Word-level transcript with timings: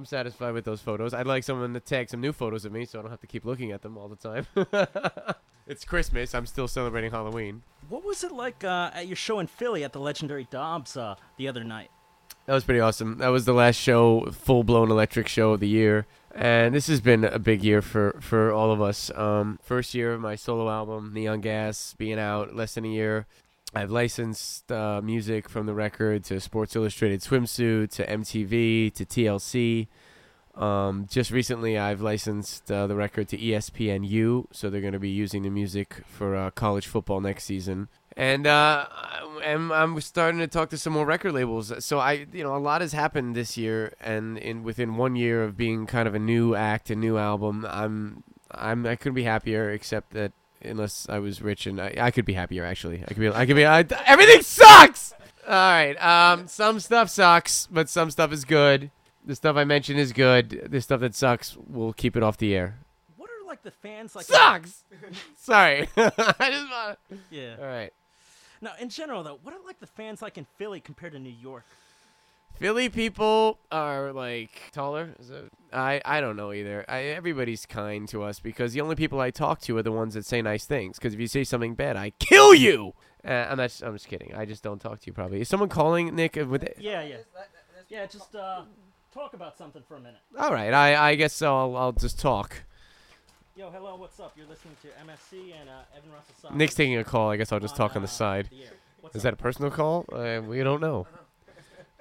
I'm 0.00 0.06
satisfied 0.06 0.54
with 0.54 0.64
those 0.64 0.80
photos. 0.80 1.12
I'd 1.12 1.26
like 1.26 1.44
someone 1.44 1.74
to 1.74 1.80
tag 1.80 2.08
some 2.08 2.22
new 2.22 2.32
photos 2.32 2.64
of 2.64 2.72
me 2.72 2.86
so 2.86 2.98
I 2.98 3.02
don't 3.02 3.10
have 3.10 3.20
to 3.20 3.26
keep 3.26 3.44
looking 3.44 3.70
at 3.70 3.82
them 3.82 3.98
all 3.98 4.08
the 4.08 4.16
time. 4.16 4.46
it's 5.66 5.84
Christmas. 5.84 6.34
I'm 6.34 6.46
still 6.46 6.66
celebrating 6.66 7.10
Halloween. 7.10 7.60
What 7.90 8.02
was 8.02 8.24
it 8.24 8.32
like 8.32 8.64
uh, 8.64 8.90
at 8.94 9.08
your 9.08 9.16
show 9.16 9.40
in 9.40 9.46
Philly 9.46 9.84
at 9.84 9.92
the 9.92 10.00
legendary 10.00 10.48
Dobbs 10.50 10.96
uh, 10.96 11.16
the 11.36 11.48
other 11.48 11.64
night? 11.64 11.90
That 12.46 12.54
was 12.54 12.64
pretty 12.64 12.80
awesome. 12.80 13.18
That 13.18 13.28
was 13.28 13.44
the 13.44 13.52
last 13.52 13.76
show, 13.76 14.30
full 14.30 14.64
blown 14.64 14.90
electric 14.90 15.28
show 15.28 15.52
of 15.52 15.60
the 15.60 15.68
year. 15.68 16.06
And 16.34 16.74
this 16.74 16.86
has 16.86 17.02
been 17.02 17.22
a 17.22 17.38
big 17.38 17.62
year 17.62 17.82
for, 17.82 18.16
for 18.22 18.52
all 18.52 18.72
of 18.72 18.80
us. 18.80 19.10
Um, 19.14 19.58
first 19.62 19.92
year 19.92 20.14
of 20.14 20.22
my 20.22 20.34
solo 20.34 20.70
album, 20.70 21.10
Neon 21.12 21.42
Gas, 21.42 21.94
being 21.98 22.18
out 22.18 22.56
less 22.56 22.72
than 22.72 22.86
a 22.86 22.88
year. 22.88 23.26
I've 23.74 23.90
licensed 23.90 24.70
uh, 24.72 25.00
music 25.02 25.48
from 25.48 25.66
the 25.66 25.74
record 25.74 26.24
to 26.24 26.40
Sports 26.40 26.74
Illustrated 26.74 27.20
Swimsuit 27.20 27.90
to 27.92 28.06
MTV 28.06 28.92
to 28.94 29.04
TLC. 29.04 29.86
Um, 30.60 31.06
just 31.08 31.30
recently, 31.30 31.78
I've 31.78 32.00
licensed 32.00 32.70
uh, 32.70 32.88
the 32.88 32.96
record 32.96 33.28
to 33.28 33.38
ESPNU, 33.38 34.46
so 34.50 34.68
they're 34.68 34.80
going 34.80 34.92
to 34.92 34.98
be 34.98 35.10
using 35.10 35.42
the 35.42 35.50
music 35.50 36.02
for 36.06 36.34
uh, 36.34 36.50
college 36.50 36.88
football 36.88 37.20
next 37.20 37.44
season. 37.44 37.88
And 38.16 38.48
uh, 38.48 38.86
I'm, 39.44 39.70
I'm 39.70 40.00
starting 40.00 40.40
to 40.40 40.48
talk 40.48 40.70
to 40.70 40.78
some 40.78 40.92
more 40.92 41.06
record 41.06 41.32
labels. 41.32 41.72
So 41.84 42.00
I, 42.00 42.26
you 42.32 42.42
know, 42.42 42.56
a 42.56 42.58
lot 42.58 42.80
has 42.80 42.92
happened 42.92 43.36
this 43.36 43.56
year, 43.56 43.94
and 44.00 44.36
in 44.36 44.64
within 44.64 44.96
one 44.96 45.14
year 45.14 45.44
of 45.44 45.56
being 45.56 45.86
kind 45.86 46.08
of 46.08 46.16
a 46.16 46.18
new 46.18 46.56
act, 46.56 46.90
a 46.90 46.96
new 46.96 47.16
album, 47.16 47.64
I'm, 47.70 48.24
I'm, 48.50 48.84
I 48.84 48.96
couldn't 48.96 49.14
be 49.14 49.22
happier. 49.22 49.70
Except 49.70 50.12
that 50.14 50.32
unless 50.62 51.06
I 51.08 51.18
was 51.18 51.42
rich, 51.42 51.66
and 51.66 51.80
I, 51.80 51.94
I 51.98 52.10
could 52.10 52.24
be 52.24 52.34
happier. 52.34 52.64
Actually, 52.64 53.02
I 53.02 53.08
could 53.08 53.18
be, 53.18 53.28
I 53.28 53.46
could 53.46 53.56
be. 53.56 53.66
I, 53.66 53.80
everything 54.06 54.42
sucks. 54.42 55.14
All 55.46 55.54
right. 55.54 55.94
Um, 55.94 56.46
some 56.46 56.80
stuff 56.80 57.10
sucks, 57.10 57.66
but 57.70 57.88
some 57.88 58.10
stuff 58.10 58.32
is 58.32 58.44
good. 58.44 58.90
The 59.24 59.34
stuff 59.34 59.56
I 59.56 59.64
mentioned 59.64 59.98
is 59.98 60.12
good. 60.12 60.68
The 60.70 60.80
stuff 60.80 61.00
that 61.00 61.14
sucks, 61.14 61.56
we'll 61.56 61.92
keep 61.92 62.16
it 62.16 62.22
off 62.22 62.36
the 62.38 62.54
air. 62.54 62.78
What 63.16 63.28
are 63.30 63.46
like 63.46 63.62
the 63.62 63.70
fans 63.70 64.14
like? 64.16 64.26
Sucks. 64.26 64.84
Sorry. 65.36 65.88
I 65.96 66.50
just 66.50 66.70
want. 66.70 66.98
Yeah. 67.30 67.56
All 67.58 67.66
right. 67.66 67.92
Now, 68.60 68.72
in 68.78 68.88
general 68.90 69.22
though, 69.22 69.38
what 69.42 69.54
are 69.54 69.60
like 69.66 69.80
the 69.80 69.86
fans 69.86 70.22
like 70.22 70.38
in 70.38 70.46
Philly 70.56 70.80
compared 70.80 71.12
to 71.12 71.18
New 71.18 71.30
York? 71.30 71.64
Philly 72.60 72.90
people 72.90 73.58
are 73.72 74.12
like 74.12 74.70
taller. 74.72 75.14
Is 75.18 75.30
it? 75.30 75.50
I 75.72 76.02
I 76.04 76.20
don't 76.20 76.36
know 76.36 76.52
either. 76.52 76.84
I, 76.88 77.04
everybody's 77.04 77.64
kind 77.64 78.06
to 78.10 78.22
us 78.22 78.38
because 78.38 78.74
the 78.74 78.82
only 78.82 78.96
people 78.96 79.18
I 79.18 79.30
talk 79.30 79.62
to 79.62 79.78
are 79.78 79.82
the 79.82 79.90
ones 79.90 80.12
that 80.12 80.26
say 80.26 80.42
nice 80.42 80.66
things. 80.66 80.98
Because 80.98 81.14
if 81.14 81.20
you 81.20 81.26
say 81.26 81.42
something 81.42 81.74
bad, 81.74 81.96
I 81.96 82.10
kill 82.18 82.54
you. 82.54 82.92
Uh, 83.24 83.46
I'm 83.48 83.56
not. 83.56 83.80
I'm 83.82 83.94
just 83.94 84.08
kidding. 84.08 84.34
I 84.34 84.44
just 84.44 84.62
don't 84.62 84.78
talk 84.78 85.00
to 85.00 85.06
you. 85.06 85.14
Probably. 85.14 85.40
Is 85.40 85.48
someone 85.48 85.70
calling 85.70 86.14
Nick? 86.14 86.36
uh, 86.36 86.44
With 86.44 86.68
Yeah, 86.78 87.02
yeah, 87.02 87.16
yeah. 87.88 88.04
Just 88.04 88.34
uh, 88.36 88.64
talk 89.10 89.32
about 89.32 89.56
something 89.56 89.82
for 89.88 89.96
a 89.96 90.00
minute. 90.00 90.20
all 90.38 90.52
right. 90.52 90.74
I 90.74 91.12
I 91.12 91.14
guess 91.14 91.40
I'll 91.40 91.74
I'll 91.76 91.92
just 91.92 92.20
talk. 92.20 92.64
Yo, 93.56 93.70
hello, 93.70 93.96
what's 93.96 94.20
up? 94.20 94.34
You're 94.36 94.46
listening 94.46 94.76
to 94.82 94.88
MSC 94.88 95.54
and 95.58 95.68
uh, 95.70 95.96
Evan 95.96 96.10
Russell. 96.12 96.34
Saffer 96.42 96.54
Nick's 96.54 96.74
taking 96.74 96.98
a 96.98 97.04
call. 97.04 97.30
I 97.30 97.38
guess 97.38 97.52
I'll 97.52 97.60
just 97.60 97.76
talk 97.76 97.92
on 97.92 98.02
uh, 98.02 98.06
the 98.06 98.08
side. 98.08 98.50
the 98.50 99.08
Is 99.14 99.16
up? 99.16 99.22
that 99.22 99.32
a 99.32 99.36
personal 99.36 99.70
call? 99.70 100.04
Uh, 100.12 100.40
we 100.46 100.62
don't 100.62 100.80
know. 100.80 101.06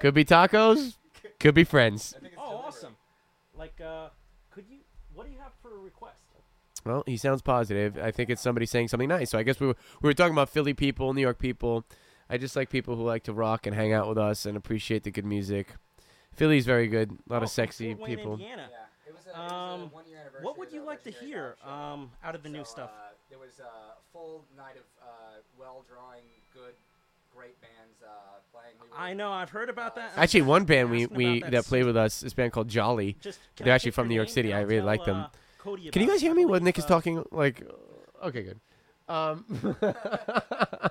Could 0.01 0.13
be 0.13 0.25
tacos. 0.25 0.95
Could 1.39 1.55
be 1.55 1.63
friends. 1.63 2.15
Oh, 2.37 2.63
awesome. 2.65 2.95
Like, 3.57 3.79
uh, 3.81 4.09
could 4.51 4.65
you? 4.69 4.77
What 5.13 5.25
do 5.27 5.31
you 5.33 5.39
have 5.39 5.51
for 5.61 5.75
a 5.75 5.79
request? 5.79 6.21
Well, 6.85 7.03
he 7.05 7.17
sounds 7.17 7.41
positive. 7.41 7.97
I 7.97 8.11
think 8.11 8.29
it's 8.29 8.41
somebody 8.41 8.65
saying 8.65 8.87
something 8.87 9.09
nice. 9.09 9.29
So 9.31 9.37
I 9.37 9.43
guess 9.43 9.59
we 9.59 9.67
were 9.67 9.75
we 10.01 10.07
were 10.07 10.13
talking 10.13 10.33
about 10.33 10.49
Philly 10.49 10.73
people, 10.73 11.13
New 11.13 11.21
York 11.21 11.37
people. 11.39 11.85
I 12.29 12.37
just 12.37 12.55
like 12.55 12.69
people 12.69 12.95
who 12.95 13.03
like 13.03 13.23
to 13.23 13.33
rock 13.33 13.65
and 13.65 13.75
hang 13.75 13.91
out 13.91 14.07
with 14.07 14.17
us 14.17 14.45
and 14.45 14.55
appreciate 14.55 15.03
the 15.03 15.11
good 15.11 15.25
music. 15.25 15.73
Philly's 16.33 16.65
very 16.65 16.87
good. 16.87 17.11
A 17.11 17.33
lot 17.33 17.41
Oh, 17.41 17.45
of 17.45 17.49
sexy 17.49 17.95
Wayne, 17.95 18.05
people. 18.05 18.33
Indiana. 18.33 18.69
Yeah, 18.71 19.09
it 19.09 19.15
was 19.15 19.25
a, 19.25 19.29
it 19.31 19.33
was 19.33 19.51
Um, 19.51 19.81
a 19.81 19.85
one-year 19.87 20.17
anniversary. 20.19 20.45
What 20.45 20.57
would 20.57 20.71
you 20.71 20.83
like 20.85 21.03
to 21.03 21.11
hear 21.11 21.55
um, 21.65 22.11
out 22.23 22.35
of 22.35 22.43
the 22.43 22.49
new 22.49 22.63
stuff? 22.63 22.91
Uh, 22.93 23.09
there 23.29 23.39
was 23.39 23.59
a 23.59 23.97
full 24.13 24.45
night 24.55 24.75
of 24.77 24.85
uh, 25.01 25.41
well-drawing, 25.59 26.21
good, 26.53 26.75
great 27.35 27.59
bands 27.61 28.01
uh, 28.03 28.07
playing. 28.51 28.75
We 28.81 28.89
were, 28.89 28.97
I 28.97 29.13
know, 29.13 29.31
I've 29.31 29.49
heard 29.49 29.69
about 29.69 29.95
that. 29.95 30.11
I'm 30.15 30.23
Actually, 30.23 30.43
one 30.43 30.65
band 30.65 30.89
we, 30.91 31.03
asking 31.03 31.17
we 31.17 31.37
about 31.39 31.51
that 31.51 31.65
played 31.65 31.85
with 31.85 31.97
us, 31.97 32.19
this 32.21 32.33
band 32.33 32.51
called 32.51 32.67
Jolly. 32.67 33.17
Just, 33.21 33.39
can 33.55 33.65
They're 33.65 33.73
I 33.73 33.75
actually 33.75 33.91
take 33.91 33.95
from 33.95 34.05
your 34.05 34.09
New 34.09 34.15
York 34.15 34.27
name 34.27 34.33
City. 34.33 34.49
and 34.51 34.57
I 34.57 34.61
I'll 34.61 34.67
really 34.67 34.79
tell, 34.79 34.85
like 34.87 35.05
them. 35.05 35.17
uh, 35.17 35.27
Cody 35.59 35.89
Can 35.89 36.01
you 36.01 36.07
about 36.07 36.13
guys 36.13 36.21
it? 36.21 36.25
hear 36.25 36.31
I 36.31 36.35
me 36.35 36.45
when 36.45 36.59
believe, 36.59 36.63
Nick 36.63 36.77
is 36.79 36.85
uh, 36.85 36.87
talking? 36.87 37.25
Like, 37.31 37.63
okay, 38.23 38.43
good. 38.43 38.59
Um, 39.07 39.45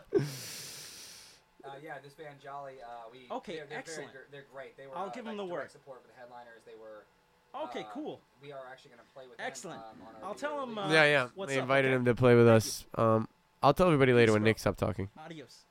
Uh, 1.65 1.73
yeah, 1.85 1.95
this 2.03 2.15
band 2.15 2.37
Jolly. 2.43 2.75
Uh, 2.83 2.89
we 3.13 3.27
Okay, 3.31 3.57
they're, 3.57 3.67
they're 3.69 3.79
excellent. 3.79 4.13
Very, 4.13 4.25
gr- 4.25 4.31
they're 4.33 4.45
great. 4.51 4.77
They 4.79 4.87
were. 4.87 4.97
I'll 4.97 5.07
uh, 5.07 5.11
give 5.11 5.27
'em 5.27 5.37
like, 5.37 5.37
the 5.37 5.43
direct 5.45 5.53
work. 5.53 5.71
Support 5.71 6.03
with 6.03 6.15
the 6.15 6.19
headliners. 6.19 6.63
They 6.65 6.73
were. 6.81 7.05
Okay, 7.69 7.81
uh, 7.81 7.93
cool. 7.93 8.21
We 8.43 8.53
are 8.53 8.61
actually 8.73 8.93
going 8.93 9.03
to 9.07 9.13
play 9.13 9.25
with 9.29 9.39
Excellent. 9.39 9.81
them. 9.81 10.01
Um, 10.01 10.09
on 10.09 10.15
our 10.23 10.29
I'll 10.29 10.35
video 10.35 10.49
tell 10.49 10.63
'em, 10.63 10.69
release. 10.79 10.91
uh, 10.91 10.95
yeah, 10.95 11.05
yeah. 11.05 11.27
what's 11.35 11.53
They 11.53 11.59
up, 11.59 11.63
invited 11.63 11.89
okay? 11.89 11.97
him 11.97 12.05
to 12.07 12.15
play 12.15 12.35
with 12.37 12.47
Thank 12.47 12.57
us. 12.57 12.87
Um, 12.95 13.29
I'll 13.63 13.75
tell 13.75 13.87
everybody 13.87 14.15
later 14.15 14.33
when 14.33 14.41
Peace, 14.43 14.47
Nick 14.47 14.57
bro. 14.57 14.61
stops 14.61 14.81
talking. 14.81 15.09
Adios. 15.23 15.65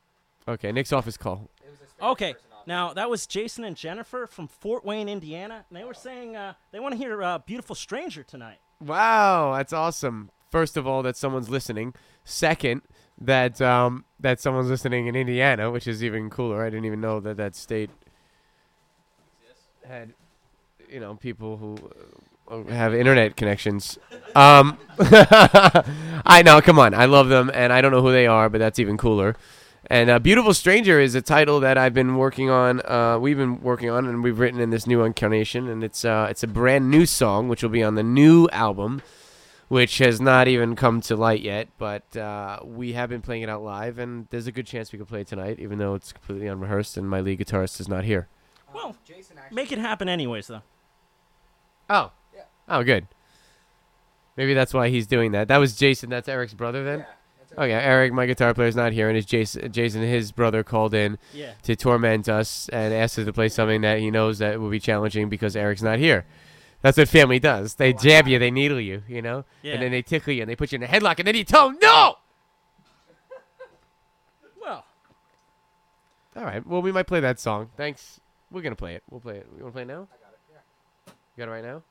Okay, 0.47 0.71
Nick's 0.71 0.93
office 0.93 1.17
call. 1.17 1.49
It 1.63 1.69
was 1.69 1.79
a 2.01 2.05
Okay, 2.11 2.35
now 2.65 2.93
that 2.93 3.09
was 3.09 3.27
Jason 3.27 3.63
and 3.63 3.75
Jennifer 3.75 4.27
from 4.27 4.47
Fort 4.47 4.85
Wayne, 4.85 5.09
Indiana, 5.09 5.65
and 5.69 5.77
they 5.77 5.83
were 5.83 5.93
saying 5.93 6.35
uh, 6.35 6.53
they 6.71 6.79
want 6.79 6.93
to 6.93 6.97
hear 6.97 7.21
uh, 7.21 7.39
"Beautiful 7.39 7.75
Stranger" 7.75 8.23
tonight. 8.23 8.57
Wow, 8.79 9.55
that's 9.55 9.73
awesome. 9.73 10.29
First 10.51 10.77
of 10.77 10.87
all, 10.87 11.03
that 11.03 11.17
someone's 11.17 11.49
listening. 11.49 11.93
Second, 12.23 12.81
that 13.19 13.61
um, 13.61 14.05
that 14.19 14.39
someone's 14.39 14.69
listening 14.69 15.07
in 15.07 15.15
Indiana, 15.15 15.71
which 15.71 15.87
is 15.87 16.03
even 16.03 16.29
cooler. 16.29 16.63
I 16.63 16.69
didn't 16.69 16.85
even 16.85 17.01
know 17.01 17.19
that 17.19 17.37
that 17.37 17.55
state 17.55 17.89
had, 19.87 20.13
you 20.89 20.99
know, 20.99 21.15
people 21.15 21.57
who 21.57 21.77
uh, 22.49 22.63
have 22.71 22.93
internet 22.93 23.35
connections. 23.35 23.97
Um, 24.35 24.77
I 24.99 26.41
know. 26.45 26.61
Come 26.61 26.79
on, 26.79 26.93
I 26.93 27.05
love 27.05 27.27
them, 27.29 27.51
and 27.53 27.73
I 27.73 27.81
don't 27.81 27.91
know 27.91 28.01
who 28.01 28.11
they 28.11 28.27
are, 28.27 28.49
but 28.49 28.59
that's 28.59 28.79
even 28.79 28.97
cooler. 28.97 29.35
And 29.89 30.09
uh, 30.09 30.19
"Beautiful 30.19 30.53
Stranger" 30.53 30.99
is 30.99 31.15
a 31.15 31.21
title 31.21 31.61
that 31.61 31.77
I've 31.77 31.93
been 31.93 32.17
working 32.17 32.49
on. 32.49 32.81
Uh, 32.85 33.17
we've 33.19 33.37
been 33.37 33.61
working 33.61 33.89
on, 33.89 34.05
and 34.05 34.21
we've 34.21 34.37
written 34.37 34.59
in 34.59 34.69
this 34.69 34.85
new 34.85 35.03
incarnation, 35.03 35.69
and 35.69 35.83
it's 35.83 36.03
uh, 36.03 36.27
it's 36.29 36.43
a 36.43 36.47
brand 36.47 36.91
new 36.91 37.05
song, 37.05 37.47
which 37.47 37.63
will 37.63 37.69
be 37.69 37.81
on 37.83 37.95
the 37.95 38.03
new 38.03 38.49
album, 38.51 39.01
which 39.69 39.99
has 39.99 40.19
not 40.19 40.47
even 40.49 40.75
come 40.75 40.99
to 41.01 41.15
light 41.15 41.41
yet. 41.41 41.69
But 41.77 42.17
uh, 42.17 42.59
we 42.65 42.93
have 42.93 43.09
been 43.09 43.21
playing 43.21 43.43
it 43.43 43.49
out 43.49 43.63
live, 43.63 43.97
and 43.97 44.27
there's 44.29 44.47
a 44.47 44.51
good 44.51 44.67
chance 44.67 44.91
we 44.91 44.99
could 44.99 45.07
play 45.07 45.21
it 45.21 45.27
tonight, 45.27 45.57
even 45.59 45.77
though 45.77 45.95
it's 45.95 46.11
completely 46.11 46.47
unrehearsed, 46.47 46.97
and 46.97 47.09
my 47.09 47.21
lead 47.21 47.39
guitarist 47.39 47.79
is 47.79 47.87
not 47.87 48.03
here. 48.03 48.27
Well, 48.73 48.97
Jason 49.05 49.37
actually. 49.37 49.55
Make 49.55 49.71
it 49.71 49.79
happen, 49.79 50.09
anyways, 50.09 50.47
though. 50.47 50.61
Oh, 51.89 52.11
Yeah. 52.35 52.41
oh, 52.67 52.83
good. 52.83 53.07
Maybe 54.35 54.53
that's 54.53 54.73
why 54.73 54.89
he's 54.89 55.07
doing 55.07 55.31
that. 55.31 55.47
That 55.47 55.57
was 55.57 55.77
Jason. 55.77 56.09
That's 56.09 56.27
Eric's 56.27 56.53
brother, 56.53 56.83
then. 56.83 56.99
Yeah, 56.99 57.05
that's 57.05 57.16
Oh 57.59 57.63
yeah, 57.63 57.79
Eric, 57.79 58.13
my 58.13 58.28
guitar 58.28 58.53
player, 58.53 58.68
is 58.68 58.75
not 58.75 58.94
here, 58.94 59.07
and 59.09 59.16
his 59.16 59.25
Jason, 59.25 59.72
Jason, 59.72 60.03
his 60.03 60.31
brother, 60.31 60.63
called 60.63 60.94
in 60.94 61.18
Yeah. 61.34 61.53
to 61.63 61.75
torment 61.75 62.29
us 62.29 62.69
and 62.69 62.94
asked 62.94 63.18
us 63.18 63.25
to 63.25 63.34
play 63.34 63.50
something 63.50 63.81
that 63.81 63.97
he 64.00 64.12
knows 64.12 64.38
that 64.40 64.59
will 64.59 64.69
be 64.69 64.79
challenging 64.79 65.28
because 65.28 65.56
Eric's 65.56 65.81
not 65.81 65.97
here. 65.97 66.25
That's 66.84 67.00
what 67.00 67.09
family 67.09 67.40
does. 67.40 67.73
They 67.75 67.94
wow. 67.94 68.00
jab 68.00 68.28
you, 68.28 68.38
they 68.38 68.51
needle 68.51 68.79
you, 68.79 69.01
you 69.07 69.23
know, 69.23 69.44
Yeah. 69.63 69.73
and 69.73 69.81
then 69.81 69.90
they 69.91 70.03
tickle 70.03 70.34
you 70.34 70.44
and 70.44 70.50
they 70.50 70.56
put 70.56 70.72
you 70.72 70.75
in 70.75 70.84
a 70.84 70.88
headlock, 70.88 71.18
and 71.18 71.28
then 71.28 71.34
you 71.35 71.44
tell 71.44 71.69
them 71.69 71.79
no. 71.81 72.18
Well, 74.62 74.85
All 76.35 76.44
right. 76.44 76.66
Well, 76.66 76.81
we 76.84 76.91
might 76.91 77.07
play 77.07 77.19
that 77.22 77.39
song. 77.39 77.69
Thanks. 77.78 78.19
We're 78.51 78.62
gonna 78.62 78.75
play 78.75 78.94
it. 78.95 79.03
We'll 79.09 79.19
play 79.19 79.38
it. 79.38 79.47
You 79.57 79.63
want 79.63 79.74
to 79.74 79.74
play 79.74 79.81
it 79.81 79.85
now? 79.88 80.07
I 80.13 80.18
got 80.22 80.34
it. 80.34 80.39
Yeah. 80.53 81.13
You 81.35 81.45
got 81.45 81.50
it 81.50 81.56
right 81.56 81.63
now. 81.63 81.81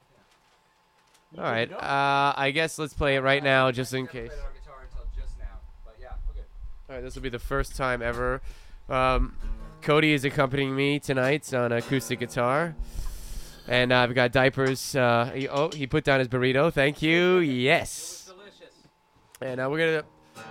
you 1.33 1.43
All 1.43 1.44
good 1.44 1.50
right. 1.50 1.69
to 1.69 1.75
go? 1.75 1.81
Uh, 1.81 2.34
I 2.37 2.50
guess 2.53 2.78
let's 2.78 2.94
play 2.94 3.16
it 3.16 3.21
right 3.21 3.43
now, 3.43 3.72
just 3.72 3.93
in 3.93 4.04
Never 4.04 4.12
case. 4.12 4.28
played 4.28 4.38
it 4.38 4.44
on 4.47 4.53
guitar 4.54 4.77
until 4.91 5.06
just 5.22 5.38
now, 5.38 5.44
but 5.84 5.97
yeah, 6.00 6.12
we're 6.27 6.34
good. 6.34 6.44
All 6.88 6.94
right, 6.94 7.02
this 7.02 7.16
will 7.16 7.22
be 7.22 7.30
the 7.30 7.41
first 7.41 7.74
time 7.74 8.00
ever. 8.00 8.41
Um, 8.88 9.34
Cody 9.82 10.12
is 10.12 10.24
accompanying 10.24 10.76
me 10.76 11.00
tonight 11.00 11.52
on 11.52 11.72
acoustic 11.72 12.20
guitar, 12.20 12.76
and 13.66 13.92
I've 13.92 14.14
got 14.14 14.30
diapers. 14.30 14.94
Uh, 14.94 15.32
he, 15.34 15.48
oh, 15.48 15.68
he 15.72 15.88
put 15.88 16.04
down 16.04 16.21
his 16.21 16.28
burrito. 16.28 16.72
Thank 16.72 17.03
you. 17.03 17.38
Yes. 17.38 18.33
And 19.41 19.60
uh, 19.60 19.68
we're 19.68 19.78
gonna 19.78 20.04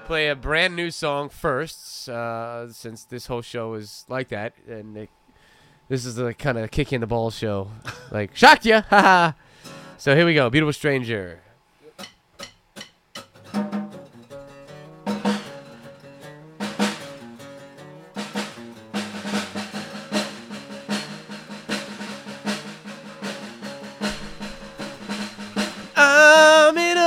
play 0.07 0.27
a 0.27 0.35
brand 0.35 0.75
new 0.75 0.91
song 0.91 1.29
first, 1.29 2.09
uh, 2.09 2.69
since 2.69 3.05
this 3.05 3.27
whole 3.27 3.41
show 3.41 3.75
is 3.75 4.03
like 4.09 4.27
that, 4.27 4.55
and 4.67 4.97
it, 4.97 5.09
this 5.87 6.05
is 6.05 6.15
the 6.15 6.33
kind 6.33 6.57
of 6.57 6.69
kick 6.69 6.91
in 6.91 6.99
the 6.99 7.07
ball 7.07 7.31
show, 7.31 7.69
like 8.11 8.35
shocked 8.35 8.65
ya, 8.65 8.81
haha. 8.89 9.31
So 9.97 10.13
here 10.13 10.25
we 10.25 10.33
go, 10.33 10.49
beautiful 10.49 10.73
stranger. 10.73 11.44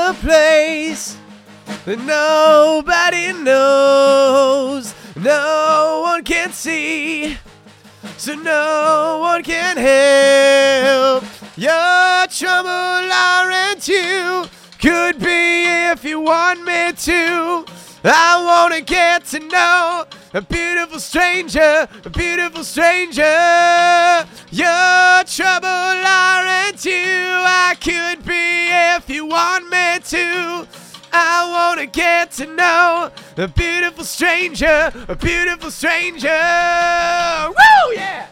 A 0.09 0.15
place 0.15 1.19
that 1.85 1.99
nobody 1.99 3.31
knows, 3.43 4.95
no 5.17 6.01
one 6.03 6.25
can 6.25 6.51
see, 6.51 7.37
so 8.17 8.35
no 8.35 9.19
one 9.21 9.43
can 9.43 9.77
help. 9.77 11.25
Your 11.59 12.27
trouble, 12.29 13.13
aren't 13.13 13.87
you? 13.87 14.47
Could 14.81 15.19
be 15.19 15.65
if 15.93 16.05
you 16.05 16.21
want 16.21 16.65
me 16.65 16.93
to. 16.93 17.67
I 18.05 18.43
wanna 18.47 18.81
get 18.81 19.27
to 19.27 19.41
know 19.41 20.07
a 20.35 20.43
beautiful 20.43 21.01
stranger, 21.01 21.89
a 22.05 22.11
beautiful 22.11 22.63
stranger. 22.63 23.23
Your 24.51 25.25
trouble, 25.25 25.67
aren't 25.67 26.85
you? 26.85 27.03
I 27.03 27.75
could 27.81 28.25
be 28.25 28.69
if 28.97 29.09
you 29.09 29.27
want 29.27 29.71
me 29.71 29.99
to. 30.01 30.69
I 31.11 31.49
wanna 31.51 31.87
get 31.87 32.33
to 32.33 32.47
know 32.47 33.11
a 33.39 33.49
beautiful 33.49 34.05
stranger, 34.05 34.93
a 35.09 35.17
beautiful 35.17 35.71
stranger. 35.71 36.29
Woo, 36.29 37.95
yeah! 37.95 38.27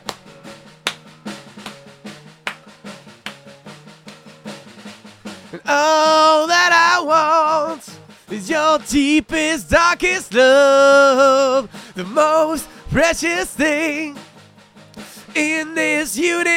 And 5.53 5.63
all 5.65 6.47
that 6.47 6.73
I 6.73 7.03
want 7.03 8.06
is 8.31 8.51
your 8.51 8.79
deepest, 8.81 9.71
darkest 9.71 10.35
love, 10.35 11.69
the 11.95 12.05
most 12.05 12.69
precious 12.91 13.51
thing 13.51 14.19
in 15.35 15.75
this 15.75 16.17
universe. 16.17 16.57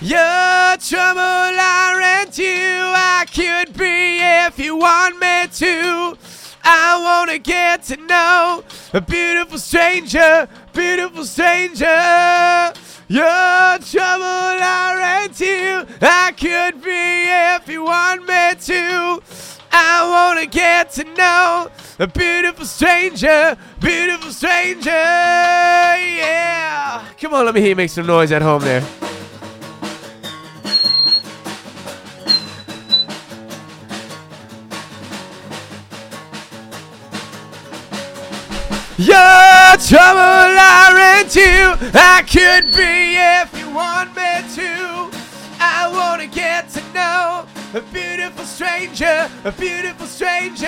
Your 0.00 0.76
trouble, 0.78 1.20
aren't 1.20 2.38
you? 2.38 2.54
I 2.54 3.26
could 3.32 3.76
be 3.76 4.18
if 4.20 4.58
you 4.58 4.76
want 4.76 5.18
me 5.20 5.46
to. 5.46 6.16
I 6.64 6.98
wanna 7.02 7.38
get 7.38 7.82
to 7.84 7.96
know 7.98 8.64
a 8.92 9.00
beautiful 9.00 9.58
stranger, 9.58 10.48
beautiful 10.72 11.24
stranger. 11.24 12.72
Your 13.08 13.78
trouble, 13.78 14.62
aren't 14.62 15.38
you? 15.38 15.86
I 16.00 16.32
could 16.36 16.82
be 16.82 17.28
if 17.54 17.68
you 17.68 17.84
want 17.84 18.26
me 18.26 18.54
to. 18.66 19.55
I 19.78 20.08
wanna 20.08 20.46
get 20.46 20.90
to 20.92 21.04
know 21.04 21.68
a 21.98 22.06
beautiful 22.06 22.64
stranger, 22.64 23.58
beautiful 23.78 24.30
stranger. 24.30 24.88
Yeah. 24.90 27.04
Come 27.20 27.34
on, 27.34 27.44
let 27.44 27.54
me 27.54 27.60
hear 27.60 27.68
you 27.70 27.76
make 27.76 27.90
some 27.90 28.06
noise 28.06 28.32
at 28.32 28.40
home 28.40 28.62
there. 28.62 28.80
Your 38.98 39.76
trouble, 39.76 40.58
aren't 40.58 41.36
you? 41.36 41.76
I 41.92 42.22
could 42.26 42.74
be 42.74 43.18
if 43.18 43.52
you 43.58 43.68
want 43.74 44.16
me 44.16 44.40
to. 44.54 45.10
I 45.60 45.86
wanna 45.92 46.28
get 46.28 46.70
to 46.70 46.80
know 46.94 47.46
a 47.74 47.80
beautiful 47.92 48.44
stranger, 48.44 49.28
a 49.44 49.52
beautiful 49.52 50.06
stranger. 50.06 50.66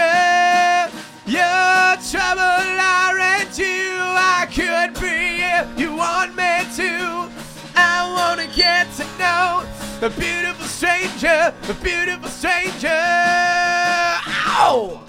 Your 1.27 1.97
trouble, 2.11 2.81
aren't 2.81 3.59
you? 3.59 3.99
I 4.01 4.47
could 4.51 4.95
be 5.01 5.43
if 5.43 5.79
you 5.79 5.95
want 5.95 6.35
me 6.37 6.65
to. 6.77 7.31
I 7.77 8.11
wanna 8.17 8.47
get 8.55 8.93
to 8.95 9.05
know 9.19 9.65
a 10.03 10.11
beautiful 10.11 10.67
stranger, 10.67 11.55
a 11.69 11.75
beautiful 11.83 12.29
stranger. 12.29 12.89
Ow! 14.59 15.08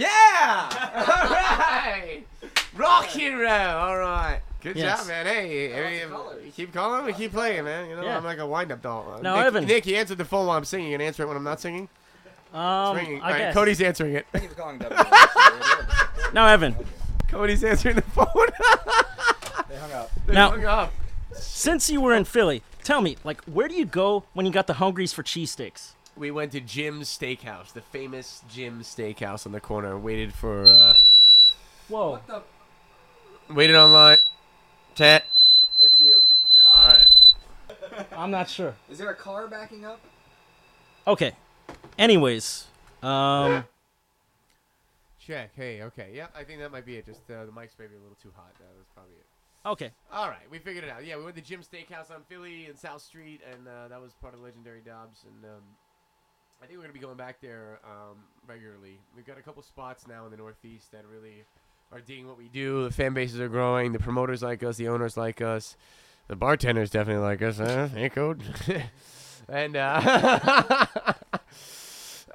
Yeah! 0.00 0.68
All 0.96 1.30
right! 1.30 2.22
Rock 2.76 3.16
and 3.18 3.38
roll. 3.38 3.50
All 3.50 3.98
right. 3.98 4.40
Good 4.62 4.76
Yes. 4.76 4.98
job, 5.00 5.08
man. 5.08 5.26
Hey, 5.26 5.68
Lots 6.08 6.32
hey, 6.34 6.48
of 6.48 6.54
keep 6.56 6.72
calling, 6.72 7.04
we 7.04 7.12
keep 7.12 7.32
playing, 7.32 7.64
man. 7.64 7.88
You 7.88 7.96
know, 7.96 8.02
Yeah. 8.02 8.16
I'm 8.16 8.24
like 8.24 8.38
a 8.38 8.46
wind-up 8.46 8.82
doll. 8.82 9.14
Uh, 9.18 9.20
Now, 9.22 9.36
Nick, 9.36 9.46
Evan. 9.46 9.64
Nick, 9.66 9.86
you 9.86 9.96
answered 9.96 10.18
the 10.18 10.24
phone 10.24 10.46
while 10.46 10.56
I'm 10.56 10.64
singing. 10.64 10.90
You 10.90 10.98
can 10.98 11.06
answer 11.06 11.22
it 11.22 11.26
when 11.26 11.36
I'm 11.36 11.44
not 11.44 11.60
singing. 11.60 11.88
Um, 12.52 12.96
Ringing. 12.96 13.20
I 13.20 13.24
All 13.24 13.30
right, 13.30 13.38
guess. 13.38 13.54
Cody's 13.54 13.80
answering 13.80 14.14
it. 14.14 14.26
Thank 14.32 14.56
calling 14.56 14.78
WWF. 14.80 16.32
Now, 16.34 16.46
Evan, 16.46 16.74
Cody's 17.28 17.62
answering 17.64 17.96
the 17.96 18.02
phone. 18.02 18.26
They 19.68 19.76
hung 19.76 19.92
up. 19.92 20.10
They 20.26 20.32
Now- 20.34 20.50
hung 20.50 20.64
up. 20.64 20.92
since 21.32 21.88
you 21.90 22.00
were 22.00 22.12
in 22.14 22.24
Philly, 22.24 22.62
tell 22.82 23.00
me, 23.00 23.16
like, 23.22 23.40
where 23.44 23.68
do 23.68 23.74
you 23.74 23.84
go 23.86 24.24
when 24.32 24.46
you 24.46 24.52
got 24.52 24.66
the 24.66 24.74
hungries 24.74 25.12
for 25.12 25.22
cheesesteaks? 25.22 25.92
We 26.16 26.30
went 26.30 26.52
to 26.52 26.60
Jim's 26.60 27.08
Steakhouse, 27.08 27.72
the 27.72 27.80
famous 27.80 28.42
Jim's 28.48 28.86
Steakhouse 28.94 29.46
on 29.46 29.52
the 29.52 29.60
corner. 29.60 29.96
Waited 29.98 30.34
for, 30.34 30.70
uh, 30.70 30.94
Whoa. 31.88 32.10
What 32.10 32.26
the? 32.26 32.42
waited 33.54 33.76
online. 33.76 34.18
Chat. 34.94 35.24
That's 35.80 35.98
you. 35.98 36.20
You're 36.52 36.62
hot. 36.64 37.06
right. 37.68 38.06
I'm 38.16 38.30
not 38.30 38.48
sure. 38.48 38.74
Is 38.90 38.98
there 38.98 39.10
a 39.10 39.14
car 39.14 39.48
backing 39.48 39.84
up? 39.84 40.00
Okay. 41.06 41.32
Anyways, 41.98 42.66
um, 43.02 43.64
Check. 45.18 45.50
Hey, 45.54 45.82
okay. 45.82 46.10
Yep, 46.14 46.34
I 46.36 46.44
think 46.44 46.60
that 46.60 46.72
might 46.72 46.84
be 46.86 46.96
it. 46.96 47.06
Just 47.06 47.30
uh, 47.30 47.44
the 47.44 47.52
mic's 47.52 47.74
maybe 47.78 47.94
a 47.94 48.00
little 48.00 48.16
too 48.20 48.32
hot. 48.34 48.52
That 48.58 48.68
was 48.76 48.86
probably 48.94 49.14
it. 49.14 49.26
okay. 49.68 49.90
All 50.12 50.28
right, 50.28 50.50
we 50.50 50.58
figured 50.58 50.84
it 50.84 50.90
out. 50.90 51.04
Yeah, 51.04 51.16
we 51.18 51.24
went 51.24 51.36
to 51.36 51.42
Jim's 51.42 51.68
Steakhouse 51.68 52.10
on 52.10 52.22
Philly 52.28 52.66
and 52.66 52.78
South 52.78 53.02
Street, 53.02 53.40
and 53.50 53.68
uh, 53.68 53.88
that 53.88 54.00
was 54.00 54.12
part 54.14 54.34
of 54.34 54.40
Legendary 54.40 54.80
Dobbs. 54.84 55.24
And 55.24 55.44
um, 55.44 55.62
I 56.62 56.66
think 56.66 56.78
we're 56.78 56.84
gonna 56.84 56.92
be 56.92 57.00
going 57.00 57.16
back 57.16 57.40
there 57.40 57.80
um, 57.84 58.18
regularly. 58.46 58.98
We've 59.16 59.24
got 59.24 59.38
a 59.38 59.42
couple 59.42 59.62
spots 59.62 60.06
now 60.06 60.26
in 60.26 60.30
the 60.30 60.36
Northeast 60.36 60.92
that 60.92 61.04
really 61.10 61.44
are 61.90 62.00
digging 62.00 62.28
what 62.28 62.36
we 62.36 62.48
do. 62.48 62.84
The 62.84 62.90
fan 62.90 63.14
bases 63.14 63.40
are 63.40 63.48
growing. 63.48 63.92
The 63.92 63.98
promoters 63.98 64.42
like 64.42 64.62
us. 64.62 64.76
The 64.76 64.88
owners 64.88 65.16
like 65.16 65.40
us. 65.40 65.76
The 66.28 66.36
bartenders 66.36 66.90
definitely 66.90 67.22
like 67.22 67.40
us. 67.42 67.58
Huh? 67.58 67.88
Hey, 67.88 68.10
code. 68.10 68.42
and 69.48 69.74
uh, 69.74 70.84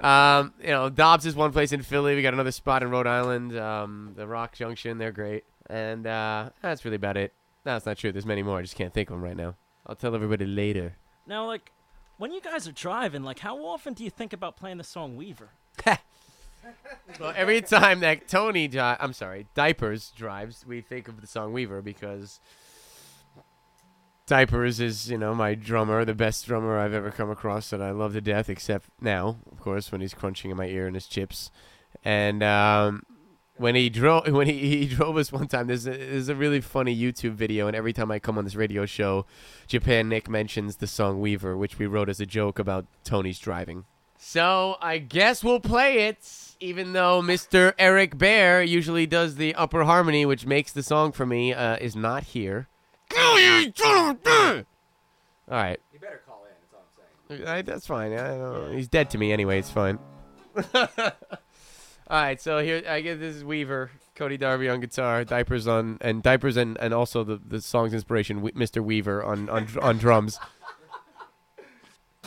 um, 0.00 0.52
you 0.60 0.68
know, 0.68 0.90
Dobbs 0.90 1.24
is 1.24 1.36
one 1.36 1.52
place 1.52 1.72
in 1.72 1.82
Philly. 1.82 2.16
We 2.16 2.22
got 2.22 2.34
another 2.34 2.52
spot 2.52 2.82
in 2.82 2.90
Rhode 2.90 3.06
Island. 3.06 3.56
Um, 3.56 4.14
the 4.16 4.26
Rock 4.26 4.56
Junction. 4.56 4.98
They're 4.98 5.12
great. 5.12 5.44
And 5.70 6.06
uh, 6.06 6.50
that's 6.62 6.84
really 6.84 6.96
about 6.96 7.16
it. 7.16 7.32
No, 7.64 7.74
that's 7.74 7.86
not 7.86 7.96
true. 7.96 8.12
There's 8.12 8.26
many 8.26 8.42
more. 8.42 8.58
I 8.58 8.62
just 8.62 8.76
can't 8.76 8.92
think 8.92 9.08
of 9.08 9.14
them 9.14 9.24
right 9.24 9.36
now. 9.36 9.54
I'll 9.86 9.96
tell 9.96 10.14
everybody 10.14 10.46
later. 10.46 10.96
Now, 11.26 11.46
like, 11.46 11.72
when 12.18 12.32
you 12.32 12.40
guys 12.40 12.66
are 12.66 12.72
driving, 12.72 13.22
like, 13.22 13.38
how 13.40 13.58
often 13.64 13.94
do 13.94 14.04
you 14.04 14.10
think 14.10 14.32
about 14.32 14.56
playing 14.56 14.78
the 14.78 14.84
song 14.84 15.16
Weaver? 15.16 15.50
Well, 17.20 17.32
every 17.36 17.62
time 17.62 18.00
that 18.00 18.26
Tony, 18.26 18.66
dri- 18.66 18.80
I'm 18.80 19.12
sorry, 19.12 19.46
Diapers 19.54 20.10
drives, 20.16 20.64
we 20.66 20.80
think 20.80 21.06
of 21.06 21.20
the 21.20 21.26
song 21.28 21.52
Weaver 21.52 21.80
because 21.80 22.40
Diapers 24.26 24.80
is, 24.80 25.08
you 25.08 25.16
know, 25.16 25.34
my 25.34 25.54
drummer, 25.54 26.04
the 26.04 26.14
best 26.14 26.46
drummer 26.46 26.78
I've 26.78 26.92
ever 26.92 27.12
come 27.12 27.30
across 27.30 27.70
that 27.70 27.80
I 27.80 27.92
love 27.92 28.14
to 28.14 28.20
death, 28.20 28.50
except 28.50 28.88
now, 29.00 29.36
of 29.50 29.60
course, 29.60 29.92
when 29.92 30.00
he's 30.00 30.14
crunching 30.14 30.50
in 30.50 30.56
my 30.56 30.66
ear 30.66 30.86
and 30.88 30.96
his 30.96 31.06
chips. 31.06 31.52
And 32.04 32.42
um, 32.42 33.04
when 33.58 33.74
he 33.74 33.88
drove, 33.88 34.28
when 34.32 34.46
he, 34.46 34.84
he 34.84 34.86
drove 34.86 35.16
us 35.16 35.32
one 35.32 35.48
time, 35.48 35.66
there's 35.66 35.86
a, 35.86 35.90
there's 35.90 36.28
a 36.28 36.34
really 36.34 36.60
funny 36.60 36.96
YouTube 36.96 37.32
video, 37.32 37.66
and 37.66 37.76
every 37.76 37.92
time 37.92 38.10
I 38.10 38.18
come 38.18 38.38
on 38.38 38.44
this 38.44 38.54
radio 38.54 38.86
show, 38.86 39.26
Japan 39.66 40.08
Nick 40.08 40.28
mentions 40.28 40.76
the 40.76 40.86
song 40.86 41.20
Weaver, 41.20 41.56
which 41.56 41.78
we 41.78 41.86
wrote 41.86 42.08
as 42.08 42.20
a 42.20 42.26
joke 42.26 42.58
about 42.58 42.86
Tony's 43.04 43.38
driving. 43.38 43.84
So 44.18 44.76
I 44.80 44.98
guess 44.98 45.44
we'll 45.44 45.60
play 45.60 46.06
it, 46.06 46.18
even 46.60 46.92
though 46.94 47.20
Mr. 47.22 47.74
Eric 47.78 48.16
Bear 48.18 48.62
usually 48.62 49.06
does 49.06 49.36
the 49.36 49.54
upper 49.54 49.84
harmony, 49.84 50.24
which 50.26 50.46
makes 50.46 50.72
the 50.72 50.82
song 50.82 51.12
for 51.12 51.26
me, 51.26 51.52
uh, 51.52 51.76
is 51.76 51.94
not 51.94 52.24
here. 52.24 52.68
All 55.48 55.56
right, 55.56 55.78
You 55.92 56.00
better 56.00 56.22
call 56.26 56.44
in. 56.44 56.50
That's 56.60 56.74
all 56.74 56.82
I'm 57.30 57.36
saying. 57.38 57.48
I, 57.48 57.62
that's 57.62 57.86
fine. 57.86 58.12
I 58.12 58.36
don't, 58.36 58.74
he's 58.74 58.88
dead 58.88 59.10
to 59.10 59.18
me 59.18 59.32
anyway. 59.32 59.58
It's 59.60 59.70
fine. 59.70 59.98
All 62.08 62.22
right, 62.22 62.40
so 62.40 62.60
here 62.60 62.84
I 62.88 63.00
guess 63.00 63.18
this 63.18 63.34
is 63.34 63.44
Weaver, 63.44 63.90
Cody 64.14 64.36
Darby 64.36 64.68
on 64.68 64.78
guitar, 64.78 65.24
diapers 65.24 65.66
on, 65.66 65.98
and 66.00 66.22
diapers 66.22 66.56
and, 66.56 66.78
and 66.78 66.94
also 66.94 67.24
the, 67.24 67.40
the 67.44 67.60
song's 67.60 67.92
inspiration, 67.92 68.40
Mr. 68.50 68.80
Weaver 68.80 69.24
on 69.24 69.48
on 69.48 69.66
on 69.82 69.98
drums. 69.98 70.38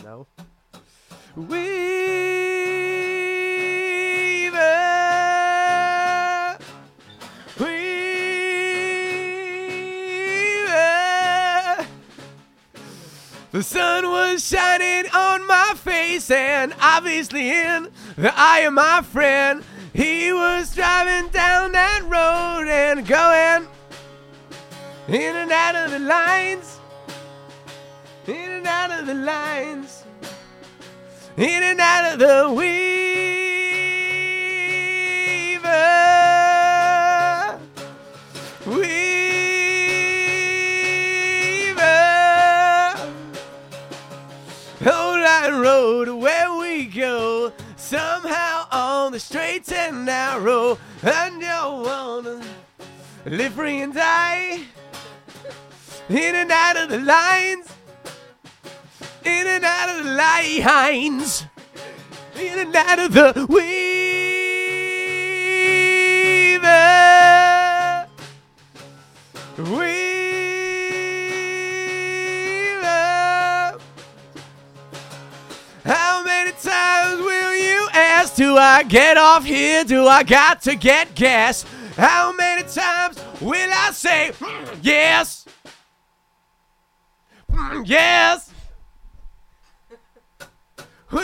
No. 0.04 0.28
Weaver, 1.38 1.48
Weaver. 7.58 7.78
The 13.54 13.64
sun 13.64 14.10
was 14.10 14.46
shining 14.46 15.10
on 15.14 15.48
my 15.48 15.72
face, 15.78 16.30
and 16.30 16.74
obviously 16.82 17.50
in 17.50 17.88
the 18.18 18.34
eye 18.38 18.60
of 18.60 18.74
my 18.74 19.02
friend. 19.04 19.64
He 20.00 20.32
was 20.32 20.74
driving 20.74 21.30
down 21.30 21.74
that 21.74 22.04
road 22.04 22.70
and 22.70 23.06
going 23.06 23.68
in 25.10 25.36
and 25.36 25.52
out 25.52 25.76
of 25.76 25.92
the 25.92 26.00
lines, 26.00 26.80
in 28.26 28.50
and 28.50 28.66
out 28.66 28.92
of 28.92 29.08
the 29.08 29.14
lines. 29.14 30.06
in 31.36 31.64
and 31.64 31.82
out 31.82 32.14
of 32.14 32.20
the 32.20 32.50
weaver. 32.50 32.80
Weaver. 38.66 39.20
Road 45.52 46.08
where 46.10 46.54
we 46.58 46.86
go. 46.86 47.52
Somehow 47.76 48.49
the 49.20 49.26
straight 49.26 49.72
and 49.74 50.06
narrow. 50.06 50.78
And 51.04 51.42
you 51.42 51.48
wanna 51.48 52.42
live 53.26 53.54
free 53.54 53.82
and 53.82 53.94
die. 53.94 54.62
In 56.10 56.36
and 56.36 56.52
out 56.52 56.78
of 56.78 56.90
the 56.90 57.00
lines. 57.00 57.68
In 59.26 59.48
and 59.48 59.66
out 59.66 59.90
of 59.90 60.06
the 60.06 60.12
lines. 60.12 61.46
In 62.40 62.60
and 62.60 62.76
out 62.76 63.00
of 63.00 63.14
the 63.14 63.46
weaver. 63.50 63.90
Weaver. 69.58 69.99
Do 78.40 78.56
I 78.56 78.84
get 78.84 79.18
off 79.18 79.44
here? 79.44 79.84
Do 79.84 80.08
I 80.08 80.24
got 80.24 80.62
to 80.62 80.74
get 80.74 81.14
gas? 81.14 81.66
How 81.98 82.32
many 82.32 82.64
times 82.64 83.22
will 83.42 83.70
I 83.70 83.92
say 83.92 84.32
"Mm, 84.40 84.80
yes? 84.82 85.46
Mm, 87.52 87.86
yes. 87.86 88.50
We 91.12 91.20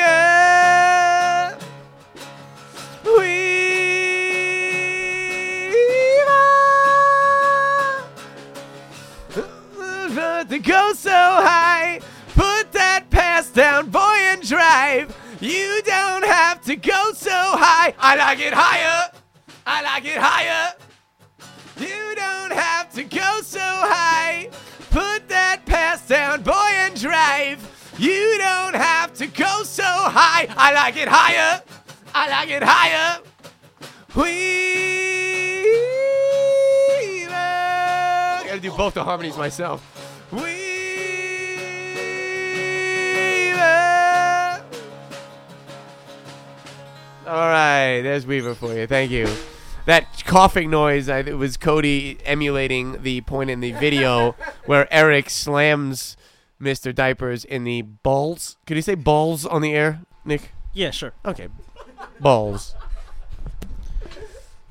are, 0.00 1.58
We 3.04 3.36
to 10.48 10.58
go 10.58 10.94
so 10.94 11.10
high. 11.10 12.00
Put 12.34 12.72
that 12.72 13.08
pass 13.10 13.48
down, 13.50 13.88
drive. 14.46 15.16
You 15.40 15.82
don't 15.84 16.24
have 16.24 16.62
to 16.62 16.76
go 16.76 17.12
so 17.12 17.30
high. 17.30 17.94
I 17.98 18.16
like 18.16 18.38
it 18.40 18.52
higher. 18.54 19.10
I 19.66 19.82
like 19.82 20.04
it 20.04 20.16
higher. 20.16 20.74
You 21.78 22.14
don't 22.14 22.52
have 22.52 22.92
to 22.94 23.04
go 23.04 23.40
so 23.42 23.60
high. 23.60 24.48
Put 24.90 25.28
that 25.28 25.66
pass 25.66 26.06
down, 26.08 26.42
boy, 26.42 26.52
and 26.52 26.98
drive. 26.98 27.60
You 27.98 28.38
don't 28.38 28.74
have 28.74 29.12
to 29.14 29.26
go 29.26 29.62
so 29.64 29.82
high. 29.82 30.46
I 30.56 30.72
like 30.72 30.96
it 30.96 31.08
higher. 31.08 31.62
I 32.14 32.30
like 32.30 32.50
it 32.50 32.62
higher. 32.62 33.20
We. 34.14 34.46
I 37.28 38.44
gotta 38.46 38.60
do 38.60 38.70
both 38.70 38.94
the 38.94 39.04
harmonies 39.04 39.36
myself. 39.36 39.95
All 47.26 47.32
right, 47.32 48.02
there's 48.02 48.24
Weaver 48.24 48.54
for 48.54 48.72
you. 48.72 48.86
Thank 48.86 49.10
you. 49.10 49.26
That 49.86 50.22
coughing 50.26 50.70
noise, 50.70 51.08
I, 51.08 51.18
it 51.18 51.36
was 51.36 51.56
Cody 51.56 52.18
emulating 52.24 53.02
the 53.02 53.20
point 53.22 53.50
in 53.50 53.58
the 53.58 53.72
video 53.72 54.36
where 54.66 54.86
Eric 54.94 55.28
slams 55.28 56.16
Mr. 56.62 56.94
Diapers 56.94 57.44
in 57.44 57.64
the 57.64 57.82
balls. 57.82 58.58
Could 58.64 58.76
you 58.76 58.82
say 58.82 58.94
balls 58.94 59.44
on 59.44 59.60
the 59.60 59.74
air, 59.74 60.02
Nick? 60.24 60.52
Yeah, 60.72 60.92
sure. 60.92 61.14
Okay. 61.24 61.48
Balls. 62.20 62.76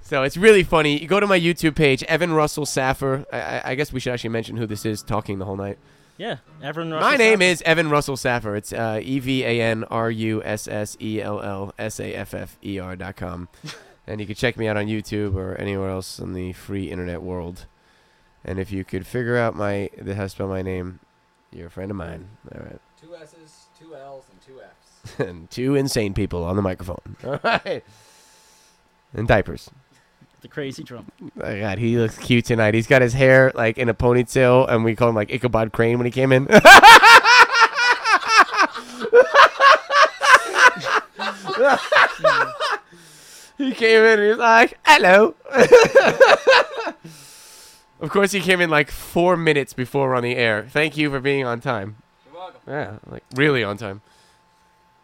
So 0.01 0.23
it's 0.23 0.37
really 0.37 0.63
funny. 0.63 0.97
You 0.97 1.09
go 1.09 1.19
to 1.19 1.27
my 1.27 1.39
YouTube 1.39 1.75
page, 1.75 2.03
Evan 2.03 2.31
Russell 2.31 2.65
Saffer. 2.65 3.25
I, 3.33 3.41
I, 3.41 3.61
I 3.71 3.75
guess 3.75 3.91
we 3.91 3.99
should 3.99 4.13
actually 4.13 4.29
mention 4.29 4.55
who 4.55 4.65
this 4.65 4.85
is 4.85 5.03
talking 5.03 5.39
the 5.39 5.45
whole 5.45 5.57
night. 5.57 5.77
Yeah, 6.17 6.37
Evan. 6.61 6.91
My 6.91 7.17
name 7.17 7.41
is 7.41 7.61
Evan 7.63 7.89
Russell 7.89 8.15
Saffer. 8.15 8.55
It's 8.55 8.71
uh, 8.71 9.01
E 9.03 9.19
V 9.19 9.43
A 9.43 9.61
N 9.61 9.83
R 9.85 10.09
U 10.09 10.41
S 10.43 10.67
S 10.67 10.95
E 11.01 11.21
L 11.21 11.41
L 11.41 11.73
S 11.77 11.99
A 11.99 12.13
F 12.13 12.33
F 12.33 12.57
E 12.63 12.79
R 12.79 12.95
dot 12.95 13.17
com. 13.17 13.49
and 14.07 14.21
you 14.21 14.25
can 14.25 14.35
check 14.35 14.55
me 14.55 14.67
out 14.67 14.77
on 14.77 14.85
YouTube 14.85 15.35
or 15.35 15.55
anywhere 15.55 15.89
else 15.89 16.19
in 16.19 16.33
the 16.33 16.53
free 16.53 16.89
internet 16.89 17.21
world. 17.21 17.65
And 18.45 18.59
if 18.59 18.71
you 18.71 18.85
could 18.85 19.05
figure 19.05 19.37
out 19.37 19.55
my 19.55 19.89
the 19.97 20.15
how 20.15 20.23
to 20.23 20.29
spell 20.29 20.47
my 20.47 20.61
name, 20.61 21.01
you're 21.51 21.67
a 21.67 21.71
friend 21.71 21.91
of 21.91 21.97
mine. 21.97 22.29
All 22.53 22.61
right. 22.61 22.79
Two 23.01 23.13
S's, 23.15 23.65
two 23.77 23.93
L's, 23.93 24.23
and 24.31 24.41
two 24.41 24.61
F's. 24.61 25.19
and 25.19 25.51
two 25.51 25.75
insane 25.75 26.13
people 26.13 26.45
on 26.45 26.55
the 26.55 26.61
microphone. 26.61 27.17
All 27.25 27.39
right. 27.43 27.83
And 29.13 29.27
diapers. 29.27 29.69
The 30.41 30.47
crazy 30.47 30.83
drum. 30.83 31.11
Oh 31.41 31.59
God, 31.59 31.77
he 31.77 31.97
looks 31.97 32.17
cute 32.17 32.45
tonight. 32.45 32.73
He's 32.73 32.87
got 32.87 33.01
his 33.01 33.13
hair 33.13 33.51
like 33.55 33.77
in 33.77 33.89
a 33.89 33.93
ponytail, 33.93 34.69
and 34.69 34.83
we 34.83 34.95
call 34.95 35.09
him 35.09 35.15
like 35.15 35.31
Ichabod 35.31 35.71
Crane 35.71 35.97
when 35.97 36.05
he 36.05 36.11
came 36.11 36.31
in. 36.31 36.45
he 43.57 43.73
came 43.73 44.03
in 44.03 44.19
and 44.19 44.29
he's 44.29 44.37
like, 44.37 44.77
"Hello." 44.85 45.35
of 47.99 48.09
course, 48.09 48.31
he 48.31 48.39
came 48.39 48.61
in 48.61 48.69
like 48.69 48.91
four 48.91 49.37
minutes 49.37 49.73
before 49.73 50.09
we're 50.09 50.15
on 50.15 50.23
the 50.23 50.35
air. 50.35 50.67
Thank 50.69 50.97
you 50.97 51.09
for 51.09 51.19
being 51.19 51.45
on 51.45 51.61
time. 51.61 51.97
You're 52.25 52.35
welcome. 52.35 52.61
Yeah, 52.67 52.97
like 53.07 53.23
really 53.35 53.63
on 53.63 53.77
time. 53.77 54.01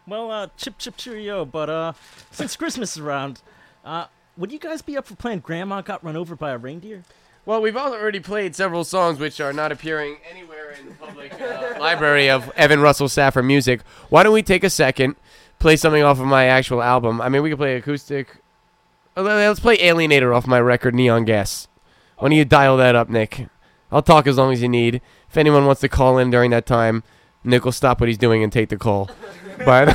Well, 0.08 0.32
uh, 0.32 0.48
chip 0.58 0.78
chip 0.78 0.98
cheerio. 0.98 1.46
But 1.46 1.70
uh, 1.70 1.94
since 2.32 2.56
Christmas 2.56 2.98
is 2.98 3.04
around, 3.04 3.42
uh, 3.86 4.08
would 4.38 4.52
you 4.52 4.60
guys 4.60 4.82
be 4.82 4.98
up 4.98 5.06
for 5.06 5.16
playing 5.16 5.40
Grandma 5.40 5.82
Got 5.82 6.04
Run 6.04 6.16
Over 6.16 6.36
by 6.36 6.52
a 6.52 6.58
Reindeer? 6.58 7.04
Well, 7.46 7.62
we've 7.62 7.76
already 7.78 8.20
played 8.20 8.56
several 8.56 8.84
songs 8.84 9.18
which 9.20 9.42
are 9.42 9.52
not 9.52 9.72
appearing 9.72 10.18
anywhere 10.30 10.76
in 10.80 10.90
the 10.90 10.94
public 10.96 11.34
uh, 11.42 11.76
library 11.80 12.30
of 12.30 12.52
Evan 12.56 12.82
Russell 12.82 13.10
Saffer 13.10 13.42
music. 13.42 13.82
Why 14.10 14.22
don't 14.24 14.34
we 14.34 14.44
take 14.44 14.64
a 14.64 14.70
second, 14.70 15.16
play 15.58 15.76
something 15.76 16.04
off 16.04 16.20
of 16.20 16.28
my 16.28 16.46
actual 16.46 16.84
album? 16.84 17.20
I 17.20 17.30
mean, 17.30 17.42
we 17.42 17.50
can 17.50 17.58
play 17.58 17.76
acoustic. 17.76 18.38
Uh, 19.18 19.24
Let's 19.24 19.60
play 19.60 19.78
Alienator 19.80 20.36
off 20.36 20.46
my 20.46 20.60
record, 20.62 20.94
Neon 20.94 21.26
Gas. 21.26 21.68
Why 22.18 22.30
don't 22.30 22.38
you 22.38 22.46
dial 22.46 22.78
that 22.78 22.96
up, 22.96 23.10
Nick? 23.10 23.48
I'll 23.92 24.04
talk 24.04 24.28
as 24.28 24.38
long 24.38 24.54
as 24.54 24.62
you 24.62 24.70
need. 24.70 25.02
If 25.30 25.36
anyone 25.36 25.66
wants 25.66 25.82
to 25.82 25.90
call 25.90 26.20
in 26.20 26.30
during 26.30 26.52
that 26.52 26.68
time, 26.68 27.04
Nick 27.44 27.66
will 27.66 27.72
stop 27.72 28.00
what 28.00 28.08
he's 28.08 28.20
doing 28.20 28.44
and 28.44 28.54
take 28.54 28.70
the 28.70 28.78
call. 28.78 29.10
but 29.66 29.92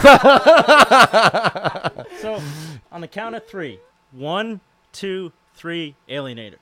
So, 2.21 2.43
on 2.91 3.01
the 3.01 3.09
count 3.09 3.37
of 3.37 3.47
three, 3.47 3.79
one, 4.17 4.61
two, 4.93 5.33
three, 5.55 5.95
Alienator. 6.09 6.57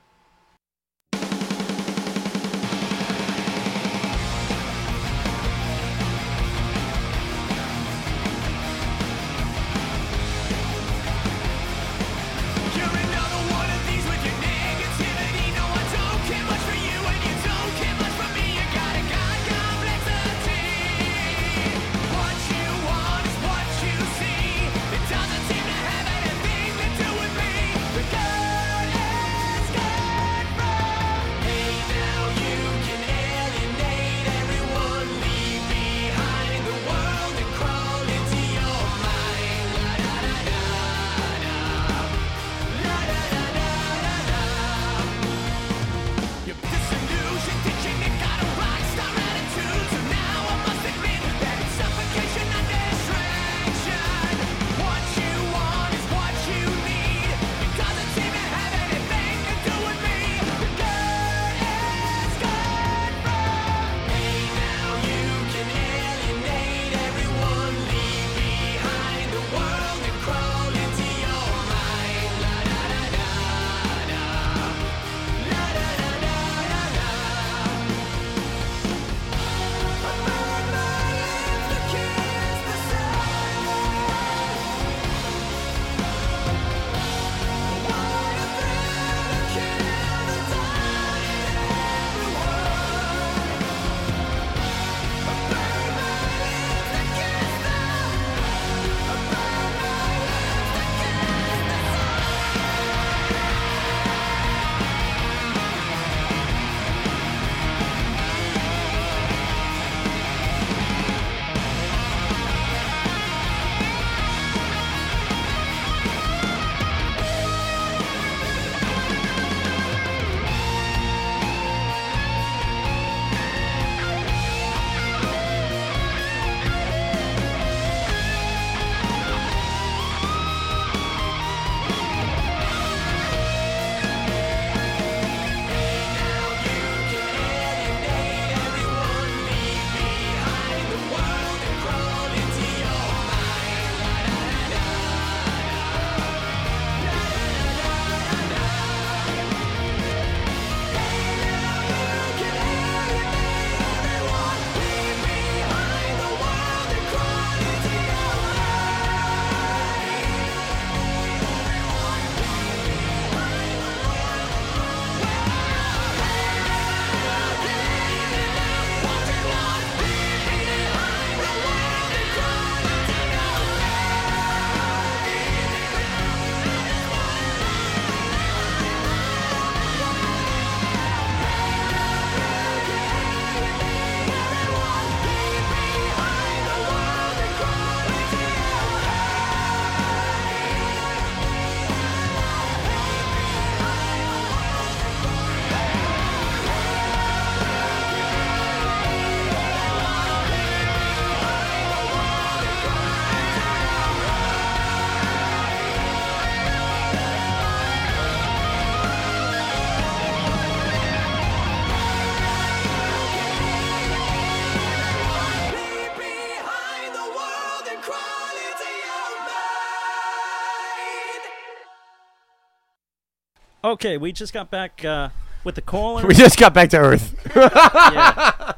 Okay, 223.85 224.17
we 224.17 224.31
just 224.31 224.51
got 224.51 224.71
back 224.71 225.05
uh, 225.05 225.29
with 225.63 225.75
the 225.75 225.81
caller. 225.81 226.25
We 226.25 226.33
just 226.33 226.57
got 226.57 226.73
back 226.73 226.89
to 226.89 226.97
Earth. 226.97 227.35
Yeah. 227.55 228.73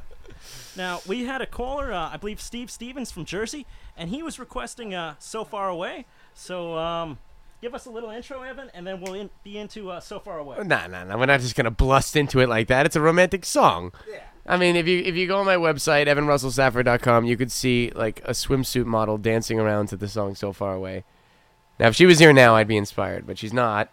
Now 0.76 1.00
we 1.08 1.24
had 1.26 1.41
a 1.41 1.46
caller, 1.48 1.91
uh, 1.91 2.10
I 2.12 2.17
believe 2.17 2.39
Steve 2.39 2.70
Stevens 2.70 3.10
from 3.12 3.26
Jersey, 3.26 3.65
and 3.98 4.10
he 4.12 4.22
was 4.22 4.38
requesting 4.38 4.93
uh, 4.93 5.15
"So 5.17 5.43
Far 5.43 5.70
Away." 5.70 6.06
So 6.36 6.78
um, 6.78 7.17
give 7.62 7.74
us 7.74 7.86
a 7.88 7.89
little 7.89 8.12
intro, 8.12 8.41
Evan, 8.43 8.70
and 8.76 8.86
then 8.86 9.02
we'll 9.02 9.15
in- 9.15 9.30
be 9.43 9.58
into 9.58 9.89
uh, 9.89 10.02
"So 10.02 10.20
Far 10.20 10.38
Away." 10.38 10.58
Nah, 10.63 10.86
nah, 10.88 11.04
nah. 11.06 11.17
We're 11.17 11.26
not 11.26 11.39
just 11.39 11.56
gonna 11.56 11.72
blust 11.72 12.15
into 12.15 12.41
it 12.41 12.50
like 12.50 12.67
that. 12.67 12.86
It's 12.86 12.96
a 12.96 13.02
romantic 13.02 13.43
song. 13.46 13.91
Yeah. 14.12 14.20
I 14.46 14.58
mean, 14.58 14.76
if 14.76 14.88
you 14.88 15.00
if 15.00 15.15
you 15.15 15.26
go 15.26 15.39
on 15.39 15.46
my 15.48 15.56
website 15.56 16.06
evanrussellsaffer.com, 16.08 17.26
you 17.26 17.38
could 17.38 17.52
see 17.52 17.91
like 17.96 18.22
a 18.26 18.32
swimsuit 18.32 18.86
model 18.86 19.17
dancing 19.17 19.60
around 19.60 19.88
to 19.88 19.96
the 19.98 20.08
song 20.08 20.36
"So 20.36 20.52
Far 20.54 20.76
Away." 20.76 21.06
Now, 21.80 21.88
if 21.88 21.96
she 21.96 22.06
was 22.06 22.20
here 22.20 22.34
now, 22.34 22.56
I'd 22.56 22.67
be 22.67 22.78
inspired, 22.78 23.26
but 23.26 23.38
she's 23.39 23.54
not. 23.54 23.89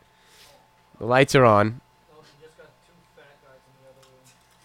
The 0.99 1.07
lights 1.07 1.35
are 1.35 1.45
on. 1.45 1.81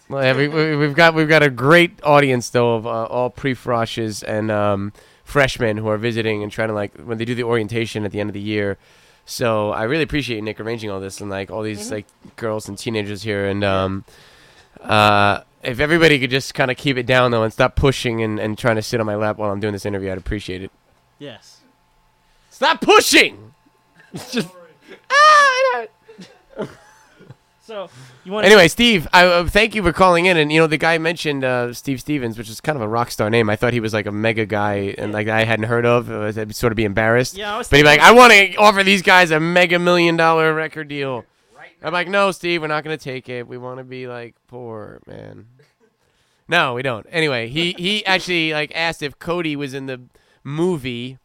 Well, 0.10 0.24
yeah, 0.24 0.36
we, 0.36 0.48
we, 0.48 0.76
we've 0.76 0.96
got 0.96 1.14
we've 1.14 1.30
got 1.30 1.44
a 1.44 1.52
great 1.52 2.00
audience 2.04 2.50
though 2.50 2.76
of 2.76 2.88
uh, 2.88 2.90
all 3.06 3.30
pre-froshes 3.30 4.24
and 4.28 4.50
um, 4.50 4.92
freshmen 5.24 5.78
who 5.78 5.88
are 5.88 5.98
visiting 5.98 6.42
and 6.42 6.52
trying 6.52 6.70
to 6.70 6.74
like 6.74 6.96
when 6.98 7.20
they 7.20 7.26
do 7.26 7.36
the 7.36 7.44
orientation 7.44 8.06
at 8.06 8.12
the 8.12 8.20
end 8.20 8.30
of 8.30 8.34
the 8.34 8.40
year. 8.40 8.78
So 9.26 9.70
I 9.70 9.84
really 9.84 10.02
appreciate 10.02 10.42
Nick 10.44 10.60
arranging 10.60 10.90
all 10.90 11.00
this 11.00 11.22
and 11.22 11.30
like 11.30 11.52
all 11.52 11.62
these 11.62 11.92
like 11.92 12.08
girls 12.38 12.68
and 12.68 12.76
teenagers 12.76 13.22
here 13.22 13.46
and 13.48 13.64
um, 13.64 14.04
uh, 14.82 15.42
if 15.62 15.80
everybody 15.80 16.18
could 16.18 16.32
just 16.32 16.56
kind 16.56 16.72
of 16.72 16.78
keep 16.78 16.98
it 16.98 17.06
down 17.06 17.30
though 17.30 17.44
and 17.44 17.54
stop 17.54 17.76
pushing 17.76 18.24
and, 18.24 18.40
and 18.40 18.58
trying 18.58 18.78
to 18.78 18.82
sit 18.82 19.00
on 19.00 19.06
my 19.06 19.16
lap 19.16 19.38
while 19.38 19.52
I'm 19.52 19.60
doing 19.60 19.74
this 19.74 19.86
interview, 19.86 20.12
I'd 20.12 20.18
appreciate 20.18 20.64
it. 20.64 20.72
Yes. 21.20 21.58
Stop 22.50 22.82
pushing. 22.82 23.54
Just 24.14 24.48
ah, 24.48 25.12
I 25.12 25.72
don't- 25.76 25.92
So 27.70 27.88
you 28.24 28.32
want 28.32 28.48
Anyway, 28.48 28.68
Steve, 28.68 29.08
I 29.14 29.28
uh, 29.28 29.46
thank 29.46 29.76
you 29.76 29.84
for 29.84 29.94
calling 29.94 30.26
in. 30.26 30.38
And 30.38 30.52
you 30.52 30.60
know, 30.60 30.66
the 30.66 30.76
guy 30.76 30.98
mentioned 30.98 31.44
uh, 31.44 31.72
Steve 31.72 32.02
Stevens, 32.02 32.36
which 32.36 32.50
is 32.50 32.60
kind 32.60 32.76
of 32.76 32.82
a 32.82 32.88
rock 32.88 33.12
star 33.12 33.30
name. 33.30 33.48
I 33.48 33.56
thought 33.56 33.74
he 33.74 33.80
was 33.80 33.94
like 33.94 34.08
a 34.08 34.12
mega 34.12 34.48
guy 34.48 34.96
and 34.98 35.14
like 35.14 35.28
I 35.28 35.44
hadn't 35.44 35.66
heard 35.66 35.86
of. 35.86 36.10
Uh, 36.10 36.34
I'd 36.36 36.56
sort 36.56 36.74
of 36.74 36.78
be 36.78 36.84
embarrassed. 36.84 37.38
Yeah, 37.38 37.54
I 37.54 37.60
was 37.60 37.70
But 37.70 37.78
he'd 37.78 37.86
like, 37.86 38.00
I 38.00 38.12
want 38.12 38.34
to 38.34 38.56
offer 38.56 38.82
these 38.82 39.04
guys 39.04 39.30
a 39.30 39.40
mega 39.40 39.78
million 39.78 40.18
dollar 40.18 40.52
record 40.52 40.88
deal. 40.88 41.26
Right 41.56 41.70
I'm 41.84 41.94
like, 41.94 42.08
no, 42.08 42.32
Steve, 42.32 42.62
we're 42.62 42.70
not 42.70 42.84
gonna 42.84 42.98
take 42.98 43.30
it. 43.30 43.48
We 43.48 43.60
want 43.60 43.78
to 43.78 43.84
be 43.84 44.08
like 44.08 44.34
poor, 44.48 45.00
man. 45.06 45.46
No, 46.48 46.74
we 46.74 46.82
don't. 46.82 47.06
Anyway, 47.12 47.50
he 47.50 47.76
he 47.78 48.04
actually 48.08 48.52
like 48.52 48.72
asked 48.74 49.04
if 49.04 49.20
Cody 49.20 49.56
was 49.56 49.76
in 49.76 49.86
the 49.86 50.02
movie 50.44 51.20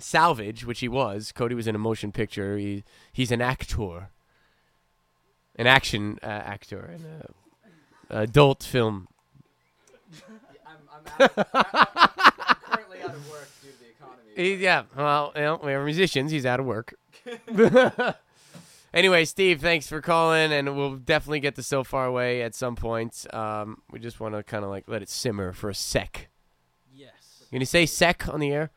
Salvage, 0.00 0.66
which 0.66 0.80
he 0.80 0.88
was. 0.88 1.30
Cody 1.30 1.54
was 1.54 1.68
in 1.68 1.76
a 1.76 1.78
motion 1.78 2.10
picture. 2.10 2.58
He 2.58 2.82
he's 3.12 3.30
an 3.30 3.40
actor, 3.40 4.10
an 5.58 5.66
action 5.66 6.18
uh, 6.22 6.26
actor 6.26 6.90
in 6.94 7.04
a 7.04 8.22
adult 8.22 8.62
film. 8.62 9.08
I'm, 10.66 10.76
I'm, 11.18 11.28
out, 11.28 11.32
I'm 11.52 12.56
currently 12.70 13.02
out 13.02 13.10
of 13.10 13.30
work 13.30 13.48
due 13.62 13.70
to 13.70 13.78
the 13.78 13.88
economy. 13.90 14.32
He, 14.36 14.54
yeah, 14.54 14.84
well, 14.96 15.32
you 15.34 15.42
know, 15.42 15.60
we're 15.62 15.84
musicians. 15.84 16.30
He's 16.30 16.46
out 16.46 16.60
of 16.60 16.66
work. 16.66 16.94
anyway, 18.94 19.24
Steve, 19.24 19.60
thanks 19.60 19.88
for 19.88 20.00
calling, 20.00 20.52
and 20.52 20.76
we'll 20.76 20.96
definitely 20.96 21.40
get 21.40 21.56
to 21.56 21.62
so 21.62 21.84
far 21.84 22.06
away 22.06 22.42
at 22.42 22.54
some 22.54 22.76
point. 22.76 23.26
Um, 23.34 23.82
we 23.90 23.98
just 23.98 24.20
want 24.20 24.34
to 24.34 24.42
kind 24.42 24.64
of 24.64 24.70
like 24.70 24.84
let 24.86 25.02
it 25.02 25.10
simmer 25.10 25.52
for 25.52 25.68
a 25.68 25.74
sec. 25.74 26.28
Yes. 26.94 27.42
You 27.50 27.58
gonna 27.58 27.66
say 27.66 27.84
sec 27.84 28.28
on 28.28 28.40
the 28.40 28.52
air? 28.52 28.70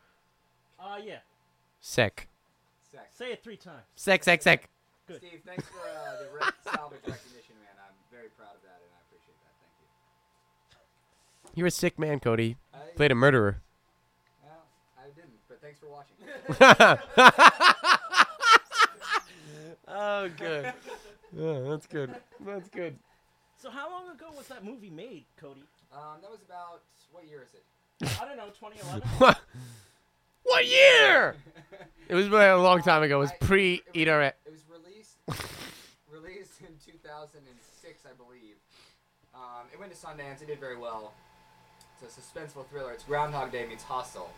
Uh, 0.78 0.98
yeah. 1.02 1.18
Sec, 1.80 2.28
Sex. 2.92 3.04
Say 3.16 3.32
it 3.32 3.42
three 3.42 3.56
times. 3.56 3.82
sec, 3.96 4.22
sec, 4.22 4.42
sec. 4.42 4.68
Good. 5.08 5.18
Steve, 5.18 5.40
thanks 5.44 5.64
for 5.66 5.80
uh, 5.80 6.16
the 6.18 6.28
re- 6.32 6.40
salvage 6.64 7.00
recognition, 7.06 7.54
man. 7.60 7.74
I'm 7.78 7.94
very 8.10 8.28
proud 8.38 8.54
of 8.54 8.62
that, 8.62 8.80
and 8.80 8.90
I 8.94 8.98
appreciate 9.08 9.36
that. 9.42 9.52
Thank 9.58 9.74
you. 11.54 11.58
You're 11.58 11.66
a 11.66 11.70
sick 11.70 11.98
man, 11.98 12.20
Cody. 12.20 12.56
I, 12.72 12.78
Played 12.96 13.12
a 13.12 13.16
murderer. 13.16 13.60
well, 14.42 14.64
I 14.98 15.08
didn't, 15.14 15.38
but 15.48 15.60
thanks 15.60 15.78
for 15.80 15.88
watching. 15.88 16.16
oh, 19.88 20.28
good. 20.38 20.72
Yeah, 21.36 21.60
that's 21.70 21.86
good. 21.86 22.14
That's 22.44 22.68
good. 22.68 22.96
So 23.60 23.70
how 23.70 23.90
long 23.90 24.08
ago 24.10 24.26
was 24.36 24.46
that 24.48 24.64
movie 24.64 24.90
made, 24.90 25.24
Cody? 25.36 25.62
um, 25.92 26.18
that 26.22 26.30
was 26.30 26.40
about 26.46 26.82
what 27.10 27.26
year 27.28 27.42
is 27.42 27.54
it? 27.54 27.64
I 28.20 28.24
don't 28.24 28.36
know, 28.36 28.46
2011. 28.48 29.02
What? 29.18 29.38
What 30.44 30.66
year? 30.66 31.36
It 32.08 32.14
was 32.14 32.26
a 32.26 32.56
long 32.56 32.82
time 32.82 33.02
ago. 33.02 33.16
It 33.18 33.20
was 33.20 33.32
pre 33.40 33.74
it 33.74 33.82
Eat 33.94 34.08
Our. 34.08 34.22
It 34.22 34.34
was 34.50 34.64
released 36.10 36.60
in 36.60 36.74
2006, 36.84 38.02
I 38.06 38.14
believe. 38.16 38.56
Um, 39.34 39.66
it 39.72 39.78
went 39.78 39.92
to 39.92 39.98
Sundance. 39.98 40.42
It 40.42 40.46
did 40.48 40.60
very 40.60 40.76
well. 40.76 41.12
It's 42.02 42.16
a 42.16 42.20
suspenseful 42.20 42.66
thriller. 42.66 42.92
It's 42.92 43.04
Groundhog 43.04 43.52
Day 43.52 43.64
meets 43.66 43.84
Hostel, 43.84 44.28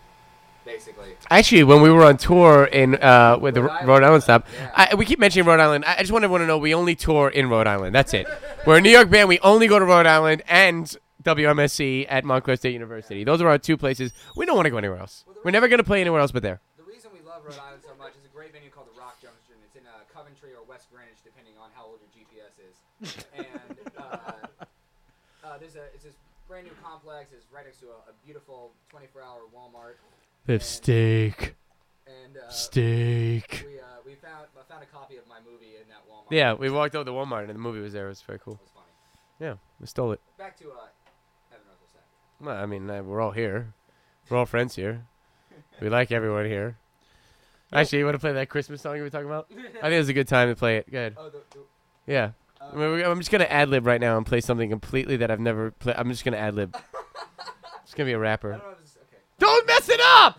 basically. 0.66 1.14
Actually, 1.30 1.64
when 1.64 1.80
we 1.80 1.90
were 1.90 2.04
on 2.04 2.16
tour 2.18 2.64
in 2.66 2.96
uh, 2.96 3.38
with 3.40 3.54
the 3.54 3.62
Rhode 3.62 3.86
Rhode 3.86 3.88
Island. 3.88 4.04
Island, 4.04 4.22
stop, 4.22 4.46
Yeah. 4.54 4.70
I, 4.92 4.94
we 4.94 5.04
keep 5.06 5.18
mentioning 5.18 5.46
Rhode 5.48 5.60
Island. 5.60 5.84
I 5.86 5.94
I 5.96 6.00
just 6.00 6.12
want 6.12 6.24
everyone 6.24 6.42
to 6.42 6.46
know 6.46 6.58
we 6.58 6.74
only 6.74 6.94
tour 6.94 7.28
in 7.30 7.48
Rhode 7.48 7.66
Island. 7.66 7.94
That's 7.94 8.12
it. 8.12 8.26
We're 8.66 8.76
a 8.78 8.80
New 8.82 8.90
York 8.90 9.08
band. 9.10 9.28
We 9.28 9.38
only 9.40 9.66
go 9.66 9.78
to 9.78 9.84
Rhode 9.84 10.06
Island 10.06 10.42
and 10.46 10.94
WMSC 11.22 12.06
at 12.08 12.24
Montclair 12.24 12.56
State 12.56 12.74
University. 12.74 13.24
Those 13.24 13.40
are 13.40 13.48
our 13.48 13.56
two 13.58 13.78
places. 13.78 14.12
We 14.36 14.44
don't 14.44 14.56
want 14.56 14.66
to 14.66 14.70
go 14.70 14.76
anywhere 14.76 14.98
else. 14.98 15.24
Well, 15.26 15.36
We're 15.44 15.50
never 15.52 15.68
going 15.68 15.78
to 15.78 15.84
play 15.84 16.02
anywhere 16.02 16.20
else 16.20 16.32
but 16.32 16.42
there. 16.42 16.60
The 16.76 16.84
reason 16.84 17.10
we 17.14 17.20
love 17.26 17.42
Rhode 17.44 17.58
Island 17.58 17.80
so 17.82 17.94
much 17.98 18.12
is 18.12 18.24
a 18.26 18.32
great 18.34 18.52
venue 18.52 18.68
called 18.68 18.88
the 18.94 19.00
Rock 19.00 19.16
Junction. 19.22 19.56
It's 19.64 19.74
in 19.74 19.86
uh, 19.88 20.04
Coventry 20.12 20.50
or 20.52 20.62
West 20.68 20.92
Greenwich, 20.92 21.24
depending 21.24 21.54
on 21.56 21.70
how 21.74 21.86
old 21.86 21.98
your 22.04 22.12
GPS 22.12 22.52
is. 22.60 22.76
And 23.00 23.46
uh, 23.98 24.02
uh, 25.44 25.58
there's 25.58 25.76
a 25.76 25.84
it's 25.94 26.04
this 26.04 26.14
brand 26.48 26.66
new 26.66 26.72
complex. 26.82 27.30
It's 27.32 27.46
right 27.52 27.64
next 27.64 27.80
to 27.80 27.86
a, 27.86 28.10
a 28.10 28.14
beautiful 28.24 28.72
24-hour 28.92 29.40
Walmart. 29.54 29.94
They 30.46 30.54
have 30.54 30.62
steak. 30.62 31.54
And 32.06 32.36
uh, 32.36 32.50
Steak. 32.50 33.64
we 33.66 33.78
uh, 33.80 33.84
we 34.04 34.14
found 34.14 34.46
I 34.58 34.62
found 34.70 34.82
a 34.82 34.86
copy 34.86 35.16
of 35.16 35.26
my 35.26 35.38
movie 35.50 35.76
in 35.80 35.88
that 35.88 36.02
Walmart. 36.10 36.30
Yeah, 36.30 36.52
we 36.52 36.68
walked 36.70 36.94
over 36.94 37.04
to 37.04 37.10
Walmart 37.12 37.44
and 37.44 37.50
the 37.50 37.54
movie 37.54 37.80
was 37.80 37.94
there. 37.94 38.06
It 38.06 38.10
was 38.10 38.22
very 38.22 38.38
cool. 38.38 38.54
It 38.54 38.60
was 38.60 38.70
funny. 38.74 38.86
Yeah, 39.40 39.54
we 39.80 39.86
stole 39.86 40.12
it. 40.12 40.20
Back 40.36 40.58
to 40.58 40.64
uh, 40.64 40.74
Evan 41.50 41.66
Russell 41.66 41.86
Sack. 41.92 42.02
Well, 42.40 42.56
I 42.56 42.66
mean, 42.66 42.90
uh, 42.90 43.02
we're 43.02 43.22
all 43.22 43.30
here. 43.30 43.72
We're 44.28 44.36
all 44.36 44.46
friends 44.46 44.76
here. 44.76 45.06
We 45.80 45.88
like 45.88 46.12
everyone 46.12 46.44
here. 46.44 46.76
Actually, 47.72 47.98
you 48.00 48.04
want 48.04 48.14
to 48.16 48.18
play 48.20 48.32
that 48.32 48.50
Christmas 48.50 48.82
song 48.82 48.96
you 48.96 49.02
were 49.02 49.10
talking 49.10 49.26
about? 49.26 49.46
I 49.82 49.88
think 49.88 49.94
it's 50.00 50.08
a 50.10 50.12
good 50.12 50.28
time 50.28 50.48
to 50.50 50.54
play 50.56 50.76
it. 50.76 50.90
Go 50.92 50.98
ahead. 50.98 51.14
Oh, 51.16 51.30
the, 51.30 51.38
the, 51.50 51.60
Yeah. 52.06 52.30
I 52.72 52.76
mean, 52.76 52.92
we- 52.92 53.04
I'm 53.04 53.18
just 53.18 53.30
gonna 53.30 53.44
ad 53.44 53.68
lib 53.68 53.86
right 53.86 54.00
now 54.00 54.16
and 54.16 54.26
play 54.26 54.40
something 54.40 54.68
completely 54.70 55.16
that 55.18 55.30
I've 55.30 55.40
never 55.40 55.70
played. 55.72 55.96
I'm 55.96 56.10
just 56.10 56.24
gonna 56.24 56.36
ad 56.38 56.54
lib. 56.54 56.76
It's 57.84 57.92
gonna 57.94 58.06
be 58.08 58.12
a 58.14 58.18
rapper. 58.18 58.50
don't 58.52 58.58
know 58.64 58.70
if 58.82 58.96
okay. 58.96 59.18
Don't 59.38 59.66
mess 59.68 59.88
it 59.88 60.00
up. 60.02 60.38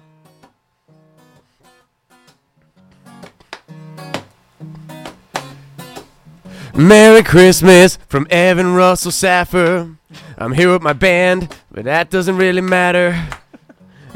Merry 6.74 7.24
Christmas 7.24 7.98
from 8.08 8.28
Evan 8.30 8.74
Russell 8.74 9.12
Saffer. 9.12 9.96
I'm 10.38 10.52
here 10.54 10.72
with 10.72 10.82
my 10.82 10.94
band, 10.94 11.56
but 11.72 11.86
that 11.86 12.10
doesn't 12.10 12.36
really 12.38 12.62
matter. 12.62 13.28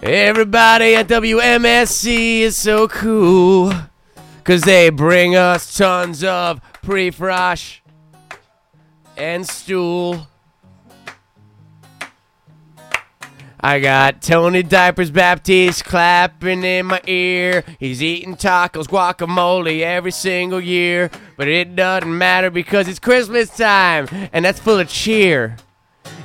Everybody 0.04 0.96
at 0.96 1.08
WMSC 1.08 2.42
is 2.42 2.58
so 2.58 2.88
cool. 2.88 3.72
Cause 4.44 4.62
they 4.62 4.90
bring 4.90 5.36
us 5.36 5.78
tons 5.78 6.24
of 6.24 6.60
pre-frosh 6.82 7.82
and 9.20 9.46
stool. 9.48 10.28
I 13.62 13.82
got 13.82 14.22
Tony 14.22 14.64
Diapers 14.64 15.12
Baptiste 15.12 15.84
clapping 15.84 16.64
in 16.64 16.86
my 16.86 17.02
ear. 17.06 17.66
He's 17.78 18.02
eating 18.02 18.38
tacos, 18.38 18.88
guacamole 18.88 19.82
every 19.82 20.12
single 20.12 20.62
year. 20.62 21.12
But 21.36 21.50
it 21.50 21.76
doesn't 21.76 22.18
matter 22.18 22.50
because 22.50 22.88
it's 22.88 23.00
Christmas 23.00 23.50
time 23.50 24.08
and 24.32 24.46
that's 24.46 24.62
full 24.62 24.80
of 24.80 24.88
cheer. 24.88 25.58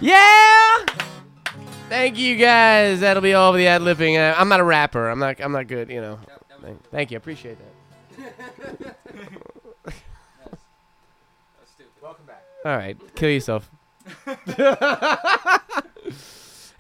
Yeah! 0.00 0.87
Thank 1.88 2.18
you 2.18 2.37
guys. 2.37 3.00
That'll 3.00 3.22
be 3.22 3.35
all 3.35 3.50
of 3.50 3.57
the 3.57 3.66
ad 3.66 3.83
lipping. 3.83 4.16
Uh, 4.16 4.35
I'm 4.38 4.48
not 4.48 4.61
a 4.61 4.64
rapper. 4.64 5.09
I'm 5.09 5.18
not. 5.18 5.40
I'm 5.40 5.52
not 5.52 5.66
good. 5.66 5.90
You 5.90 6.00
know. 6.00 6.18
Thank 6.90 7.11
you. 7.11 7.16
I 7.16 7.18
appreciate 7.18 7.59
that. 7.59 8.35
that's, 8.64 8.96
that's 9.85 11.70
stupid. 11.70 11.92
Welcome 12.02 12.26
back. 12.26 12.42
All 12.64 12.77
right, 12.77 12.96
kill 13.14 13.31
yourself. 13.31 13.70
hey 14.27 14.38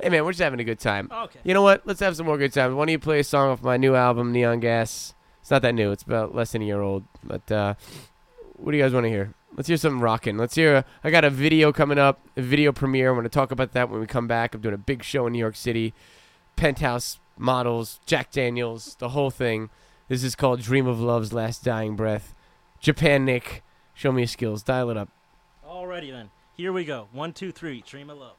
man, 0.02 0.24
we're 0.24 0.32
just 0.32 0.42
having 0.42 0.60
a 0.60 0.64
good 0.64 0.78
time. 0.78 1.08
Okay. 1.12 1.40
You 1.44 1.54
know 1.54 1.62
what? 1.62 1.86
Let's 1.86 2.00
have 2.00 2.16
some 2.16 2.26
more 2.26 2.38
good 2.38 2.52
times. 2.52 2.74
Why 2.74 2.82
don't 2.82 2.92
you 2.92 2.98
play 2.98 3.20
a 3.20 3.24
song 3.24 3.50
off 3.50 3.62
my 3.62 3.76
new 3.76 3.94
album, 3.94 4.32
Neon 4.32 4.60
Gas? 4.60 5.14
It's 5.40 5.50
not 5.50 5.62
that 5.62 5.74
new. 5.74 5.90
It's 5.90 6.02
about 6.02 6.34
less 6.34 6.52
than 6.52 6.62
a 6.62 6.64
year 6.64 6.80
old. 6.80 7.04
But 7.22 7.50
uh, 7.52 7.74
what 8.54 8.72
do 8.72 8.78
you 8.78 8.82
guys 8.82 8.92
want 8.92 9.04
to 9.04 9.10
hear? 9.10 9.34
Let's 9.56 9.68
hear 9.68 9.76
something 9.76 10.00
rocking. 10.00 10.38
Let's 10.38 10.54
hear. 10.54 10.76
A, 10.76 10.84
I 11.04 11.10
got 11.10 11.24
a 11.24 11.30
video 11.30 11.72
coming 11.72 11.98
up, 11.98 12.20
a 12.36 12.42
video 12.42 12.72
premiere. 12.72 13.10
I'm 13.10 13.14
going 13.16 13.24
to 13.24 13.28
talk 13.28 13.50
about 13.50 13.72
that 13.72 13.90
when 13.90 14.00
we 14.00 14.06
come 14.06 14.26
back. 14.26 14.54
I'm 14.54 14.60
doing 14.60 14.74
a 14.74 14.78
big 14.78 15.02
show 15.04 15.26
in 15.26 15.32
New 15.34 15.38
York 15.38 15.56
City. 15.56 15.92
Penthouse 16.56 17.20
models, 17.36 18.00
Jack 18.06 18.30
Daniels, 18.30 18.96
the 18.98 19.10
whole 19.10 19.30
thing. 19.30 19.70
This 20.08 20.24
is 20.24 20.34
called 20.34 20.60
Dream 20.60 20.86
of 20.86 21.00
Love's 21.00 21.32
Last 21.32 21.62
Dying 21.64 21.94
Breath. 21.94 22.34
Japan 22.80 23.24
Nick, 23.24 23.62
Show 23.94 24.10
me 24.10 24.22
your 24.22 24.28
skills. 24.28 24.62
Dial 24.62 24.90
it 24.90 24.96
up. 24.96 25.08
Alrighty 25.74 26.12
then. 26.12 26.30
Here 26.56 26.72
we 26.72 26.84
go. 26.84 27.08
One, 27.10 27.32
two, 27.32 27.50
three. 27.50 27.82
Dream 27.84 28.08
of 28.08 28.18
love. 28.18 28.36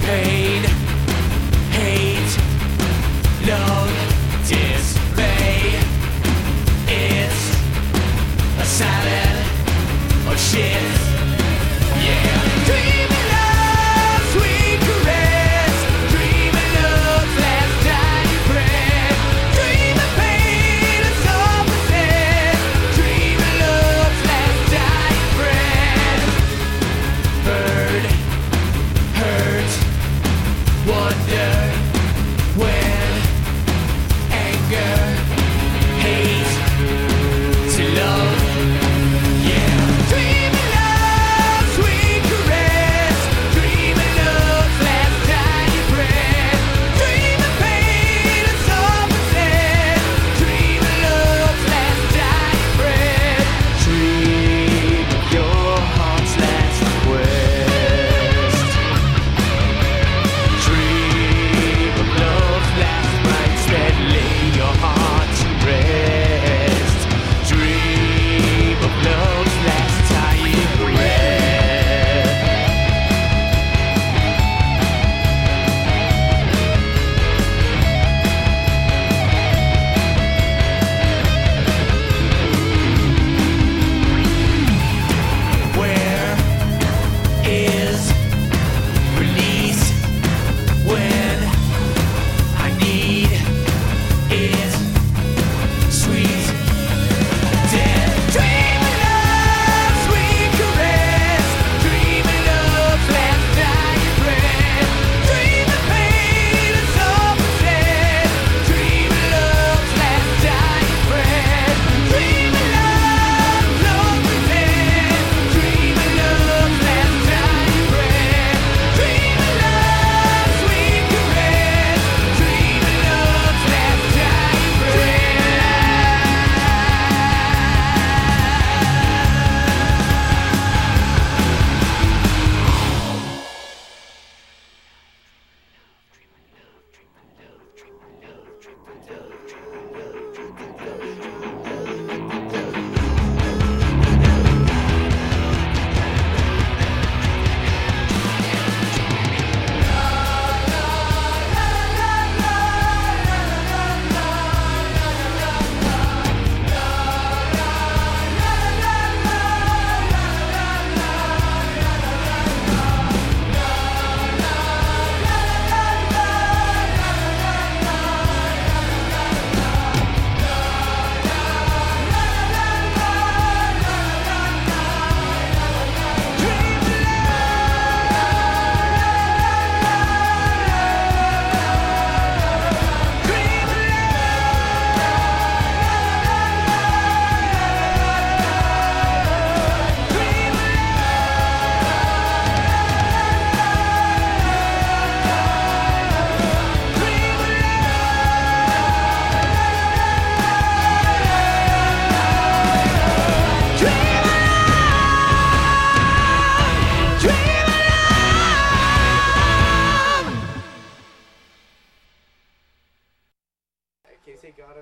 Pain, 0.00 0.62
hate, 1.70 2.38
love, 3.46 3.92
dismay. 4.48 5.80
It's 6.88 7.56
a 8.58 8.64
salad 8.64 10.32
of 10.32 10.40
shit. 10.40 10.89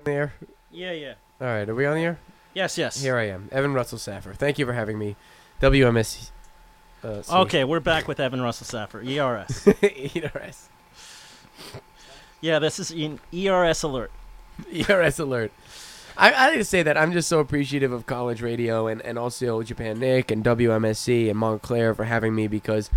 There. 0.04 0.32
Yeah, 0.70 0.92
yeah. 0.92 1.14
All 1.40 1.46
right. 1.46 1.68
Are 1.68 1.74
we 1.74 1.86
on 1.86 1.94
the 1.96 2.02
air? 2.02 2.18
Yes, 2.54 2.78
yes. 2.78 3.00
Here 3.00 3.16
I 3.16 3.28
am, 3.28 3.48
Evan 3.52 3.72
Russell 3.72 3.98
Saffer. 3.98 4.34
Thank 4.34 4.58
you 4.58 4.66
for 4.66 4.72
having 4.72 4.98
me. 4.98 5.16
WMS. 5.62 6.30
Uh, 7.04 7.22
Okay, 7.30 7.64
we're 7.64 7.80
back 7.80 8.08
with 8.08 8.18
Evan 8.20 8.40
Russell 8.40 8.66
Saffer, 8.66 9.00
ERS. 9.00 9.68
ERS. 9.82 10.68
yeah, 12.40 12.58
this 12.58 12.78
is 12.78 12.90
an 12.90 13.20
ERS 13.32 13.82
alert. 13.82 14.10
ERS 14.72 15.18
alert. 15.18 15.52
I, 16.16 16.32
I 16.32 16.50
need 16.50 16.56
to 16.58 16.64
say 16.64 16.82
that 16.82 16.96
I'm 16.98 17.12
just 17.12 17.28
so 17.28 17.38
appreciative 17.38 17.92
of 17.92 18.06
college 18.06 18.42
radio 18.42 18.88
and, 18.88 19.00
and 19.02 19.18
also 19.18 19.62
Japan 19.62 20.00
Nick 20.00 20.30
and 20.32 20.44
WMSC 20.44 21.30
and 21.30 21.38
Montclair 21.38 21.94
for 21.94 22.04
having 22.04 22.34
me 22.34 22.48
because, 22.48 22.90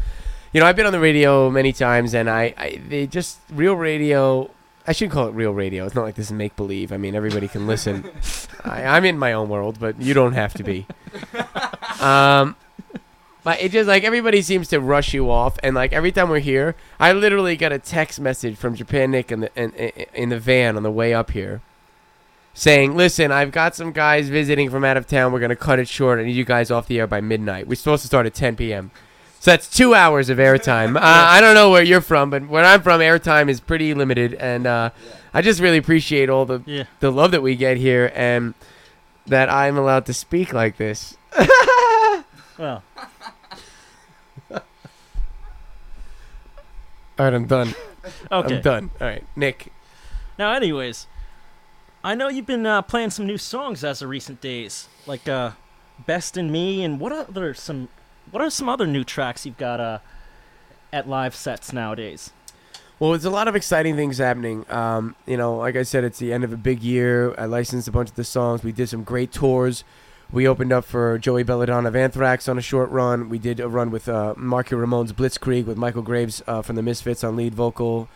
you 0.53 0.59
know, 0.59 0.65
I've 0.65 0.75
been 0.75 0.87
on 0.87 0.91
the 0.93 0.99
radio 0.99 1.51
many 1.51 1.71
times 1.71 2.15
and 2.15 2.27
I, 2.29 2.53
I 2.57 2.81
they 2.87 3.05
just 3.05 3.37
real 3.51 3.75
radio. 3.75 4.49
I 4.87 4.93
should 4.93 5.11
call 5.11 5.27
it 5.27 5.31
real 5.31 5.51
radio. 5.51 5.85
It's 5.85 5.95
not 5.95 6.03
like 6.03 6.15
this 6.15 6.27
is 6.27 6.31
make 6.31 6.55
believe. 6.55 6.91
I 6.91 6.97
mean, 6.97 7.15
everybody 7.15 7.47
can 7.47 7.67
listen. 7.67 8.09
I, 8.63 8.83
I'm 8.83 9.05
in 9.05 9.17
my 9.17 9.33
own 9.33 9.49
world, 9.49 9.79
but 9.79 10.01
you 10.01 10.13
don't 10.13 10.33
have 10.33 10.53
to 10.55 10.63
be. 10.63 10.85
Um, 12.01 12.55
but 13.43 13.61
it 13.61 13.71
just 13.71 13.87
like 13.87 14.03
everybody 14.03 14.41
seems 14.41 14.67
to 14.69 14.79
rush 14.79 15.13
you 15.13 15.29
off, 15.29 15.57
and 15.61 15.75
like 15.75 15.93
every 15.93 16.11
time 16.11 16.29
we're 16.29 16.39
here, 16.39 16.75
I 16.99 17.13
literally 17.13 17.55
got 17.55 17.71
a 17.71 17.79
text 17.79 18.19
message 18.19 18.57
from 18.57 18.75
Japan 18.75 19.11
Nick 19.11 19.31
in 19.31 19.41
the 19.41 19.51
in, 19.55 19.71
in, 19.73 20.05
in 20.13 20.29
the 20.29 20.39
van 20.39 20.77
on 20.77 20.83
the 20.83 20.91
way 20.91 21.13
up 21.13 21.31
here, 21.31 21.61
saying, 22.53 22.95
"Listen, 22.95 23.31
I've 23.31 23.51
got 23.51 23.75
some 23.75 23.91
guys 23.91 24.29
visiting 24.29 24.69
from 24.71 24.83
out 24.83 24.97
of 24.97 25.07
town. 25.07 25.31
We're 25.31 25.39
gonna 25.39 25.55
cut 25.55 25.77
it 25.77 25.87
short. 25.87 26.19
I 26.19 26.23
need 26.23 26.35
you 26.35 26.45
guys 26.45 26.71
off 26.71 26.87
the 26.87 26.99
air 26.99 27.07
by 27.07 27.21
midnight. 27.21 27.67
We're 27.67 27.75
supposed 27.75 28.01
to 28.01 28.07
start 28.07 28.25
at 28.25 28.33
10 28.33 28.55
p.m." 28.55 28.91
So 29.41 29.49
that's 29.49 29.67
two 29.67 29.95
hours 29.95 30.29
of 30.29 30.37
airtime. 30.37 30.95
uh, 30.95 30.99
I 31.01 31.41
don't 31.41 31.55
know 31.55 31.71
where 31.71 31.81
you're 31.81 31.99
from, 31.99 32.29
but 32.29 32.47
where 32.47 32.63
I'm 32.63 32.83
from, 32.83 33.01
airtime 33.01 33.49
is 33.49 33.59
pretty 33.59 33.95
limited, 33.95 34.35
and 34.35 34.67
uh, 34.67 34.91
I 35.33 35.41
just 35.41 35.59
really 35.59 35.77
appreciate 35.77 36.29
all 36.29 36.45
the 36.45 36.61
Yeah. 36.67 36.83
the 36.99 37.11
love 37.11 37.31
that 37.31 37.41
we 37.41 37.55
get 37.55 37.77
here, 37.77 38.11
and 38.13 38.53
that 39.25 39.49
I'm 39.49 39.79
allowed 39.79 40.05
to 40.05 40.13
speak 40.13 40.53
like 40.53 40.77
this. 40.77 41.17
Well, 42.59 42.83
All 44.51 44.59
right, 47.17 47.33
I'm 47.33 47.47
done. 47.47 47.73
Okay. 48.31 48.55
I'm 48.57 48.61
done. 48.61 48.91
All 49.01 49.07
right, 49.07 49.23
Nick. 49.35 49.71
Now, 50.37 50.51
anyways, 50.53 51.07
I 52.03 52.13
know 52.13 52.29
you've 52.29 52.45
been 52.45 52.65
uh, 52.67 52.81
playing 52.83 53.09
some 53.09 53.25
new 53.25 53.37
songs 53.39 53.83
as 53.83 54.01
of 54.03 54.09
recent 54.09 54.41
days, 54.41 54.87
like 55.07 55.27
uh, 55.27 55.51
"Best 56.05 56.37
in 56.37 56.51
Me" 56.51 56.83
and 56.83 56.99
what 56.99 57.11
other 57.11 57.53
some 57.55 57.89
what 58.29 58.41
are 58.41 58.49
some 58.49 58.69
other 58.69 58.85
new 58.85 59.03
tracks 59.03 59.45
you've 59.45 59.57
got 59.57 59.79
uh, 59.79 59.99
at 60.93 61.09
live 61.09 61.35
sets 61.35 61.73
nowadays? 61.73 62.31
Well, 62.99 63.11
there's 63.11 63.25
a 63.25 63.31
lot 63.31 63.47
of 63.47 63.55
exciting 63.55 63.95
things 63.95 64.19
happening. 64.19 64.63
Um, 64.69 65.15
you 65.25 65.35
know, 65.35 65.57
like 65.57 65.75
I 65.75 65.81
said, 65.81 66.03
it's 66.03 66.19
the 66.19 66.31
end 66.31 66.43
of 66.43 66.53
a 66.53 66.57
big 66.57 66.83
year. 66.83 67.33
I 67.35 67.45
licensed 67.45 67.87
a 67.87 67.91
bunch 67.91 68.09
of 68.09 68.15
the 68.15 68.23
songs. 68.23 68.63
We 68.63 68.71
did 68.71 68.89
some 68.89 69.03
great 69.03 69.31
tours. 69.31 69.83
We 70.31 70.47
opened 70.47 70.71
up 70.71 70.85
for 70.85 71.17
Joey 71.17 71.43
Belladonna 71.43 71.87
of 71.87 71.95
Anthrax 71.95 72.47
on 72.47 72.57
a 72.57 72.61
short 72.61 72.89
run. 72.91 73.27
We 73.27 73.39
did 73.39 73.59
a 73.59 73.67
run 73.67 73.89
with 73.89 74.07
uh, 74.07 74.35
Marky 74.37 74.75
Ramone's 74.75 75.13
Blitzkrieg 75.13 75.65
with 75.65 75.77
Michael 75.77 76.03
Graves 76.03 76.43
uh, 76.47 76.61
from 76.61 76.75
the 76.75 76.83
Misfits 76.83 77.23
on 77.23 77.35
lead 77.35 77.55
vocal. 77.55 78.07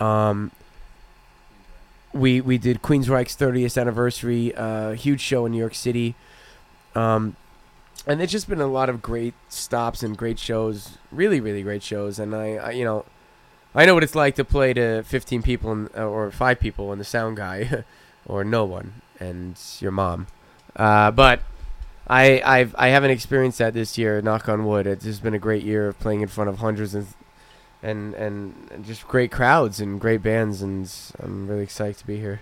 Um, 0.00 0.50
we 2.12 2.40
we 2.40 2.58
did 2.58 2.82
Queensryche's 2.82 3.36
30th 3.36 3.80
anniversary, 3.80 4.54
uh, 4.54 4.92
huge 4.92 5.20
show 5.20 5.46
in 5.46 5.52
New 5.52 5.58
York 5.58 5.74
City. 5.74 6.14
Um, 6.94 7.36
and 8.06 8.22
it's 8.22 8.32
just 8.32 8.48
been 8.48 8.60
a 8.60 8.66
lot 8.66 8.88
of 8.88 9.02
great 9.02 9.34
stops 9.48 10.02
and 10.02 10.16
great 10.16 10.38
shows, 10.38 10.98
really, 11.10 11.40
really 11.40 11.62
great 11.62 11.82
shows. 11.82 12.18
And 12.18 12.34
I, 12.34 12.54
I 12.54 12.70
you 12.70 12.84
know, 12.84 13.04
I 13.74 13.84
know 13.84 13.94
what 13.94 14.04
it's 14.04 14.14
like 14.14 14.36
to 14.36 14.44
play 14.44 14.72
to 14.74 15.02
15 15.02 15.42
people 15.42 15.72
in, 15.72 15.90
uh, 15.96 16.06
or 16.06 16.30
five 16.30 16.60
people 16.60 16.92
and 16.92 17.00
the 17.00 17.04
sound 17.04 17.36
guy, 17.36 17.84
or 18.26 18.44
no 18.44 18.64
one, 18.64 19.02
and 19.18 19.58
your 19.80 19.90
mom. 19.90 20.28
Uh, 20.76 21.10
but 21.10 21.40
I 22.06 22.40
I've 22.44 22.74
I 22.78 22.88
haven't 22.88 23.10
experienced 23.10 23.58
that 23.58 23.74
this 23.74 23.98
year. 23.98 24.22
Knock 24.22 24.48
on 24.48 24.64
wood. 24.64 24.86
It's 24.86 25.04
just 25.04 25.22
been 25.22 25.34
a 25.34 25.38
great 25.38 25.64
year 25.64 25.88
of 25.88 25.98
playing 25.98 26.20
in 26.20 26.28
front 26.28 26.48
of 26.48 26.58
hundreds 26.58 26.94
and 26.94 27.08
and 27.82 28.14
and, 28.14 28.68
and 28.70 28.84
just 28.84 29.08
great 29.08 29.32
crowds 29.32 29.80
and 29.80 30.00
great 30.00 30.22
bands, 30.22 30.62
and 30.62 30.90
I'm 31.18 31.48
really 31.48 31.64
excited 31.64 31.98
to 31.98 32.06
be 32.06 32.18
here. 32.18 32.40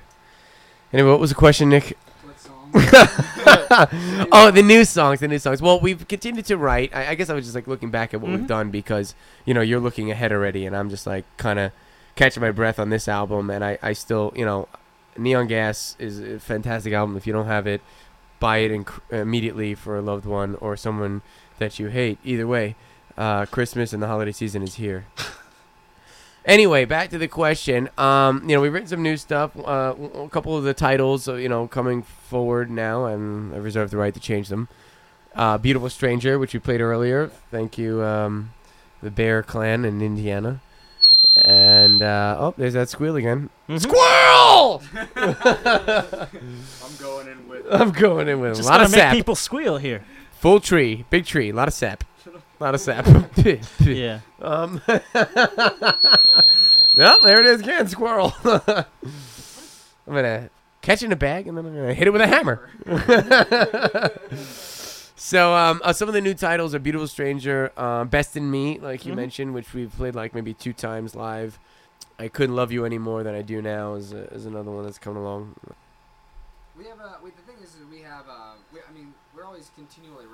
Anyway, 0.93 1.11
what 1.11 1.21
was 1.21 1.31
the 1.31 1.37
question, 1.37 1.71
Nick? 1.71 1.97
Oh, 4.33 4.51
the 4.53 4.63
new 4.63 4.85
songs, 4.85 5.21
the 5.21 5.29
new 5.29 5.39
songs. 5.39 5.61
Well, 5.63 5.81
we've 5.81 6.07
continued 6.09 6.45
to 6.47 6.57
write. 6.57 6.95
I, 6.95 7.09
I 7.11 7.15
guess 7.15 7.31
I 7.31 7.35
was 7.35 7.45
just 7.45 7.55
like 7.55 7.67
looking 7.67 7.91
back 7.91 8.15
at 8.15 8.21
what 8.21 8.31
Mhm. 8.31 8.37
we've 8.39 8.47
done 8.47 8.71
because 8.71 9.15
you 9.45 9.55
know 9.55 9.61
you're 9.61 9.81
looking 9.81 10.11
ahead 10.11 10.33
already, 10.33 10.67
and 10.67 10.77
I'm 10.77 10.91
just 10.91 11.07
like 11.07 11.25
kind 11.37 11.59
of 11.59 11.73
catching 12.17 12.41
my 12.41 12.51
breath 12.51 12.79
on 12.79 12.91
this 12.91 13.09
album, 13.09 13.51
and 13.51 13.65
I, 13.65 13.79
I 13.83 13.93
still 13.93 14.33
you 14.37 14.45
know, 14.45 14.69
Neon 15.17 15.47
Gas 15.49 15.97
is 15.99 16.21
a 16.21 16.39
fantastic 16.39 16.93
album. 16.93 17.17
If 17.17 17.27
you 17.27 17.33
don't 17.33 17.47
have 17.47 17.67
it, 17.67 17.81
buy 18.41 18.59
it 18.59 18.71
inc- 18.73 19.01
immediately 19.11 19.75
for 19.75 19.97
a 19.97 20.03
loved 20.03 20.25
one 20.27 20.55
or 20.57 20.77
someone 20.77 21.23
that 21.59 21.79
you 21.79 21.89
hate. 21.89 22.19
Either 22.25 22.47
way, 22.47 22.77
uh, 23.17 23.47
Christmas 23.47 23.93
and 23.93 24.03
the 24.03 24.07
holiday 24.09 24.33
season 24.33 24.63
is 24.63 24.75
here. 24.77 25.07
Anyway, 26.47 26.85
back 26.85 27.09
to 27.11 27.17
the 27.19 27.29
question. 27.29 27.89
Um, 27.97 28.43
you 28.49 28.55
know, 28.55 28.61
we've 28.61 28.73
written 28.73 28.89
some 28.89 29.03
new 29.03 29.17
stuff. 29.17 29.57
Uh, 29.57 29.95
a 30.15 30.29
couple 30.29 30.57
of 30.57 30.65
the 30.65 30.75
titles, 30.75 31.27
uh, 31.27 31.35
you 31.35 31.49
know, 31.49 31.67
coming 31.67 32.03
forward 32.03 32.71
now, 32.71 33.07
and 33.07 33.55
I 33.55 33.59
reserve 33.59 33.91
the 33.91 33.97
right 33.97 34.13
to 34.13 34.21
change 34.21 34.49
them. 34.49 34.69
Uh, 35.35 35.57
Beautiful 35.59 35.89
Stranger, 35.89 36.39
which 36.39 36.53
we 36.53 36.61
played 36.61 36.81
earlier. 36.83 37.29
Thank 37.51 37.79
you, 37.79 38.03
um, 38.03 38.53
the 39.03 39.11
Bear 39.11 39.43
Clan 39.43 39.85
in 39.87 40.03
Indiana. 40.03 40.61
And 41.37 42.03
uh, 42.03 42.37
oh, 42.39 42.55
there's 42.59 42.75
that 42.75 42.89
squeal 42.91 43.17
again. 43.17 43.49
Mhm. 43.69 43.81
Squirrel! 43.81 44.83
I'm 46.85 46.97
going 47.01 47.29
in 47.29 47.49
with. 47.49 47.67
I'm 47.71 47.91
going 47.91 48.29
in 48.29 48.39
with 48.41 48.61
a 48.61 48.63
lot 48.63 48.73
gonna 48.75 48.85
of 48.85 48.91
make 48.93 49.01
sap. 49.01 49.13
people 49.15 49.35
squeal 49.35 49.79
here. 49.79 50.05
Full 50.39 50.61
tree, 50.61 51.05
big 51.11 51.25
tree, 51.25 51.51
a 51.51 51.55
lot 51.55 51.67
of 51.69 51.75
sap, 51.75 52.05
a 52.61 52.79
sap. 52.79 53.07
Yeah. 53.81 54.21
Um. 54.41 54.81
well, 56.97 57.19
there 57.23 57.41
it 57.41 57.47
is 57.47 57.61
again, 57.61 57.89
squirrel. 57.89 58.33
I'm 58.45 58.85
gonna 60.07 60.51
catch 60.83 61.03
it 61.03 61.07
in 61.07 61.13
a 61.13 61.17
bag 61.17 61.47
and 61.47 61.57
then 61.57 61.67
I'm 61.67 61.75
gonna 61.75 61.95
hit 61.95 62.07
it 62.07 62.11
with 62.13 62.21
a 62.23 62.27
hammer. 62.27 62.69
so, 65.17 65.55
um, 65.55 65.81
uh, 65.85 65.93
some 65.93 66.09
of 66.09 66.15
the 66.15 66.21
new 66.21 66.35
titles 66.35 66.75
are 66.75 66.79
"Beautiful 66.79 67.07
Stranger," 67.09 67.73
uh, 67.77 68.05
"Best 68.05 68.37
in 68.37 68.51
Me," 68.51 68.79
like 68.79 69.05
you 69.07 69.13
Mhm. 69.13 69.17
mentioned, 69.17 69.55
which 69.55 69.73
we've 69.75 69.93
played 69.95 70.15
like 70.15 70.35
maybe 70.35 70.55
two 70.55 70.73
times 70.73 71.15
live. 71.15 71.59
I 72.19 72.29
couldn't 72.29 72.55
love 72.55 72.71
you 72.73 72.85
any 72.85 72.99
more 72.99 73.23
than 73.23 73.35
I 73.35 73.43
do 73.43 73.61
now. 73.61 73.95
Is, 73.95 74.13
uh, 74.15 74.29
is 74.31 74.47
another 74.47 74.71
one 74.71 74.85
that's 74.85 74.99
coming 74.99 75.23
along. 75.23 75.55
We 76.79 76.85
have 76.87 76.99
a, 77.01 77.19
we, 77.23 77.31
the 77.31 77.43
thing 77.43 77.57
is, 77.63 77.71
is 77.71 77.85
we 77.91 78.01
have 78.01 78.29
uh, 78.29 78.53
we, 78.73 78.81
I 78.89 78.93
mean 78.93 79.15
we're 79.37 79.45
always 79.45 79.71
continually 79.75 80.27
writing, 80.27 80.34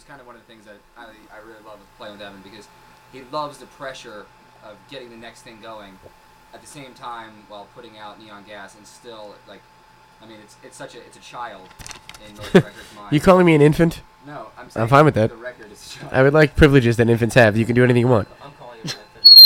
is 0.00 0.04
kind 0.08 0.20
of 0.20 0.26
one 0.26 0.34
of 0.36 0.40
the 0.46 0.52
things 0.52 0.64
that 0.66 0.76
I, 0.96 1.04
I 1.34 1.38
really 1.46 1.60
love 1.64 1.78
with 1.78 1.88
playing 1.98 2.14
with 2.14 2.22
Evan 2.22 2.40
because 2.42 2.66
he 3.12 3.22
loves 3.30 3.58
the 3.58 3.66
pressure 3.66 4.26
of 4.64 4.76
getting 4.90 5.10
the 5.10 5.16
next 5.16 5.42
thing 5.42 5.58
going, 5.62 5.98
at 6.54 6.60
the 6.60 6.66
same 6.66 6.94
time 6.94 7.30
while 7.48 7.66
putting 7.74 7.98
out 7.98 8.18
Neon 8.20 8.44
Gas 8.46 8.74
and 8.76 8.86
still 8.86 9.34
like, 9.48 9.60
I 10.22 10.26
mean 10.26 10.38
it's 10.42 10.56
it's 10.64 10.76
such 10.76 10.94
a 10.94 10.98
it's 10.98 11.16
a 11.16 11.20
child 11.20 11.68
in 12.28 12.36
most 12.36 12.54
records' 12.54 12.76
minds. 12.96 13.12
You 13.12 13.20
calling 13.20 13.46
me 13.46 13.54
an 13.54 13.62
infant? 13.62 14.02
no, 14.26 14.46
I'm 14.58 14.68
saying 14.70 14.88
fine 14.88 15.04
with 15.04 15.14
that. 15.14 15.30
The 15.30 15.36
record 15.36 15.70
is 15.72 15.86
a 15.96 15.98
child. 16.00 16.12
I 16.12 16.22
would 16.22 16.34
like 16.34 16.56
privileges 16.56 16.96
that 16.98 17.08
infants 17.08 17.34
have. 17.36 17.56
You 17.56 17.64
can 17.64 17.74
do 17.74 17.84
anything 17.84 18.00
you 18.02 18.08
want. 18.08 18.28
I'm 18.42 18.52
calling 18.58 18.78
it. 18.84 18.96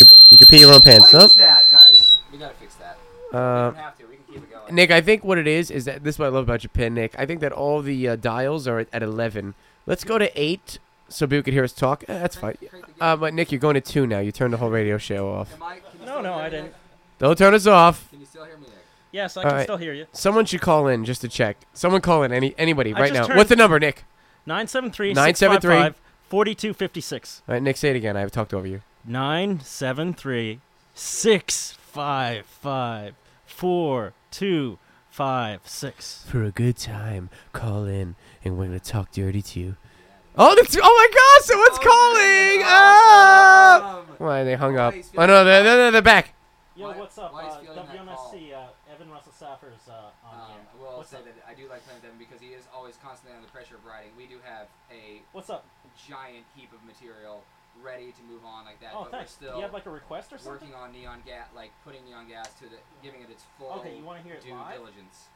You 0.01 0.07
can, 0.07 0.17
you 0.31 0.39
can 0.39 0.47
pee 0.49 0.61
your 0.61 0.73
own 0.75 0.81
pants. 0.81 1.13
What 1.13 1.19
No? 1.21 1.25
is 1.27 1.37
that, 1.37 1.65
guys? 1.71 2.19
We 2.33 2.39
gotta 2.39 2.55
fix 2.55 2.75
that. 2.77 2.97
we 3.33 3.39
Uh, 3.39 3.43
don't 3.71 3.77
have 3.77 3.99
to. 3.99 4.05
We 4.07 4.17
can 4.17 4.25
keep 4.35 4.43
it 4.43 4.51
going. 4.51 4.75
Nick, 4.75 4.91
I 4.91 5.01
think 5.01 5.23
what 5.25 5.39
it 5.39 5.47
is 5.47 5.71
is 5.71 5.85
that 5.85 6.03
this 6.03 6.17
is 6.17 6.19
what 6.19 6.27
I 6.27 6.29
love 6.31 6.45
about 6.45 6.61
Japan, 6.61 6.95
Nick. 6.95 7.15
I 7.19 7.25
think 7.27 7.41
that 7.41 7.53
all 7.53 7.81
the 7.83 8.09
uh, 8.09 8.17
dials 8.17 8.67
are 8.67 8.81
at, 8.81 8.89
at 8.93 9.03
11. 9.03 9.55
Let's 9.87 10.05
go 10.05 10.19
to 10.19 10.31
8 10.41 10.79
so 11.09 11.27
people 11.27 11.43
can 11.43 11.53
hear 11.55 11.65
us 11.65 11.73
talk. 11.73 12.05
Eh, 12.09 12.19
that's 12.19 12.37
fine. 12.37 12.55
Crank- 12.55 12.71
crank 12.71 12.87
the 12.87 12.93
game. 12.93 12.97
Uh, 13.01 13.17
but 13.17 13.35
Nick, 13.35 13.53
you're 13.53 13.59
going 13.61 13.75
to 13.75 13.81
2 13.81 14.07
now. 14.07 14.19
You 14.21 14.33
turned 14.33 14.53
the 14.53 14.57
whole 14.59 14.71
radio 14.71 14.99
show 14.99 15.31
off. 15.33 15.53
Am 15.55 15.63
I, 15.63 15.79
No, 16.05 16.21
no, 16.21 16.35
I 16.35 16.49
didn't. 16.49 16.65
Nick? 16.67 16.75
Don't 17.19 17.39
turn 17.39 17.55
us 17.55 17.67
off. 17.67 18.09
Can 18.11 18.21
you 18.21 18.27
still 18.27 18.45
hear 18.45 18.57
me, 18.57 18.63
Nick? 18.67 18.71
Yes, 19.13 19.37
I 19.37 19.43
All 19.43 19.49
can 19.51 19.57
right. 19.59 19.63
still 19.65 19.77
hear 19.77 19.93
you. 19.93 20.07
Someone 20.13 20.45
should 20.47 20.61
call 20.61 20.89
in 20.89 21.05
just 21.05 21.21
to 21.21 21.29
check. 21.29 21.57
Someone 21.73 22.01
call 22.01 22.23
in. 22.25 22.33
Any 22.33 22.55
anybody 22.59 22.93
I 22.95 23.01
right 23.01 23.09
just 23.13 23.21
now. 23.21 23.27
turned- 23.29 23.39
What's 23.39 23.51
the 23.51 23.57
number, 23.57 23.79
Nick? 23.79 24.05
973 24.47 25.15
973. 25.15 25.93
655 25.93 26.01
4256. 26.29 27.43
All 27.49 27.53
right, 27.55 27.63
Nick, 27.63 27.77
say 27.77 27.91
it 27.91 27.97
again. 27.97 28.17
I've 28.17 28.33
talked 28.33 28.53
over 28.53 28.67
you. 28.67 28.81
973 29.07 30.59
655 30.95 33.15
4256. 33.47 36.25
For 36.29 36.43
a 36.45 36.51
good 36.51 36.77
time, 36.77 37.31
call 37.53 37.85
in, 37.85 38.17
and 38.45 38.57
we're 38.59 38.67
gonna 38.67 38.81
talk 38.81 39.11
dirty 39.11 39.43
to 39.43 39.61
you. 39.61 39.77
Oh, 40.37 40.55
that's, 40.57 40.77
oh 40.77 40.81
my 40.83 41.09
gosh! 41.15 41.47
Someone's 41.47 41.79
calling! 41.79 42.63
Ah! 42.67 44.01
Awesome. 44.03 44.15
Why 44.19 44.45
they 44.45 44.55
hung 44.57 44.77
up? 44.77 44.95
he's 44.95 45.11
Oh 45.17 45.27
no, 45.27 45.45
they're, 45.45 45.63
they're, 45.63 45.91
they're 45.93 46.03
back. 46.03 46.35
Yo, 46.77 46.89
Why- 46.91 46.99
what's 46.99 47.17
up? 47.19 47.33
why 47.33 47.47
is 47.47 47.55
Uh, 47.55 47.61
feeling 47.61 47.77
that? 47.87 47.87
WMSC, 47.87 48.53
uh, 48.53 48.67
Evan 48.93 49.09
Russell 49.11 49.31
Saffers 49.31 49.87
uh, 49.89 50.11
on 50.27 50.35
Um, 50.35 50.51
here. 50.51 50.59
I 50.67 50.83
will 50.83 50.99
What's 50.99 51.11
say 51.11 51.19
up? 51.19 51.25
that 51.31 51.35
I 51.47 51.55
do 51.55 51.69
like 51.71 51.87
playing 51.87 52.03
with 52.03 52.11
Evan 52.11 52.19
because 52.19 52.41
he 52.43 52.49
is 52.51 52.67
always 52.75 52.99
constantly 52.99 53.37
under 53.37 53.47
the 53.47 53.53
pressure 53.55 53.77
of 53.77 53.85
writing. 53.87 54.11
We 54.19 54.27
do 54.27 54.43
have 54.43 54.67
a 54.91 55.23
What's 55.31 55.51
up? 55.51 55.65
giant 55.95 56.43
heap 56.59 56.73
of 56.75 56.83
material 56.83 57.45
ready 57.79 58.11
to 58.11 58.23
move 58.27 58.43
on 58.45 58.65
like 58.67 58.81
that, 58.83 58.91
Oh, 58.91 59.07
but 59.07 59.15
thanks. 59.15 59.39
we're 59.39 59.47
Do 59.47 59.47
still 59.55 59.57
you 59.59 59.63
have 59.63 59.73
like 59.75 59.87
a 59.87 59.95
request 59.95 60.33
or 60.35 60.39
something? 60.39 60.71
working 60.71 60.75
on 60.75 60.91
neon 60.91 61.23
gas, 61.25 61.47
like 61.55 61.71
putting 61.87 62.03
neon 62.11 62.27
gas 62.27 62.51
to 62.59 62.67
the, 62.67 62.83
giving 63.07 63.23
it 63.23 63.31
its 63.31 63.47
full 63.59 63.71
Okay, 63.79 63.95
you 63.95 64.03
want 64.03 64.19
to 64.19 64.25
hear 64.27 64.35
it 64.35 64.43
due 64.43 64.51
live? 64.55 64.75
diligence 64.75 65.31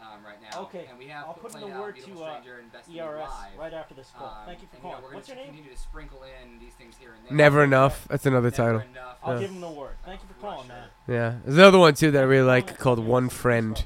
um, 0.00 0.24
right 0.24 0.36
now. 0.50 0.62
Okay, 0.62 0.86
and 0.88 0.98
we 0.98 1.06
have 1.06 1.26
I'll 1.26 1.34
put 1.34 1.54
in 1.54 1.60
the 1.60 1.66
word 1.68 1.94
Beautiful 1.94 2.18
to, 2.20 2.24
uh, 2.24 2.40
Stranger 2.40 2.58
and 2.60 2.72
Best 2.72 2.88
in 2.88 2.94
Me 2.94 3.00
ERS 3.00 3.18
live. 3.28 3.58
right 3.58 3.72
after 3.74 3.94
this 3.94 4.10
call. 4.16 4.26
Um, 4.28 4.34
Thank 4.46 4.62
you 4.62 4.68
for 4.68 4.76
and, 4.76 4.82
calling. 4.82 5.02
know, 5.02 5.14
What's 5.16 5.28
your 5.28 5.36
name? 5.36 5.46
Continue 5.46 5.70
to 5.72 5.78
sprinkle 5.78 6.22
in 6.42 6.58
these 6.58 6.72
things 6.74 6.94
here 6.98 7.10
and 7.16 7.24
there. 7.28 7.36
Never 7.36 7.64
enough. 7.64 8.06
That's 8.08 8.26
another 8.26 8.50
Never 8.50 8.56
title. 8.56 8.80
enough. 8.80 9.16
I'll 9.22 9.34
Yeah. 9.34 9.40
give 9.40 9.50
him 9.50 9.60
the 9.60 9.70
word. 9.70 9.96
Thank 10.04 10.20
you 10.22 10.28
for 10.28 10.34
calling, 10.40 10.68
man. 10.68 10.88
Yeah, 11.08 11.34
there's 11.44 11.56
another 11.58 11.78
one 11.78 11.94
too 11.94 12.10
that 12.10 12.20
I 12.20 12.26
really 12.26 12.46
like 12.46 12.78
called 12.78 12.98
One 12.98 13.28
Friend. 13.28 13.84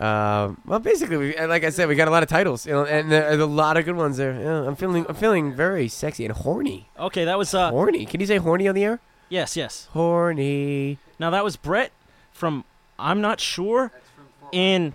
Um, 0.00 0.60
well, 0.64 0.78
basically, 0.78 1.16
we, 1.16 1.36
like 1.46 1.64
I 1.64 1.70
said, 1.70 1.86
we 1.86 1.94
got 1.94 2.08
a 2.08 2.10
lot 2.10 2.22
of 2.22 2.28
titles, 2.28 2.66
you 2.66 2.72
know, 2.72 2.84
and 2.84 3.12
there's 3.12 3.38
a 3.40 3.46
lot 3.46 3.76
of 3.76 3.84
good 3.84 3.94
ones 3.94 4.16
there. 4.16 4.32
Yeah, 4.40 4.66
I'm 4.66 4.74
feeling, 4.74 5.04
I'm 5.08 5.14
feeling 5.14 5.52
very 5.54 5.86
sexy 5.86 6.24
and 6.24 6.34
horny. 6.34 6.88
Okay, 6.98 7.24
that 7.26 7.38
was 7.38 7.54
uh 7.54 7.70
horny. 7.70 8.06
Can 8.06 8.20
you 8.20 8.26
say 8.26 8.38
horny 8.38 8.66
on 8.66 8.74
the 8.74 8.84
air? 8.84 9.00
yes, 9.28 9.56
yes. 9.56 9.88
Horny. 9.92 10.98
Now 11.18 11.30
that 11.30 11.44
was 11.44 11.56
Brett 11.56 11.92
from 12.32 12.64
I'm 12.98 13.20
not 13.20 13.38
sure 13.40 13.90
That's 13.94 14.08
from 14.10 14.24
Fort 14.40 14.54
in 14.54 14.94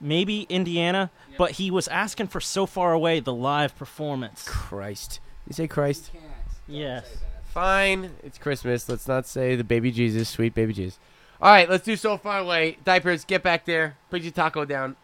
maybe 0.00 0.42
Indiana, 0.48 1.10
but 1.36 1.52
he 1.52 1.70
was 1.70 1.88
asking 1.88 2.28
for 2.28 2.40
so 2.40 2.66
far 2.66 2.92
away 2.92 3.20
the 3.20 3.34
live 3.34 3.76
performance. 3.76 4.44
Christ. 4.46 5.20
You 5.46 5.54
say 5.54 5.66
Christ? 5.68 6.10
You 6.12 6.20
can't. 6.20 6.32
Yes. 6.68 7.06
say 7.06 7.14
that. 7.14 7.44
Fine. 7.46 8.10
It's 8.22 8.38
Christmas. 8.38 8.88
Let's 8.88 9.08
not 9.08 9.26
say 9.26 9.56
the 9.56 9.64
baby 9.64 9.90
Jesus, 9.90 10.28
sweet 10.28 10.54
baby 10.54 10.72
Jesus. 10.72 10.98
All 11.40 11.50
right, 11.50 11.70
let's 11.70 11.84
do 11.84 11.96
so 11.96 12.16
far 12.16 12.40
away. 12.40 12.78
Diapers, 12.84 13.24
get 13.24 13.42
back 13.44 13.64
there. 13.64 13.96
Put 14.10 14.22
your 14.22 14.32
taco 14.32 14.64
down. 14.64 14.96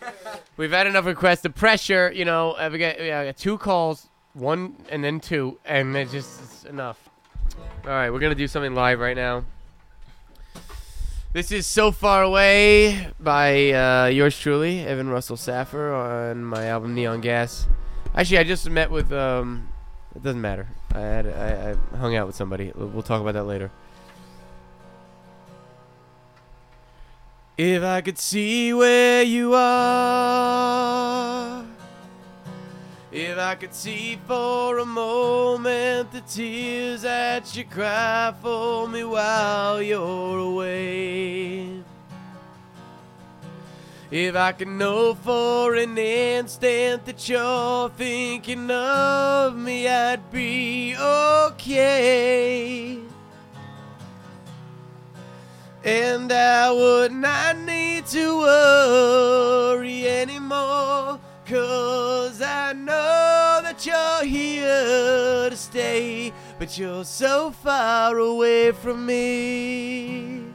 We've 0.56 0.70
had 0.70 0.86
enough 0.86 1.06
requests. 1.06 1.40
The 1.40 1.50
pressure, 1.50 2.12
you 2.12 2.24
know, 2.24 2.52
uh, 2.52 2.70
we 2.72 2.78
got, 2.78 2.98
we 2.98 3.08
got 3.08 3.36
two 3.36 3.58
calls, 3.58 4.08
one 4.34 4.76
and 4.90 5.02
then 5.02 5.20
two, 5.20 5.58
and 5.64 5.96
it's 5.96 6.12
just 6.12 6.40
it's 6.40 6.64
enough. 6.64 7.08
All 7.84 7.90
right, 7.90 8.10
we're 8.10 8.20
gonna 8.20 8.34
do 8.34 8.46
something 8.46 8.74
live 8.74 9.00
right 9.00 9.16
now. 9.16 9.44
This 11.32 11.50
is 11.50 11.66
"So 11.66 11.92
Far 11.92 12.22
Away" 12.22 13.08
by 13.18 13.70
uh, 13.70 14.06
yours 14.08 14.38
truly, 14.38 14.80
Evan 14.80 15.08
Russell 15.08 15.38
Saffer, 15.38 15.90
on 15.90 16.44
my 16.44 16.66
album 16.66 16.94
Neon 16.94 17.22
Gas. 17.22 17.66
Actually, 18.14 18.36
I 18.38 18.44
just 18.44 18.68
met 18.68 18.90
with 18.90 19.10
um, 19.12 19.70
It 20.14 20.22
doesn't 20.22 20.42
matter. 20.42 20.68
I 20.94 21.00
had 21.00 21.26
I, 21.26 21.70
I 21.70 21.96
hung 21.96 22.14
out 22.16 22.26
with 22.26 22.36
somebody. 22.36 22.70
We'll 22.74 22.88
we'll 22.88 23.02
talk 23.02 23.22
about 23.22 23.32
that 23.32 23.44
later. 23.44 23.70
If 27.56 27.82
I 27.82 28.02
could 28.02 28.18
see 28.18 28.74
where 28.74 29.22
you 29.22 29.54
are, 29.54 30.04
if 33.12 33.36
I 33.36 33.54
could 33.56 33.74
see 33.74 34.18
for 34.26 34.78
a 34.78 34.86
moment 34.86 36.12
the 36.12 36.22
tears 36.22 37.02
that 37.02 37.54
you 37.54 37.64
cry 37.64 38.32
for 38.40 38.88
me 38.88 39.04
while 39.04 39.82
you're 39.82 40.38
away. 40.38 41.82
If 44.10 44.34
I 44.34 44.52
could 44.52 44.68
know 44.68 45.14
for 45.14 45.74
an 45.74 45.98
instant 45.98 47.04
that 47.04 47.28
you're 47.28 47.90
thinking 47.90 48.70
of 48.70 49.56
me, 49.56 49.88
I'd 49.88 50.30
be 50.30 50.96
okay. 50.96 52.98
And 55.84 56.32
I 56.32 56.70
would 56.70 57.12
not 57.12 57.58
need 57.58 58.06
to 58.06 58.38
worry 58.38 60.08
anymore. 60.08 61.18
Cause 61.52 62.40
I 62.40 62.72
know 62.72 63.60
that 63.62 63.84
you're 63.84 64.24
here 64.24 65.50
to 65.50 65.54
stay. 65.54 66.32
But 66.58 66.78
you're 66.78 67.04
so 67.04 67.50
far 67.50 68.16
away 68.16 68.72
from 68.72 69.04
me. 69.04 70.46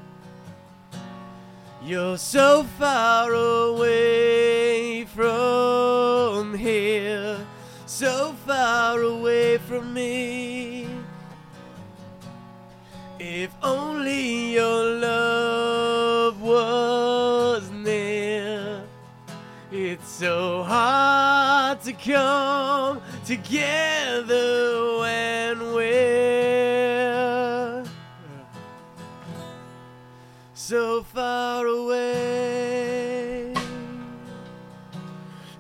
You're 1.84 2.18
so 2.18 2.64
far 2.80 3.32
away 3.32 5.06
from 5.06 6.56
here. 6.56 7.46
So 7.86 8.34
far 8.48 9.00
away 9.00 9.60
from 9.60 9.94
me. 9.94 10.88
If 13.20 13.52
only 13.62 14.54
your 14.54 14.97
so 20.18 20.64
hard 20.64 21.80
to 21.82 21.94
come 21.94 23.00
together 23.24 24.98
when 24.98 25.74
we're 25.76 27.04
so 30.56 31.04
far 31.04 31.68
away. 31.68 33.54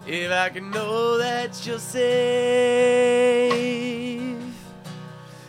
If 0.08 0.32
I 0.32 0.50
could 0.50 0.63
know 0.63 1.20
that 1.20 1.63
you're 1.63 1.78
safe. 1.78 2.08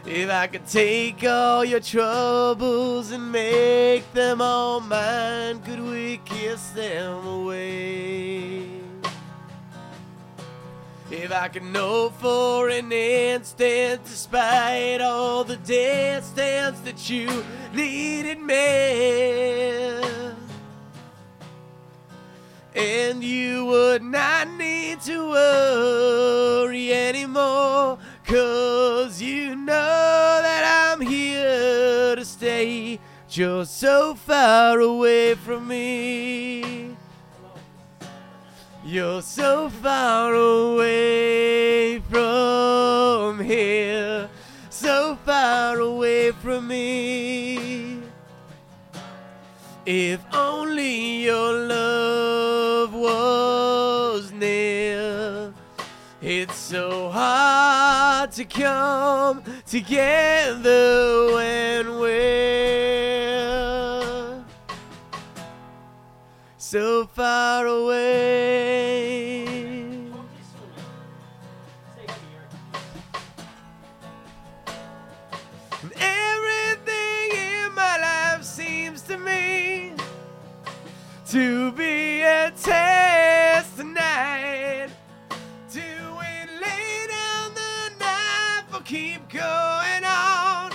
If 0.04 0.28
I 0.28 0.46
could 0.48 0.66
take 0.66 1.24
all 1.24 1.64
your 1.64 1.80
troubles 1.80 3.10
and 3.10 3.32
make 3.32 4.12
them 4.12 4.42
all 4.42 4.80
mine, 4.80 5.62
could 5.62 5.80
we 5.80 6.18
kiss 6.26 6.68
them 6.72 7.26
away? 7.26 8.57
If 11.10 11.32
I 11.32 11.48
could 11.48 11.62
know 11.62 12.10
for 12.10 12.68
an 12.68 12.92
instant, 12.92 14.04
despite 14.04 15.00
all 15.00 15.42
the 15.42 15.56
distance, 15.56 16.80
that 16.80 17.08
you 17.08 17.44
needed 17.72 18.38
me. 18.38 19.94
And 22.74 23.24
you 23.24 23.64
would 23.64 24.02
not 24.02 24.50
need 24.50 25.00
to 25.02 25.30
worry 25.30 26.92
anymore. 26.92 27.98
Cause 28.26 29.22
you 29.22 29.56
know 29.56 30.40
that 30.42 30.92
I'm 30.92 31.00
here 31.00 32.16
to 32.16 32.24
stay. 32.26 33.00
You're 33.30 33.64
so 33.64 34.14
far 34.14 34.78
away 34.78 35.34
from 35.36 35.68
me. 35.68 36.77
You're 38.90 39.20
so 39.20 39.68
far 39.68 40.32
away 40.32 41.98
from 42.08 43.38
here. 43.38 44.30
So 44.70 45.18
far 45.26 45.78
away 45.78 46.30
from 46.30 46.68
me. 46.68 48.00
If 49.84 50.20
only 50.32 51.24
your 51.24 51.52
love 51.66 52.94
was 52.94 54.32
near. 54.32 55.52
It's 56.22 56.56
so 56.56 57.10
hard 57.10 58.32
to 58.32 58.46
come 58.46 59.42
together 59.66 61.34
when 61.34 61.98
we're 62.00 62.38
so 66.56 67.04
far 67.04 67.66
away. 67.66 68.67
To 81.38 81.70
be 81.70 82.22
a 82.22 82.50
test 82.60 83.76
tonight. 83.76 84.88
Do 85.72 85.80
we 86.18 86.32
lay 86.60 87.06
down 87.06 87.54
the 87.54 87.92
knife 88.00 88.74
or 88.74 88.80
keep 88.80 89.28
going 89.28 90.04
on? 90.04 90.72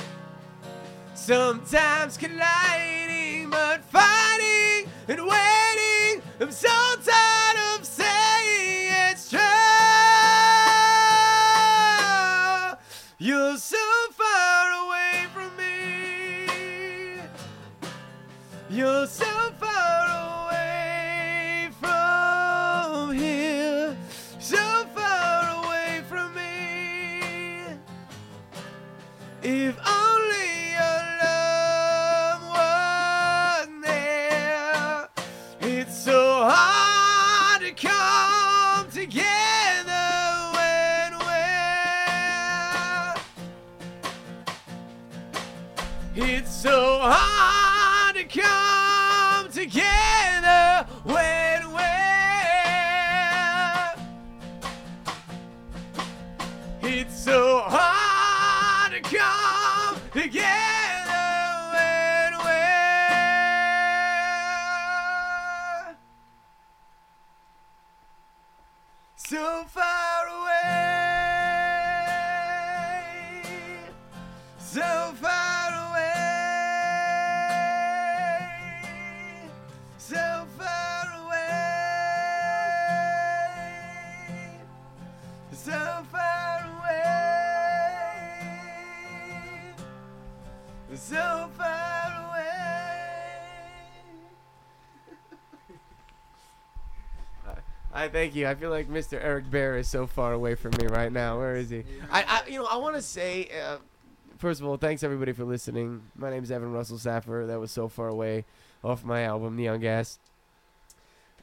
Sometimes 1.16 2.16
colliding, 2.16 3.50
but 3.50 3.84
fighting 3.84 4.90
and 5.10 5.20
waiting. 5.28 6.22
I'm 6.40 6.52
so 6.52 6.70
tired 7.04 7.58
of 7.76 7.86
saying 7.86 8.94
it's 9.10 9.30
true. 9.30 9.40
You're 13.18 13.58
so 13.58 13.86
far 14.12 14.72
away 14.86 15.26
from 15.34 15.52
me. 15.58 16.48
You're 18.70 19.08
so 19.08 19.26
far 19.60 19.63
thank 98.34 98.42
you. 98.42 98.48
I 98.48 98.56
feel 98.56 98.72
like 98.72 98.90
Mr. 98.90 99.24
Eric 99.24 99.52
Bear 99.52 99.78
is 99.78 99.88
so 99.88 100.08
far 100.08 100.34
away 100.34 100.56
from 100.56 100.72
me 100.80 100.88
right 100.88 101.12
now. 101.12 101.38
Where 101.38 101.56
is 101.56 101.70
he? 101.70 101.84
I, 102.12 102.24
I 102.24 102.50
you 102.50 102.58
know, 102.58 102.66
I 102.66 102.78
want 102.78 102.96
to 102.96 103.02
say, 103.02 103.48
uh, 103.64 103.78
first 104.40 104.60
of 104.60 104.66
all, 104.66 104.78
thanks 104.78 105.04
everybody 105.04 105.34
for 105.34 105.44
listening. 105.44 106.02
My 106.16 106.32
name 106.32 106.44
is 106.44 106.52
Evan 106.52 106.72
Russell 106.72 106.98
Saffer. 106.98 107.46
That 107.48 107.60
was 107.60 107.72
so 107.72 107.88
far 107.88 108.08
away 108.08 108.46
off 108.84 109.04
my 109.04 109.22
album 109.24 109.56
Neon 109.56 109.80
Gas. 109.80 110.18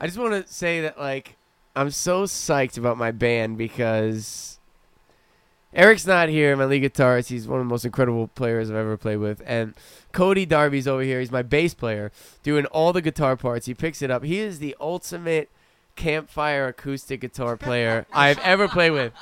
I 0.00 0.06
just 0.06 0.18
want 0.18 0.32
to 0.44 0.52
say 0.52 0.80
that 0.80 0.98
like 0.98 1.36
I'm 1.76 1.90
so 1.90 2.24
psyched 2.24 2.76
about 2.76 2.98
my 2.98 3.12
band 3.12 3.56
because 3.56 4.58
Eric's 5.72 6.06
not 6.08 6.28
here, 6.28 6.56
my 6.56 6.64
lead 6.64 6.82
guitarist. 6.82 7.28
He's 7.28 7.46
one 7.46 7.60
of 7.60 7.66
the 7.66 7.70
most 7.70 7.84
incredible 7.84 8.26
players 8.26 8.68
I've 8.68 8.76
ever 8.76 8.96
played 8.96 9.18
with. 9.18 9.42
And 9.46 9.74
Cody 10.10 10.44
Darby's 10.44 10.88
over 10.88 11.02
here. 11.02 11.20
He's 11.20 11.30
my 11.30 11.42
bass 11.42 11.72
player, 11.72 12.10
doing 12.42 12.66
all 12.66 12.92
the 12.92 13.02
guitar 13.02 13.36
parts. 13.36 13.66
He 13.66 13.74
picks 13.74 14.02
it 14.02 14.10
up. 14.10 14.24
He 14.24 14.40
is 14.40 14.58
the 14.58 14.74
ultimate 14.80 15.48
campfire 16.00 16.66
acoustic 16.68 17.20
guitar 17.20 17.56
player 17.56 18.06
I've 18.12 18.38
ever 18.40 18.68
played 18.68 18.90
with. 18.92 19.12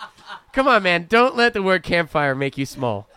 Come 0.53 0.68
on, 0.68 0.83
man. 0.85 1.07
Don't 1.09 1.35
let 1.37 1.53
the 1.53 1.62
word 1.62 1.83
campfire 1.83 2.35
make 2.35 2.57
you 2.57 2.64
small. 2.66 3.09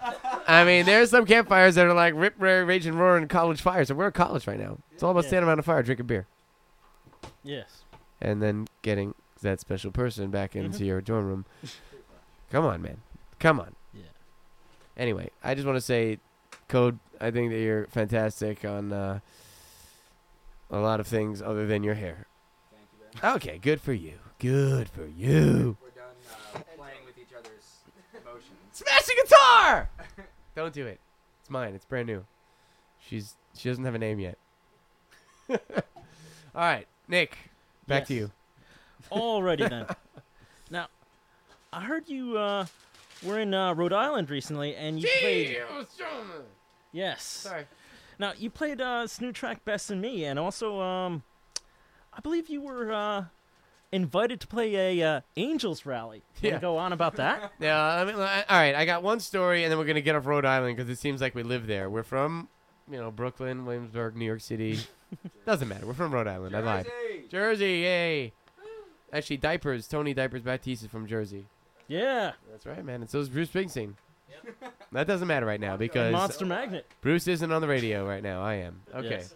I 0.47 0.63
mean, 0.63 0.85
there's 0.85 1.11
some 1.11 1.25
campfires 1.25 1.75
that 1.75 1.85
are 1.85 1.93
like 1.93 2.13
rip, 2.15 2.33
rare, 2.39 2.65
rage, 2.65 2.85
and 2.87 2.99
roar 2.99 3.17
in 3.17 3.27
college 3.27 3.61
fires. 3.61 3.89
And 3.89 3.99
we're 3.99 4.07
at 4.07 4.13
college 4.15 4.47
right 4.47 4.59
now. 4.59 4.79
It's 4.93 5.03
all 5.03 5.11
about 5.11 5.25
Yeah. 5.25 5.29
standing 5.29 5.47
around 5.47 5.59
a 5.59 5.63
fire, 5.63 5.83
drinking 5.83 6.07
beer, 6.07 6.25
Yes. 7.43 7.83
and 8.19 8.41
then 8.41 8.67
getting 8.81 9.13
that 9.41 9.59
special 9.59 9.91
person 9.91 10.31
back 10.31 10.55
into 10.55 10.79
Mhm. 10.79 10.85
your 10.87 11.01
dorm 11.01 11.25
room. 11.27 11.45
Come 12.51 12.65
on, 12.65 12.81
man. 12.81 13.01
Come 13.39 13.59
on. 13.59 13.75
Yeah. 13.93 14.03
Anyway, 14.97 15.29
I 15.43 15.53
just 15.55 15.65
want 15.67 15.77
to 15.77 15.81
say, 15.81 16.19
Code, 16.67 16.99
I 17.19 17.29
think 17.31 17.51
that 17.51 17.59
you're 17.59 17.85
fantastic 17.87 18.63
on 18.65 18.91
uh, 18.91 19.19
a 20.69 20.79
lot 20.79 20.99
of 20.99 21.07
things 21.07 21.41
other 21.41 21.65
than 21.67 21.83
your 21.83 21.95
hair. 21.95 22.25
Thank 22.71 22.83
you 22.93 22.97
very 22.99 23.00
much. 23.00 23.00
Okay, 23.23 23.59
good 23.61 23.81
for 23.81 23.93
you. 23.93 24.13
Good 24.39 24.89
for 24.89 25.05
you. 25.05 25.77
We're 25.81 25.89
done 25.89 26.15
uh, 26.55 26.59
playing 26.77 27.05
with 27.05 27.17
each 27.17 27.33
other's 27.37 27.79
emotions. 28.13 28.57
Smash 28.71 29.03
the 29.05 29.15
guitar! 29.23 29.89
Don't 30.55 30.73
do 30.73 30.85
it. 30.87 30.99
It's 31.41 31.49
mine. 31.49 31.73
It's 31.75 31.85
brand 31.85 32.07
new. 32.07 32.25
She's 33.07 33.35
she 33.57 33.69
doesn't 33.69 33.83
have 33.85 33.95
a 33.95 33.99
name 33.99 34.19
yet. 34.19 34.37
All 35.49 35.57
right, 36.55 36.87
Nick, 37.07 37.37
back 37.87 38.05
to 38.07 38.13
Yes. 38.13 38.21
you. 38.21 38.31
Alrighty 39.11 39.69
then. 39.69 39.85
Now, 40.69 40.87
I 41.73 41.81
heard 41.81 42.07
you 42.07 42.37
uh, 42.37 42.65
were 43.23 43.39
in 43.39 43.53
uh, 43.53 43.73
Rhode 43.73 43.93
Island 43.93 44.29
recently, 44.29 44.75
and 44.75 44.99
you 45.01 45.07
played. 45.19 45.57
Yes. 46.93 47.23
Sorry. 47.23 47.65
Now 48.19 48.33
you 48.37 48.49
played 48.49 48.79
uh, 48.81 49.05
Snoo 49.07 49.33
Track 49.33 49.65
Best 49.65 49.91
in 49.91 49.99
Me, 50.01 50.25
and 50.25 50.37
also 50.39 50.79
um, 50.79 51.23
I 51.30 51.30
believe 52.23 52.49
you 52.49 52.61
were 52.61 52.91
uh, 52.91 53.25
invited 53.91 54.39
to 54.41 54.47
play 54.47 54.99
a 54.99 55.07
uh, 55.17 55.21
Angels 55.37 55.85
rally. 55.85 56.23
Wanna 56.41 56.55
Yeah. 56.55 56.59
go 56.61 56.77
on 56.77 56.93
about 56.93 57.15
that? 57.17 57.51
Yeah, 57.59 57.81
I 57.81 58.05
mean, 58.05 58.15
I- 58.15 58.43
all 58.49 58.57
right. 58.57 58.75
I 58.75 58.85
got 58.85 59.03
one 59.03 59.19
story, 59.19 59.63
and 59.63 59.71
then 59.71 59.77
we're 59.77 59.85
gonna 59.85 60.01
get 60.01 60.15
off 60.15 60.25
Rhode 60.25 60.45
Island 60.45 60.77
because 60.77 60.89
it 60.89 60.99
seems 60.99 61.21
like 61.21 61.35
we 61.35 61.43
live 61.43 61.67
there. 61.67 61.89
We're 61.89 62.03
from, 62.03 62.47
you 62.89 62.97
know, 62.97 63.11
Brooklyn, 63.11 63.65
Williamsburg, 63.65 64.15
New 64.15 64.25
York 64.25 64.41
City. 64.41 64.79
Doesn't 65.45 65.67
matter. 65.67 65.85
We're 65.85 65.93
from 65.93 66.13
Rhode 66.13 66.27
Island. 66.27 66.55
I 66.55 66.59
lied. 66.61 66.85
Jersey! 66.85 67.27
Jersey, 67.29 67.65
yay! 67.79 68.33
Actually, 69.13 69.37
diapers. 69.37 69.87
Tony 69.89 70.13
Diapers 70.13 70.41
Baptiste 70.41 70.83
is 70.83 70.89
from 70.89 71.05
Jersey. 71.05 71.45
yeah. 71.89 72.31
That's 72.49 72.65
right, 72.65 72.83
man. 72.85 73.01
And 73.01 73.09
so 73.09 73.19
is 73.19 73.27
Bruce 73.29 73.49
Springsteen. 73.49 73.95
Yep. 74.29 74.73
That 74.93 75.07
doesn't 75.07 75.27
matter 75.27 75.45
right 75.45 75.59
now 75.59 75.77
because 75.77 76.11
Monster 76.11 76.45
Magnet. 76.45 76.85
Bruce 76.99 77.25
isn't 77.25 77.49
on 77.49 77.61
the 77.61 77.67
radio 77.69 78.05
right 78.05 78.21
now. 78.21 78.41
I 78.43 78.55
am. 78.55 78.81
Okay. 78.93 79.09
Yes. 79.09 79.33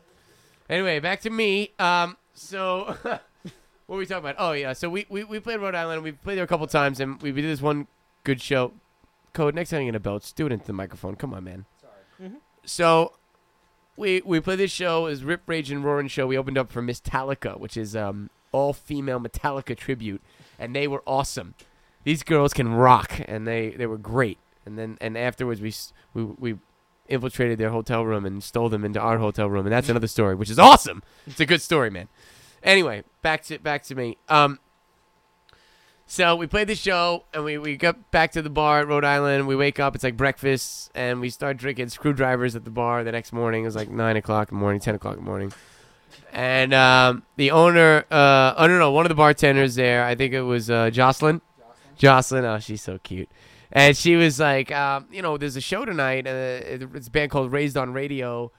Anyway, 0.69 0.99
back 0.99 1.21
to 1.21 1.29
me. 1.29 1.71
Um, 1.79 2.17
so 2.35 2.95
what 3.03 3.21
were 3.87 3.97
we 3.97 4.05
talking 4.05 4.29
about? 4.29 4.35
Oh 4.37 4.51
yeah, 4.51 4.73
so 4.73 4.89
we, 4.89 5.05
we, 5.09 5.23
we 5.23 5.39
played 5.39 5.59
Rhode 5.59 5.73
Island. 5.75 6.03
We 6.03 6.11
played 6.11 6.37
there 6.37 6.43
a 6.43 6.47
couple 6.47 6.67
times, 6.67 6.99
and 6.99 7.19
we, 7.21 7.31
we 7.31 7.41
did 7.41 7.49
this 7.49 7.61
one 7.61 7.87
good 8.23 8.41
show. 8.41 8.73
Code 9.33 9.55
next 9.55 9.71
time 9.71 9.81
you're 9.81 9.91
gonna 9.91 9.99
belch, 9.99 10.31
do 10.33 10.45
it 10.45 10.51
into 10.51 10.65
the 10.65 10.73
microphone. 10.73 11.15
Come 11.15 11.33
on, 11.33 11.43
man. 11.43 11.65
Sorry. 11.81 12.31
So 12.65 13.13
we 13.97 14.21
we 14.25 14.39
played 14.39 14.59
this 14.59 14.71
show 14.71 15.07
is 15.07 15.23
Rip 15.23 15.41
Rage 15.47 15.71
and 15.71 15.83
Roaring 15.83 16.07
show. 16.07 16.27
We 16.27 16.37
opened 16.37 16.57
up 16.57 16.71
for 16.71 16.81
Miss 16.81 17.01
Metallica, 17.01 17.59
which 17.59 17.77
is 17.77 17.95
um 17.95 18.29
all 18.51 18.73
female 18.73 19.19
Metallica 19.19 19.75
tribute, 19.75 20.21
and 20.59 20.75
they 20.75 20.87
were 20.87 21.03
awesome. 21.05 21.55
These 22.03 22.23
girls 22.23 22.53
can 22.53 22.73
rock, 22.73 23.19
and 23.27 23.47
they 23.47 23.71
they 23.71 23.85
were 23.85 23.97
great. 23.97 24.37
And 24.65 24.77
then 24.77 24.97
and 25.01 25.17
afterwards 25.17 25.61
we 25.61 25.73
we 26.13 26.23
we 26.23 26.59
infiltrated 27.07 27.57
their 27.57 27.69
hotel 27.69 28.05
room 28.05 28.25
and 28.25 28.43
stole 28.43 28.69
them 28.69 28.83
into 28.83 28.99
our 28.99 29.17
hotel 29.17 29.49
room, 29.49 29.65
and 29.65 29.73
that's 29.73 29.89
another 29.89 30.07
story, 30.07 30.35
which 30.35 30.49
is 30.49 30.59
awesome. 30.59 31.03
It's 31.27 31.39
a 31.39 31.45
good 31.45 31.61
story, 31.61 31.89
man. 31.89 32.07
Anyway, 32.63 33.03
back 33.21 33.43
to 33.43 33.59
back 33.59 33.83
to 33.83 33.95
me. 33.95 34.17
Um. 34.29 34.59
So 36.07 36.35
we 36.35 36.45
played 36.45 36.67
the 36.67 36.75
show 36.75 37.23
and 37.33 37.43
we, 37.43 37.57
we 37.57 37.77
got 37.77 38.11
back 38.11 38.31
to 38.33 38.41
the 38.43 38.49
bar 38.49 38.81
at 38.81 38.87
Rhode 38.87 39.03
Island. 39.03 39.47
We 39.47 39.55
wake 39.55 39.79
up, 39.79 39.95
it's 39.95 40.03
like 40.03 40.15
breakfast, 40.15 40.91
and 40.93 41.19
we 41.19 41.31
start 41.31 41.57
drinking 41.57 41.89
screwdrivers 41.89 42.55
at 42.55 42.63
the 42.63 42.69
bar 42.69 43.03
the 43.03 43.11
next 43.11 43.33
morning. 43.33 43.63
It 43.63 43.65
was 43.65 43.75
like 43.75 43.89
9 43.89 44.15
o'clock 44.15 44.51
in 44.51 44.57
the 44.57 44.59
morning, 44.59 44.79
10 44.79 44.93
o'clock 44.95 45.17
in 45.17 45.23
the 45.23 45.25
morning. 45.25 45.51
And 46.31 46.75
um, 46.75 47.23
the 47.37 47.49
owner, 47.49 48.05
uh, 48.11 48.53
I 48.55 48.67
don't 48.67 48.77
know, 48.77 48.91
one 48.91 49.05
of 49.05 49.09
the 49.09 49.15
bartenders 49.15 49.73
there, 49.73 50.03
I 50.03 50.13
think 50.13 50.33
it 50.33 50.41
was 50.41 50.69
uh, 50.69 50.91
Jocelyn. 50.91 51.41
Jocelyn? 51.97 52.43
Jocelyn, 52.43 52.45
oh, 52.45 52.59
she's 52.59 52.83
so 52.83 52.99
cute. 52.99 53.29
And 53.71 53.95
she 53.95 54.15
was 54.15 54.39
like, 54.39 54.71
um, 54.71 55.07
you 55.11 55.21
know, 55.21 55.37
there's 55.37 55.55
a 55.55 55.61
show 55.61 55.85
tonight. 55.85 56.27
Uh, 56.27 56.59
it's 56.93 57.07
a 57.07 57.11
band 57.11 57.31
called 57.31 57.51
Raised 57.51 57.77
on 57.77 57.93
Radio, 57.93 58.51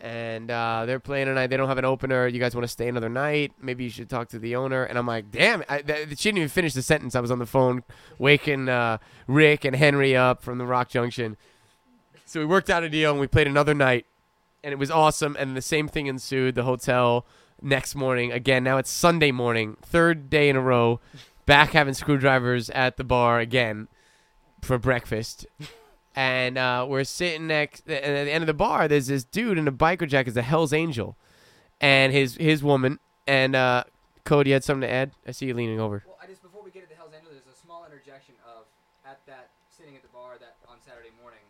and 0.00 0.50
uh, 0.50 0.84
they're 0.86 1.00
playing 1.00 1.26
tonight. 1.26 1.48
They 1.48 1.56
don't 1.56 1.68
have 1.68 1.78
an 1.78 1.84
opener. 1.84 2.26
You 2.26 2.40
guys 2.40 2.54
want 2.54 2.64
to 2.64 2.68
stay 2.68 2.88
another 2.88 3.08
night? 3.08 3.52
Maybe 3.60 3.84
you 3.84 3.90
should 3.90 4.08
talk 4.08 4.28
to 4.30 4.38
the 4.38 4.56
owner. 4.56 4.84
And 4.84 4.98
I'm 4.98 5.06
like, 5.06 5.30
damn, 5.30 5.62
I, 5.68 5.82
th- 5.82 6.08
she 6.18 6.28
didn't 6.28 6.38
even 6.38 6.48
finish 6.48 6.74
the 6.74 6.82
sentence. 6.82 7.14
I 7.14 7.20
was 7.20 7.30
on 7.30 7.38
the 7.38 7.46
phone 7.46 7.82
waking 8.18 8.68
uh, 8.68 8.98
Rick 9.26 9.64
and 9.64 9.76
Henry 9.76 10.16
up 10.16 10.42
from 10.42 10.58
the 10.58 10.66
Rock 10.66 10.88
Junction. 10.88 11.36
So 12.24 12.40
we 12.40 12.46
worked 12.46 12.70
out 12.70 12.82
a 12.82 12.88
deal, 12.88 13.10
and 13.10 13.20
we 13.20 13.26
played 13.26 13.46
another 13.46 13.74
night, 13.74 14.06
and 14.64 14.72
it 14.72 14.78
was 14.78 14.90
awesome. 14.90 15.36
And 15.38 15.56
the 15.56 15.62
same 15.62 15.88
thing 15.88 16.06
ensued. 16.06 16.54
The 16.54 16.62
hotel 16.62 17.26
next 17.60 17.94
morning 17.94 18.32
again. 18.32 18.64
Now 18.64 18.78
it's 18.78 18.90
Sunday 18.90 19.30
morning, 19.30 19.76
third 19.82 20.30
day 20.30 20.48
in 20.48 20.56
a 20.56 20.60
row, 20.60 21.00
back 21.46 21.70
having 21.70 21.94
screwdrivers 21.94 22.70
at 22.70 22.96
the 22.96 23.04
bar 23.04 23.38
again 23.38 23.88
for 24.62 24.78
breakfast. 24.78 25.46
And 26.14 26.58
uh, 26.58 26.86
we're 26.88 27.04
sitting 27.04 27.46
next, 27.46 27.84
and 27.86 28.04
at 28.04 28.24
the 28.24 28.32
end 28.32 28.42
of 28.42 28.46
the 28.46 28.54
bar, 28.54 28.86
there's 28.86 29.06
this 29.06 29.24
dude 29.24 29.56
in 29.58 29.66
a 29.66 29.72
biker 29.72 30.06
jacket, 30.06 30.28
it's 30.28 30.36
a 30.36 30.42
Hell's 30.42 30.72
Angel, 30.74 31.16
and 31.80 32.12
his 32.12 32.36
his 32.36 32.62
woman. 32.62 32.98
And 33.26 33.56
uh, 33.56 33.84
Cody 34.24 34.50
you 34.50 34.54
had 34.54 34.62
something 34.64 34.86
to 34.86 34.92
add. 34.92 35.12
I 35.26 35.30
see 35.32 35.46
you 35.46 35.54
leaning 35.54 35.80
over. 35.80 36.02
Well, 36.06 36.18
I 36.22 36.26
just 36.26 36.42
before 36.42 36.62
we 36.62 36.70
get 36.70 36.82
to 36.82 36.88
the 36.88 36.96
Hell's 36.96 37.12
Angel, 37.16 37.30
there's 37.32 37.46
a 37.46 37.58
small 37.64 37.86
interjection 37.86 38.34
of 38.44 38.64
at 39.08 39.20
that 39.26 39.48
sitting 39.70 39.96
at 39.96 40.02
the 40.02 40.08
bar 40.12 40.36
that 40.38 40.56
on 40.68 40.76
Saturday 40.84 41.12
morning, 41.22 41.40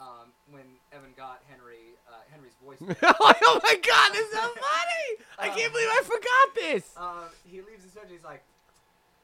um, 0.00 0.32
when 0.50 0.64
Evan 0.90 1.12
got 1.14 1.42
Henry 1.50 1.92
uh, 2.08 2.24
Henry's 2.32 2.56
voice. 2.64 2.78
oh 2.80 3.60
my 3.62 3.76
God, 3.76 4.12
this 4.12 4.26
is 4.26 4.32
so 4.32 4.40
funny! 4.40 5.04
I 5.38 5.48
can't 5.52 5.70
believe 5.70 5.88
I 5.92 6.02
forgot 6.02 6.54
this. 6.54 6.96
um, 6.96 7.28
he 7.44 7.60
leaves 7.60 7.84
the 7.84 7.92
message. 7.92 8.10
He's 8.16 8.24
like, 8.24 8.42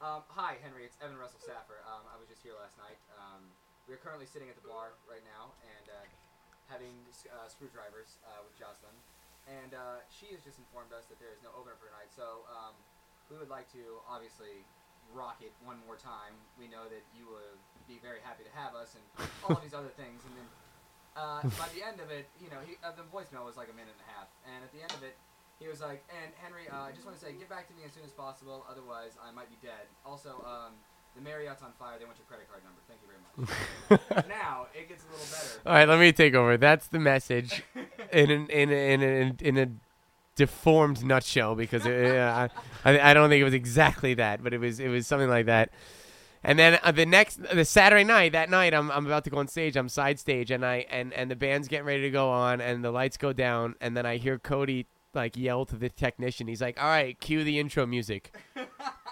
um, 0.04 0.20
"Hi, 0.36 0.60
Henry. 0.60 0.84
It's 0.84 1.00
Evan 1.00 1.16
Russell 1.16 1.40
Saffer. 1.40 1.80
Um, 1.88 2.04
I 2.12 2.20
was 2.20 2.28
just 2.28 2.44
here 2.44 2.52
last 2.52 2.76
night. 2.76 3.00
Um, 3.16 3.48
we 3.88 3.96
are 3.96 4.00
currently 4.04 4.28
sitting 4.28 4.52
at 4.52 4.56
the 4.60 4.64
bar 4.68 4.92
right 5.08 5.24
now 5.24 5.56
and 5.64 5.86
uh, 5.88 6.04
having 6.68 6.92
uh, 7.32 7.48
screwdrivers 7.48 8.20
uh, 8.28 8.44
with 8.44 8.52
Jocelyn, 8.60 8.92
and 9.48 9.72
uh, 9.72 10.04
she 10.12 10.28
has 10.36 10.44
just 10.44 10.60
informed 10.60 10.92
us 10.92 11.08
that 11.08 11.16
there 11.24 11.32
is 11.32 11.40
no 11.40 11.48
opener 11.56 11.72
for 11.80 11.88
tonight. 11.88 12.12
So 12.12 12.44
um, 12.52 12.76
we 13.32 13.40
would 13.40 13.48
like 13.48 13.64
to 13.72 14.04
obviously 14.04 14.60
rock 15.16 15.40
it 15.40 15.56
one 15.64 15.80
more 15.88 15.96
time. 15.96 16.36
We 16.60 16.68
know 16.68 16.84
that 16.84 17.04
you 17.16 17.24
would 17.32 17.56
be 17.88 17.96
very 18.04 18.20
happy 18.20 18.44
to 18.44 18.52
have 18.52 18.76
us, 18.76 18.92
and 18.92 19.04
all 19.48 19.56
of 19.56 19.64
these 19.64 19.76
other 19.76 19.92
things. 19.96 20.20
And 20.28 20.36
then 20.36 20.48
uh, 21.16 21.40
by 21.56 21.72
the 21.72 21.80
end 21.80 22.04
of 22.04 22.12
it, 22.12 22.28
you 22.44 22.52
know, 22.52 22.60
he, 22.60 22.76
uh, 22.84 22.92
the 22.92 23.08
voicemail 23.08 23.48
was 23.48 23.56
like 23.56 23.72
a 23.72 23.76
minute 23.76 23.96
and 23.96 24.04
a 24.04 24.10
half, 24.12 24.28
and 24.44 24.60
at 24.60 24.68
the 24.68 24.84
end 24.84 24.92
of 24.92 25.00
it. 25.00 25.16
He 25.64 25.70
was 25.70 25.80
like, 25.80 26.04
and 26.12 26.30
Henry, 26.36 26.68
uh, 26.70 26.88
I 26.88 26.92
just 26.92 27.06
want 27.06 27.18
to 27.18 27.24
say, 27.24 27.32
get 27.32 27.48
back 27.48 27.66
to 27.68 27.74
me 27.74 27.84
as 27.86 27.92
soon 27.92 28.04
as 28.04 28.12
possible. 28.12 28.66
Otherwise, 28.70 29.16
I 29.16 29.32
might 29.32 29.48
be 29.48 29.56
dead. 29.62 29.88
Also, 30.04 30.44
um, 30.44 30.74
the 31.16 31.22
Marriott's 31.22 31.62
on 31.62 31.72
fire. 31.78 31.98
They 31.98 32.04
want 32.04 32.18
your 32.18 32.26
credit 32.28 32.48
card 32.50 32.60
number. 32.68 32.80
Thank 32.86 33.00
you 33.00 33.08
very 33.08 34.20
much. 34.20 34.28
now 34.28 34.66
it 34.74 34.90
gets 34.90 35.04
a 35.04 35.10
little 35.10 35.26
better. 35.32 35.60
All 35.64 35.72
right, 35.72 35.88
let 35.88 35.98
me 35.98 36.12
take 36.12 36.34
over. 36.34 36.58
That's 36.58 36.88
the 36.88 36.98
message 36.98 37.62
in 38.12 38.30
an, 38.30 38.46
in 38.48 38.70
a, 38.70 38.92
in 38.92 39.02
a, 39.02 39.34
in 39.40 39.56
a 39.56 39.68
deformed 40.36 41.02
nutshell 41.02 41.54
because 41.54 41.86
it, 41.86 42.14
uh, 42.14 42.48
I 42.84 43.10
I 43.10 43.14
don't 43.14 43.30
think 43.30 43.40
it 43.40 43.44
was 43.44 43.54
exactly 43.54 44.12
that, 44.14 44.44
but 44.44 44.52
it 44.52 44.58
was 44.58 44.80
it 44.80 44.88
was 44.88 45.06
something 45.06 45.30
like 45.30 45.46
that. 45.46 45.70
And 46.42 46.58
then 46.58 46.78
uh, 46.82 46.92
the 46.92 47.06
next 47.06 47.40
the 47.42 47.64
Saturday 47.64 48.04
night, 48.04 48.32
that 48.32 48.50
night 48.50 48.74
I'm 48.74 48.90
I'm 48.90 49.06
about 49.06 49.24
to 49.24 49.30
go 49.30 49.38
on 49.38 49.48
stage. 49.48 49.78
I'm 49.78 49.88
side 49.88 50.18
stage 50.18 50.50
and 50.50 50.62
I 50.62 50.84
and 50.90 51.14
and 51.14 51.30
the 51.30 51.36
band's 51.36 51.68
getting 51.68 51.86
ready 51.86 52.02
to 52.02 52.10
go 52.10 52.28
on 52.28 52.60
and 52.60 52.84
the 52.84 52.90
lights 52.90 53.16
go 53.16 53.32
down 53.32 53.76
and 53.80 53.96
then 53.96 54.04
I 54.04 54.18
hear 54.18 54.38
Cody 54.38 54.86
like 55.14 55.36
yell 55.36 55.64
to 55.66 55.76
the 55.76 55.88
technician. 55.88 56.46
He's 56.46 56.60
like, 56.60 56.80
"All 56.80 56.88
right, 56.88 57.18
cue 57.18 57.44
the 57.44 57.58
intro 57.58 57.86
music." 57.86 58.34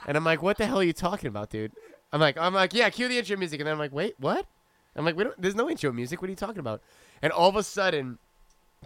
and 0.06 0.16
I'm 0.16 0.24
like, 0.24 0.42
"What 0.42 0.58
the 0.58 0.66
hell 0.66 0.80
are 0.80 0.84
you 0.84 0.92
talking 0.92 1.28
about, 1.28 1.50
dude?" 1.50 1.72
I'm 2.12 2.20
like, 2.20 2.36
I'm 2.36 2.54
like, 2.54 2.74
"Yeah, 2.74 2.90
cue 2.90 3.08
the 3.08 3.18
intro 3.18 3.36
music." 3.36 3.60
And 3.60 3.66
then 3.66 3.72
I'm 3.72 3.78
like, 3.78 3.92
"Wait, 3.92 4.14
what?" 4.18 4.46
I'm 4.94 5.04
like, 5.04 5.16
we 5.16 5.24
don't, 5.24 5.40
"There's 5.40 5.54
no 5.54 5.70
intro 5.70 5.92
music. 5.92 6.20
What 6.20 6.28
are 6.28 6.32
you 6.32 6.36
talking 6.36 6.58
about?" 6.58 6.82
And 7.22 7.32
all 7.32 7.48
of 7.48 7.56
a 7.56 7.62
sudden, 7.62 8.18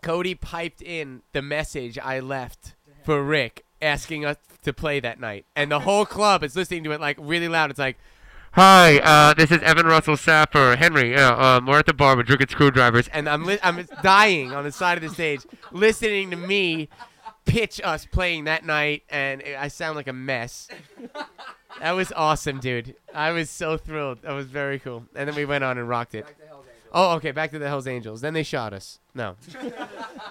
Cody 0.03 0.35
piped 0.35 0.83
in 0.83 1.23
the 1.33 1.43
message 1.43 1.99
I 1.99 2.21
left 2.21 2.75
for 3.05 3.23
Rick 3.23 3.65
asking 3.81 4.25
us 4.25 4.37
to 4.63 4.73
play 4.73 5.01
that 5.01 5.21
night. 5.21 5.47
And 5.55 5.71
the 5.71 5.81
whole 5.81 6.07
club 6.07 6.43
is 6.43 6.57
listening 6.57 6.85
to 6.85 6.93
it 6.93 7.01
like 7.01 7.17
really 7.21 7.49
loud. 7.49 7.71
It's 7.71 7.79
like, 7.79 7.97
Hi, 8.57 9.01
uh, 9.01 9.35
this 9.35 9.51
is 9.51 9.61
Evan 9.61 9.85
Russell 9.85 10.17
Saffer. 10.17 10.77
Henry, 10.77 11.13
yeah, 11.13 11.57
um, 11.57 11.67
we're 11.67 11.81
at 11.81 11.85
the 11.85 11.93
bar, 11.93 12.17
we're 12.17 12.23
drinking 12.23 12.49
screwdrivers. 12.49 13.07
And 13.09 13.29
I'm, 13.29 13.45
li- 13.45 13.59
I'm 13.63 13.87
dying 14.03 14.55
on 14.55 14.65
the 14.65 14.73
side 14.73 14.97
of 14.97 15.03
the 15.07 15.11
stage 15.11 15.43
listening 15.73 16.31
to 16.31 16.39
me 16.39 16.89
pitch 17.45 17.83
us 17.85 18.07
playing 18.07 18.45
that 18.45 18.65
night. 18.65 19.03
And 19.11 19.43
I 19.59 19.69
sound 19.69 19.97
like 19.97 20.09
a 20.09 20.15
mess. 20.15 20.69
That 21.81 21.93
was 21.93 22.13
awesome, 22.13 22.59
dude. 22.59 22.97
I 23.15 23.31
was 23.33 23.51
so 23.51 23.77
thrilled. 23.77 24.23
That 24.23 24.33
was 24.33 24.47
very 24.47 24.79
cool. 24.79 25.05
And 25.15 25.29
then 25.29 25.37
we 25.37 25.45
went 25.45 25.63
on 25.63 25.77
and 25.77 25.87
rocked 25.87 26.15
it. 26.15 26.25
Back 26.25 26.39
to 26.39 26.47
Hell's 26.47 26.65
Angels. 26.65 26.91
Oh, 26.95 27.11
okay. 27.17 27.33
Back 27.33 27.51
to 27.51 27.59
the 27.59 27.69
Hell's 27.69 27.87
Angels. 27.87 28.23
Then 28.23 28.33
they 28.33 28.43
shot 28.43 28.73
us. 28.73 29.01
No, 29.15 29.37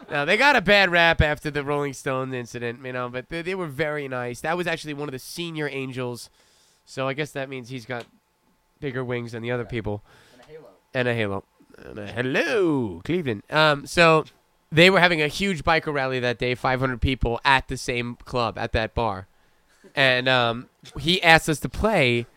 no, 0.10 0.26
they 0.26 0.36
got 0.36 0.56
a 0.56 0.62
bad 0.62 0.90
rap 0.90 1.22
after 1.22 1.52
the 1.52 1.64
Rolling 1.64 1.94
Stones 1.94 2.34
incident, 2.34 2.84
you 2.84 2.92
know. 2.92 3.08
But 3.08 3.30
they, 3.30 3.44
they 3.44 3.54
were 3.54 3.68
very 3.68 4.08
nice. 4.08 4.42
That 4.42 4.58
was 4.58 4.66
actually 4.66 4.96
one 4.96 5.08
of 5.08 5.14
the 5.14 5.20
senior 5.20 5.70
Angels, 5.72 6.32
so 6.86 7.08
I 7.08 7.14
guess 7.14 7.30
that 7.32 7.50
means 7.50 7.70
he's 7.70 7.86
got 7.86 8.06
bigger 8.86 9.04
wings 9.04 9.32
than 9.32 9.42
the 9.42 9.52
other 9.52 9.66
people 9.66 10.04
And 10.34 10.42
a 10.42 10.46
halo. 10.46 10.70
and 10.94 11.08
a 11.08 11.14
halo. 11.16 11.44
And 11.90 12.00
a 12.00 12.08
hello, 12.08 13.02
Cleveland. 13.04 13.42
Um, 13.50 13.88
so 13.88 14.26
they 14.72 14.90
were 14.92 15.00
having 15.00 15.22
a 15.24 15.28
huge 15.28 15.64
biker 15.64 15.92
rally 15.92 16.20
that 16.20 16.38
day, 16.38 16.54
500 16.54 17.02
people 17.02 17.40
at 17.44 17.68
the 17.68 17.78
same 17.78 18.16
club 18.26 18.58
at 18.60 18.72
that 18.74 18.94
bar, 18.94 19.28
and 19.96 20.28
um, 20.30 20.70
he 21.00 21.22
asked 21.24 21.50
us 21.50 21.60
to 21.62 21.70
play, 21.70 22.28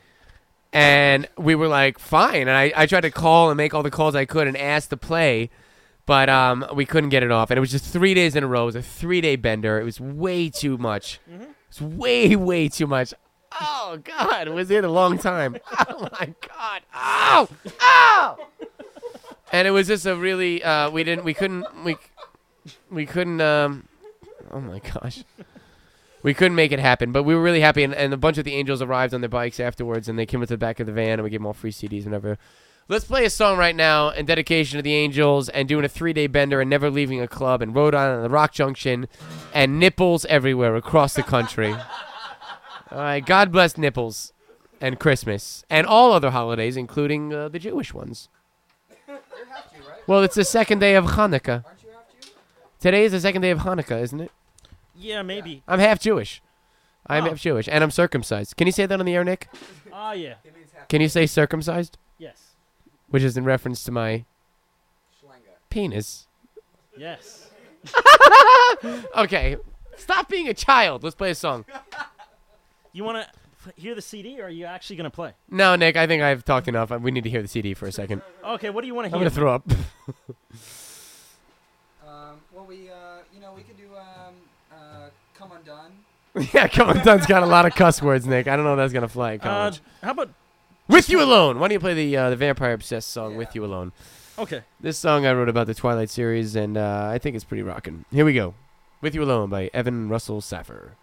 and 0.72 1.28
we 1.36 1.54
were 1.54 1.68
like, 1.68 1.98
fine. 1.98 2.42
And 2.42 2.50
I, 2.50 2.72
I 2.76 2.86
tried 2.86 3.02
to 3.02 3.10
call 3.10 3.50
and 3.50 3.56
make 3.56 3.74
all 3.74 3.82
the 3.82 3.90
calls 3.90 4.14
I 4.14 4.24
could 4.24 4.46
and 4.46 4.56
ask 4.56 4.88
to 4.90 4.96
play, 4.96 5.50
but 6.06 6.28
um, 6.28 6.64
we 6.74 6.84
couldn't 6.86 7.10
get 7.10 7.22
it 7.22 7.30
off. 7.30 7.50
And 7.50 7.58
it 7.58 7.60
was 7.60 7.70
just 7.70 7.84
three 7.84 8.14
days 8.14 8.34
in 8.36 8.42
a 8.44 8.46
row. 8.46 8.62
It 8.62 8.66
was 8.66 8.76
a 8.76 8.82
three 8.82 9.20
day 9.20 9.36
bender. 9.36 9.78
It 9.80 9.84
was 9.84 10.00
way 10.00 10.48
too 10.50 10.76
much. 10.78 11.20
It 11.30 11.48
was 11.68 11.80
way, 11.82 12.34
way 12.36 12.68
too 12.68 12.86
much. 12.86 13.12
Oh 13.60 13.98
God, 14.02 14.48
was 14.48 14.70
it 14.70 14.84
a 14.84 14.90
long 14.90 15.18
time? 15.18 15.56
Oh 15.90 16.08
my 16.20 16.34
God! 16.46 16.82
Oh, 16.94 17.48
oh! 17.80 18.36
and 19.52 19.66
it 19.66 19.70
was 19.70 19.86
just 19.86 20.06
a 20.06 20.14
really 20.14 20.62
uh, 20.62 20.90
we 20.90 21.04
didn't 21.04 21.24
we 21.24 21.34
couldn't 21.34 21.66
we 21.84 21.96
we 22.90 23.06
couldn't 23.06 23.40
um 23.40 23.88
oh 24.50 24.60
my 24.60 24.78
gosh 24.78 25.24
we 26.22 26.34
couldn't 26.34 26.54
make 26.54 26.72
it 26.72 26.78
happen 26.78 27.12
but 27.12 27.22
we 27.22 27.34
were 27.34 27.42
really 27.42 27.60
happy 27.60 27.82
and, 27.82 27.94
and 27.94 28.12
a 28.12 28.16
bunch 28.16 28.38
of 28.38 28.44
the 28.44 28.54
angels 28.54 28.82
arrived 28.82 29.14
on 29.14 29.20
their 29.20 29.28
bikes 29.28 29.60
afterwards 29.60 30.08
and 30.08 30.18
they 30.18 30.26
came 30.26 30.40
into 30.40 30.54
the 30.54 30.58
back 30.58 30.80
of 30.80 30.86
the 30.86 30.92
van 30.92 31.12
and 31.12 31.22
we 31.22 31.30
gave 31.30 31.40
them 31.40 31.46
all 31.46 31.52
free 31.52 31.72
cds 31.72 32.04
and 32.04 32.06
whatever 32.06 32.38
let's 32.88 33.04
play 33.04 33.24
a 33.24 33.30
song 33.30 33.58
right 33.58 33.76
now 33.76 34.10
in 34.10 34.26
dedication 34.26 34.76
to 34.78 34.82
the 34.82 34.94
angels 34.94 35.48
and 35.50 35.68
doing 35.68 35.84
a 35.84 35.88
three-day 35.88 36.26
bender 36.26 36.60
and 36.60 36.68
never 36.70 36.90
leaving 36.90 37.20
a 37.20 37.28
club 37.28 37.62
in 37.62 37.72
rhode 37.72 37.94
island 37.94 38.16
and 38.16 38.24
the 38.24 38.30
rock 38.30 38.52
junction 38.52 39.08
and 39.54 39.78
nipples 39.78 40.24
everywhere 40.26 40.76
across 40.76 41.14
the 41.14 41.22
country 41.22 41.74
all 42.90 42.98
right 42.98 43.24
god 43.26 43.50
bless 43.52 43.76
nipples 43.76 44.32
and 44.80 44.98
christmas 44.98 45.64
and 45.68 45.86
all 45.86 46.12
other 46.12 46.30
holidays 46.30 46.76
including 46.76 47.32
uh, 47.34 47.48
the 47.48 47.58
jewish 47.58 47.92
ones 47.94 48.28
You 48.90 49.14
have 49.52 49.70
to, 49.72 49.78
right? 49.88 49.98
well, 50.08 50.22
it's 50.22 50.34
the 50.34 50.44
second 50.44 50.78
day 50.80 50.94
of 50.94 51.04
Hanukkah. 51.04 51.64
Aren't 51.64 51.82
you 51.82 51.90
have? 51.90 52.30
Today 52.80 53.04
is 53.04 53.12
the 53.12 53.20
second 53.20 53.42
day 53.42 53.50
of 53.50 53.60
Hanukkah, 53.60 54.00
isn't 54.02 54.20
it? 54.20 54.30
Yeah, 54.94 55.22
maybe. 55.22 55.62
I'm 55.68 55.78
half 55.80 55.98
Jewish. 56.00 56.42
I'm 57.06 57.24
Oh. 57.24 57.28
half 57.30 57.38
Jewish, 57.40 57.68
and 57.70 57.82
I'm 57.84 57.90
circumcised. 57.90 58.56
Can 58.56 58.66
you 58.66 58.72
say 58.72 58.84
that 58.86 58.98
on 59.00 59.06
the 59.06 59.14
air, 59.14 59.24
Nick? 59.24 59.48
Ah, 59.92 60.12
yeah. 60.12 60.34
It 60.44 60.54
means 60.54 60.70
half 60.74 60.88
Can 60.88 61.00
you 61.00 61.08
say 61.08 61.26
circumcised? 61.26 61.96
Yes. 62.18 62.54
Which 63.08 63.22
is 63.22 63.36
in 63.36 63.44
reference 63.44 63.82
to 63.84 63.92
my 63.92 64.24
Schlenga. 65.20 65.54
penis. 65.70 66.26
Yes. 66.96 67.50
Okay, 69.16 69.56
stop 69.96 70.28
being 70.28 70.48
a 70.48 70.54
child. 70.54 71.02
Let's 71.02 71.16
play 71.16 71.30
a 71.30 71.34
song. 71.34 71.64
You 72.98 73.04
want 73.04 73.24
to 73.64 73.72
hear 73.76 73.94
the 73.94 74.02
CD, 74.02 74.40
or 74.40 74.46
are 74.46 74.50
you 74.50 74.64
actually 74.64 74.96
gonna 74.96 75.08
play? 75.08 75.32
No, 75.48 75.76
Nick, 75.76 75.96
I 75.96 76.08
think 76.08 76.20
I've 76.20 76.44
talked 76.44 76.66
enough. 76.66 76.90
We 76.90 77.12
need 77.12 77.22
to 77.22 77.30
hear 77.30 77.40
the 77.40 77.46
CD 77.46 77.72
for 77.72 77.86
a 77.86 77.92
second. 77.92 78.22
Okay. 78.44 78.70
What 78.70 78.80
do 78.80 78.88
you 78.88 78.94
want 78.96 79.04
to 79.04 79.08
hear? 79.10 79.16
I'm 79.16 79.22
hear? 79.22 79.30
gonna 79.30 79.36
throw 79.36 79.54
up. 79.54 79.70
Um, 82.04 82.40
well, 82.52 82.64
we, 82.64 82.88
uh, 82.90 83.18
you 83.32 83.40
know, 83.40 83.52
we 83.54 83.62
could 83.62 83.76
do, 83.76 83.84
um, 83.96 84.34
uh, 84.72 85.10
Come 85.36 85.52
Undone. 85.52 85.92
yeah, 86.54 86.66
Come 86.66 86.88
Undone's 86.88 87.26
got 87.26 87.44
a 87.44 87.46
lot 87.46 87.66
of 87.66 87.74
cuss 87.76 88.02
words, 88.02 88.26
Nick. 88.26 88.48
I 88.48 88.56
don't 88.56 88.64
know 88.64 88.72
if 88.72 88.78
that's 88.78 88.92
gonna 88.92 89.06
fly 89.06 89.34
at 89.34 89.40
uh, 89.42 89.44
college. 89.44 89.80
how 90.02 90.10
about? 90.10 90.30
With 90.88 91.08
you 91.08 91.22
alone. 91.22 91.60
Why 91.60 91.68
don't 91.68 91.74
you 91.74 91.80
play 91.80 91.94
the 91.94 92.16
uh, 92.16 92.30
the 92.30 92.36
Vampire 92.36 92.72
Obsessed 92.72 93.10
song 93.10 93.32
Yeah. 93.32 93.38
"With 93.38 93.54
You 93.54 93.64
Alone"? 93.64 93.92
Okay. 94.38 94.62
This 94.80 94.98
song 94.98 95.24
I 95.24 95.32
wrote 95.34 95.48
about 95.48 95.68
the 95.68 95.74
Twilight 95.74 96.10
series, 96.10 96.56
and 96.56 96.76
uh, 96.76 97.08
I 97.12 97.18
think 97.18 97.36
it's 97.36 97.44
pretty 97.44 97.62
rocking. 97.62 98.04
Here 98.10 98.24
we 98.24 98.32
go. 98.34 98.54
With 99.00 99.14
You 99.14 99.22
Alone 99.22 99.50
by 99.50 99.70
Evan 99.72 100.08
Russell 100.08 100.40
Saffer. 100.40 100.94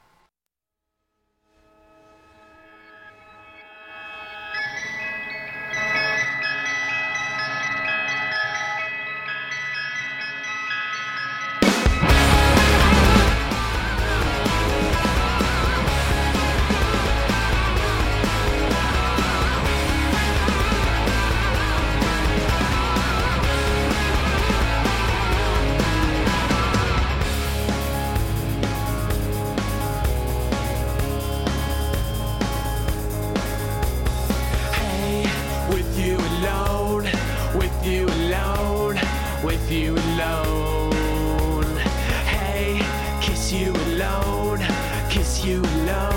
Kiss 45.16 45.46
you 45.46 45.62
alone, 45.62 46.15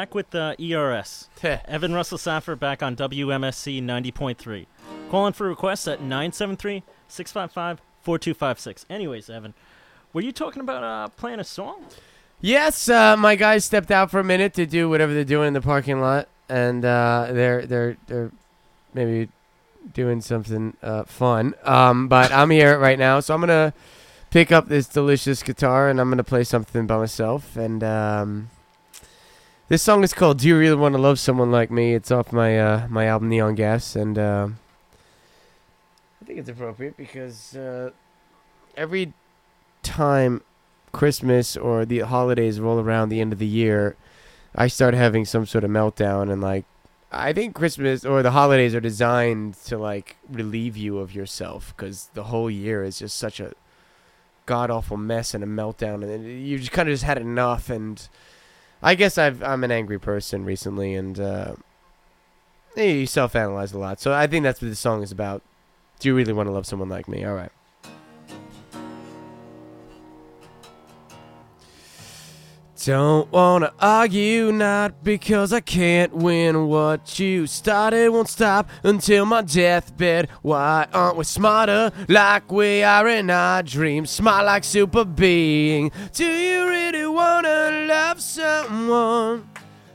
back 0.00 0.14
with 0.14 0.34
uh, 0.34 0.54
ERS. 0.58 1.28
Evan 1.42 1.92
Russell 1.92 2.16
Saffer 2.16 2.56
back 2.56 2.82
on 2.82 2.96
WMSC 2.96 3.82
90.3. 3.82 4.64
Calling 5.10 5.34
for 5.34 5.46
requests 5.46 5.86
at 5.86 6.00
973 6.00 6.82
655 7.06 7.82
4256. 8.00 8.86
Anyways, 8.88 9.28
Evan, 9.28 9.52
were 10.14 10.22
you 10.22 10.32
talking 10.32 10.62
about 10.62 10.82
uh, 10.82 11.08
playing 11.08 11.38
a 11.38 11.44
song? 11.44 11.84
Yes, 12.40 12.88
uh, 12.88 13.14
my 13.18 13.36
guys 13.36 13.66
stepped 13.66 13.90
out 13.90 14.10
for 14.10 14.20
a 14.20 14.24
minute 14.24 14.54
to 14.54 14.64
do 14.64 14.88
whatever 14.88 15.12
they're 15.12 15.22
doing 15.22 15.48
in 15.48 15.52
the 15.52 15.60
parking 15.60 16.00
lot, 16.00 16.28
and 16.48 16.82
uh, 16.82 17.28
they're 17.30 17.66
they're 17.66 17.98
they're 18.06 18.32
maybe 18.94 19.28
doing 19.92 20.22
something 20.22 20.78
uh, 20.82 21.04
fun. 21.04 21.52
Um, 21.62 22.08
but 22.08 22.32
I'm 22.32 22.48
here 22.48 22.78
right 22.78 22.98
now, 22.98 23.20
so 23.20 23.34
I'm 23.34 23.40
gonna 23.40 23.74
pick 24.30 24.50
up 24.50 24.66
this 24.68 24.86
delicious 24.88 25.42
guitar 25.42 25.90
and 25.90 26.00
I'm 26.00 26.08
gonna 26.08 26.24
play 26.24 26.44
something 26.44 26.86
by 26.86 26.96
myself. 26.96 27.54
And 27.54 27.84
um, 27.84 28.48
this 29.70 29.82
song 29.82 30.02
is 30.02 30.12
called 30.12 30.38
"Do 30.38 30.48
You 30.48 30.58
Really 30.58 30.74
Want 30.74 30.96
to 30.96 31.00
Love 31.00 31.20
Someone 31.20 31.52
Like 31.52 31.70
Me?" 31.70 31.94
It's 31.94 32.10
off 32.10 32.32
my 32.32 32.58
uh, 32.58 32.88
my 32.88 33.06
album 33.06 33.28
Neon 33.28 33.54
Gas, 33.54 33.94
and 33.94 34.18
uh, 34.18 34.48
I 36.20 36.24
think 36.24 36.40
it's 36.40 36.48
appropriate 36.48 36.96
because 36.96 37.54
uh, 37.54 37.90
every 38.76 39.12
time 39.84 40.42
Christmas 40.90 41.56
or 41.56 41.84
the 41.84 42.00
holidays 42.00 42.58
roll 42.58 42.80
around 42.80 43.10
the 43.10 43.20
end 43.20 43.32
of 43.32 43.38
the 43.38 43.46
year, 43.46 43.94
I 44.56 44.66
start 44.66 44.94
having 44.94 45.24
some 45.24 45.46
sort 45.46 45.62
of 45.62 45.70
meltdown 45.70 46.32
and 46.32 46.42
like 46.42 46.64
I 47.12 47.32
think 47.32 47.54
Christmas 47.54 48.04
or 48.04 48.24
the 48.24 48.32
holidays 48.32 48.74
are 48.74 48.80
designed 48.80 49.54
to 49.66 49.78
like 49.78 50.16
relieve 50.28 50.76
you 50.76 50.98
of 50.98 51.14
yourself 51.14 51.76
cuz 51.76 52.10
the 52.14 52.24
whole 52.24 52.50
year 52.50 52.82
is 52.82 52.98
just 52.98 53.16
such 53.16 53.38
a 53.38 53.52
god 54.46 54.68
awful 54.68 54.96
mess 54.96 55.32
and 55.32 55.44
a 55.44 55.46
meltdown 55.46 56.02
and 56.02 56.26
you 56.26 56.58
just 56.58 56.72
kind 56.72 56.88
of 56.88 56.92
just 56.92 57.04
had 57.04 57.18
enough 57.18 57.70
and 57.70 58.08
I 58.82 58.94
guess 58.94 59.18
I've 59.18 59.42
I'm 59.42 59.64
an 59.64 59.70
angry 59.70 59.98
person 59.98 60.44
recently 60.44 60.94
and 60.94 61.18
uh 61.18 61.54
you 62.76 63.06
self-analyze 63.06 63.72
a 63.72 63.78
lot. 63.78 64.00
So 64.00 64.12
I 64.12 64.26
think 64.26 64.42
that's 64.44 64.62
what 64.62 64.68
this 64.68 64.78
song 64.78 65.02
is 65.02 65.12
about. 65.12 65.42
Do 65.98 66.08
you 66.08 66.14
really 66.14 66.32
want 66.32 66.46
to 66.46 66.52
love 66.52 66.66
someone 66.66 66.88
like 66.88 67.08
me? 67.08 67.24
All 67.24 67.34
right. 67.34 67.52
Don't 72.86 73.30
wanna 73.30 73.74
argue, 73.78 74.52
not 74.52 75.04
because 75.04 75.52
I 75.52 75.60
can't 75.60 76.14
win. 76.14 76.66
What 76.66 77.18
you 77.18 77.46
started 77.46 78.08
won't 78.08 78.30
stop 78.30 78.70
until 78.82 79.26
my 79.26 79.42
deathbed. 79.42 80.30
Why 80.40 80.86
aren't 80.94 81.18
we 81.18 81.24
smarter 81.24 81.92
like 82.08 82.50
we 82.50 82.82
are 82.82 83.06
in 83.06 83.28
our 83.28 83.62
dreams? 83.62 84.08
Smart 84.08 84.46
like 84.46 84.64
super 84.64 85.04
being. 85.04 85.92
Do 86.14 86.24
you 86.24 86.66
really 86.70 87.06
wanna 87.06 87.84
love 87.86 88.22
someone? 88.22 89.50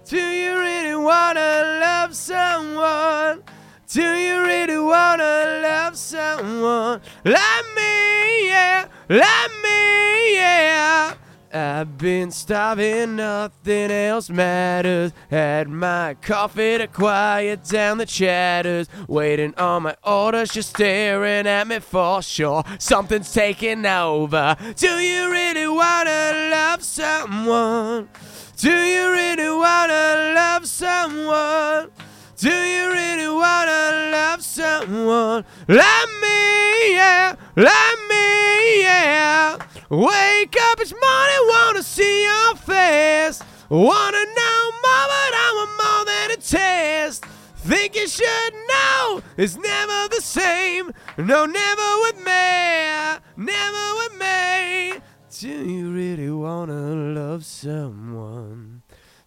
Do 0.07 0.17
you 0.17 0.59
really 0.59 0.95
wanna 0.95 1.79
love 1.81 2.15
someone? 2.15 3.41
Do 3.87 4.03
you 4.03 4.43
really 4.43 4.77
wanna 4.77 5.59
love 5.63 5.97
someone 5.97 7.01
like 7.23 7.65
me? 7.75 8.49
Yeah, 8.49 8.85
like 9.09 9.51
me, 9.63 10.35
yeah. 10.35 11.15
I've 11.55 11.97
been 11.97 12.31
starving, 12.31 13.15
nothing 13.15 13.89
else 13.89 14.29
matters. 14.29 15.13
Had 15.29 15.69
my 15.69 16.15
coffee 16.21 16.77
to 16.77 16.87
quiet 16.87 17.63
down 17.63 17.97
the 17.97 18.05
chatters. 18.05 18.89
Waiting 19.07 19.53
on 19.55 19.83
my 19.83 19.95
orders, 20.03 20.49
just 20.51 20.71
staring 20.71 21.47
at 21.47 21.65
me 21.65 21.79
for 21.79 22.21
sure. 22.21 22.65
Something's 22.77 23.31
taking 23.31 23.85
over. 23.85 24.57
Do 24.75 24.99
you 24.99 25.31
really 25.31 25.67
wanna 25.69 26.49
love 26.51 26.83
someone? 26.83 28.09
Do 28.57 28.71
you 28.71 29.11
really 29.11 29.49
wanna 29.49 30.33
love 30.35 30.67
someone? 30.67 31.89
Do 32.37 32.49
you 32.49 32.91
really 32.91 33.29
wanna 33.29 34.09
love 34.11 34.43
someone 34.43 35.45
like 35.69 36.09
me? 36.21 36.95
Yeah, 36.95 37.35
like 37.55 37.99
me, 38.09 38.81
yeah. 38.81 39.57
Wake 39.89 40.55
up 40.59 40.81
each 40.81 40.93
morning, 40.93 41.47
wanna 41.47 41.83
see 41.83 42.23
your 42.23 42.55
face. 42.55 43.39
Wanna 43.69 44.25
know 44.25 44.71
more, 44.83 45.07
but 45.13 45.33
I'm 45.45 45.77
more 45.77 46.05
than 46.05 46.31
a 46.31 46.37
test. 46.37 47.23
Think 47.57 47.95
you 47.95 48.07
should 48.07 48.53
know 48.67 49.21
it's 49.37 49.55
never 49.55 50.07
the 50.09 50.21
same. 50.21 50.91
No, 51.17 51.45
never 51.45 51.89
with 52.01 52.17
me, 52.17 53.19
never 53.37 53.95
with 53.99 54.19
me. 54.19 55.01
Do 55.39 55.49
you 55.49 55.91
really 55.91 56.31
wanna 56.31 56.95
love 57.13 57.45
someone? 57.45 58.81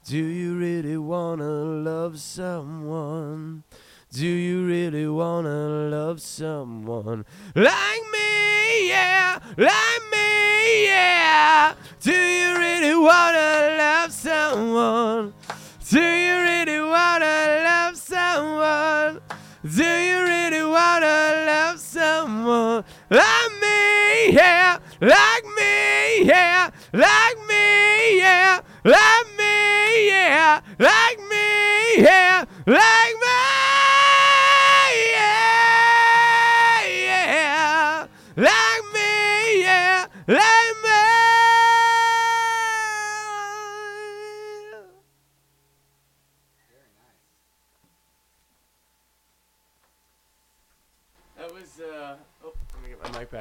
Do 0.05 0.17
you 0.17 0.59
really 0.59 0.97
wanna 0.97 1.49
love 1.49 2.19
someone? 2.19 3.63
Do 4.11 4.27
you 4.27 4.65
really 4.67 5.07
wanna 5.07 5.91
love 5.91 6.23
someone 6.23 7.27
like 7.55 8.03
me? 8.11 8.89
Yeah, 8.89 9.39
like 9.59 10.03
me, 10.11 10.87
yeah. 10.87 11.75
Do 12.01 12.13
you 12.13 12.59
really 12.59 12.95
wanna 12.95 13.77
love 13.77 14.11
someone? 14.11 15.35
Do 15.91 16.01
you 16.01 16.41
really 16.41 16.81
wanna 16.81 17.61
love 17.65 17.99
someone? 17.99 19.21
Do 19.63 19.85
you 19.85 20.23
really 20.23 20.65
wanna 20.65 21.45
love 21.47 21.79
someone 21.79 22.85
like 23.11 23.53
me? 23.61 24.33
Yeah, 24.33 24.79
like 25.03 25.45
me, 25.55 26.25
yeah, 26.25 26.71
like 26.95 27.39
me, 27.47 28.17
yeah, 28.21 28.61
like 28.85 29.29
me, 29.37 30.09
yeah, 30.09 30.61
like 30.79 31.19
me, 31.29 32.03
yeah, 32.03 32.45
like 32.67 33.18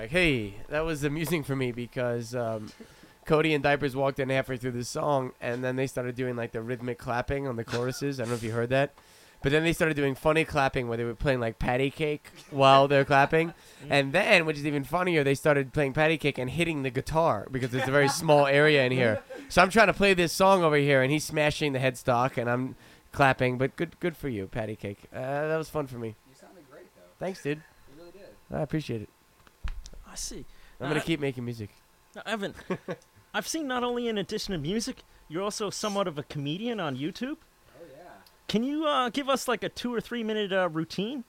back. 0.01 0.09
Hey, 0.09 0.53
that 0.69 0.85
was 0.85 1.03
amusing 1.03 1.43
for 1.43 1.55
me 1.55 1.71
because 1.71 2.35
um, 2.35 2.71
Cody 3.25 3.53
and 3.53 3.63
Diapers 3.63 3.95
walked 3.95 4.19
in 4.19 4.29
halfway 4.29 4.57
through 4.57 4.73
the 4.73 4.83
song, 4.83 5.31
and 5.41 5.63
then 5.63 5.75
they 5.75 5.87
started 5.87 6.15
doing 6.15 6.35
like 6.35 6.51
the 6.51 6.61
rhythmic 6.61 6.99
clapping 6.99 7.47
on 7.47 7.55
the 7.55 7.63
choruses. 7.63 8.19
I 8.19 8.23
don't 8.23 8.29
know 8.29 8.35
if 8.35 8.43
you 8.43 8.51
heard 8.51 8.69
that, 8.69 8.93
but 9.41 9.51
then 9.51 9.63
they 9.63 9.73
started 9.73 9.95
doing 9.95 10.13
funny 10.13 10.45
clapping 10.45 10.87
where 10.87 10.97
they 10.97 11.03
were 11.03 11.15
playing 11.15 11.39
like 11.39 11.57
patty 11.57 11.89
cake 11.89 12.29
while 12.51 12.87
they're 12.87 13.05
clapping, 13.05 13.55
and 13.89 14.13
then, 14.13 14.45
which 14.45 14.57
is 14.57 14.67
even 14.67 14.83
funnier, 14.83 15.23
they 15.23 15.33
started 15.33 15.73
playing 15.73 15.93
patty 15.93 16.17
cake 16.19 16.37
and 16.37 16.51
hitting 16.51 16.83
the 16.83 16.91
guitar 16.91 17.47
because 17.49 17.73
it's 17.73 17.87
a 17.87 17.91
very 17.91 18.09
small 18.09 18.45
area 18.45 18.85
in 18.85 18.91
here. 18.91 19.23
So 19.49 19.63
I'm 19.63 19.71
trying 19.71 19.87
to 19.87 19.93
play 19.93 20.13
this 20.13 20.31
song 20.31 20.63
over 20.63 20.77
here, 20.77 21.01
and 21.01 21.11
he's 21.11 21.23
smashing 21.23 21.73
the 21.73 21.79
headstock, 21.79 22.37
and 22.37 22.47
I'm 22.47 22.75
clapping. 23.11 23.57
But 23.57 23.75
good, 23.75 23.99
good 23.99 24.15
for 24.15 24.29
you, 24.29 24.45
patty 24.45 24.75
cake. 24.75 25.05
Uh, 25.11 25.47
that 25.47 25.57
was 25.57 25.69
fun 25.69 25.87
for 25.87 25.97
me. 25.97 26.09
You 26.29 26.35
sounded 26.39 26.69
great 26.69 26.85
though. 26.95 27.01
Thanks, 27.17 27.41
dude. 27.41 27.63
You 27.89 27.99
really 27.99 28.11
did. 28.11 28.55
I 28.55 28.61
appreciate 28.61 29.01
it. 29.01 29.09
I 30.17 30.19
see. 30.19 30.45
I'm 30.81 30.87
gonna 30.89 30.99
Uh, 30.99 31.03
keep 31.03 31.19
making 31.19 31.45
music. 31.45 31.69
Now, 32.15 32.23
Evan, 32.25 32.55
I've 33.35 33.47
seen 33.47 33.67
not 33.67 33.83
only 33.83 34.07
in 34.07 34.17
addition 34.17 34.53
to 34.53 34.57
music, 34.57 35.03
you're 35.29 35.43
also 35.43 35.69
somewhat 35.69 36.07
of 36.07 36.17
a 36.17 36.23
comedian 36.23 36.79
on 36.79 36.97
YouTube. 36.97 37.37
Oh 37.79 37.85
yeah. 37.95 38.03
Can 38.47 38.63
you 38.63 38.85
uh, 38.87 39.09
give 39.09 39.29
us 39.29 39.47
like 39.47 39.63
a 39.63 39.69
two 39.69 39.93
or 39.93 40.01
three 40.01 40.23
minute 40.23 40.51
uh, 40.51 40.69
routine? 40.69 41.23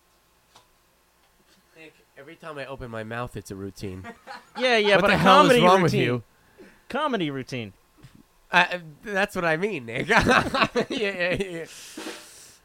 Nick, 1.77 1.93
every 2.17 2.37
time 2.37 2.57
I 2.57 2.65
open 2.65 2.91
my 2.91 3.05
mouth, 3.05 3.37
it's 3.37 3.51
a 3.51 3.57
routine. 3.57 4.05
Yeah, 4.59 4.77
yeah, 4.79 4.97
what 4.97 5.03
but 5.03 5.07
the 5.09 5.15
a 5.15 5.19
hell 5.19 5.35
comedy 5.43 5.59
is 5.59 5.65
wrong 5.65 5.83
routine. 5.83 5.83
with 5.83 5.95
you? 5.95 6.23
Comedy 6.89 7.31
routine. 7.31 7.73
Uh, 8.51 8.79
that's 9.05 9.37
what 9.37 9.45
I 9.45 9.57
mean, 9.59 9.85
Nick. 9.87 10.09
yeah, 10.09 10.85
yeah, 10.89 11.35
yeah. 11.39 11.65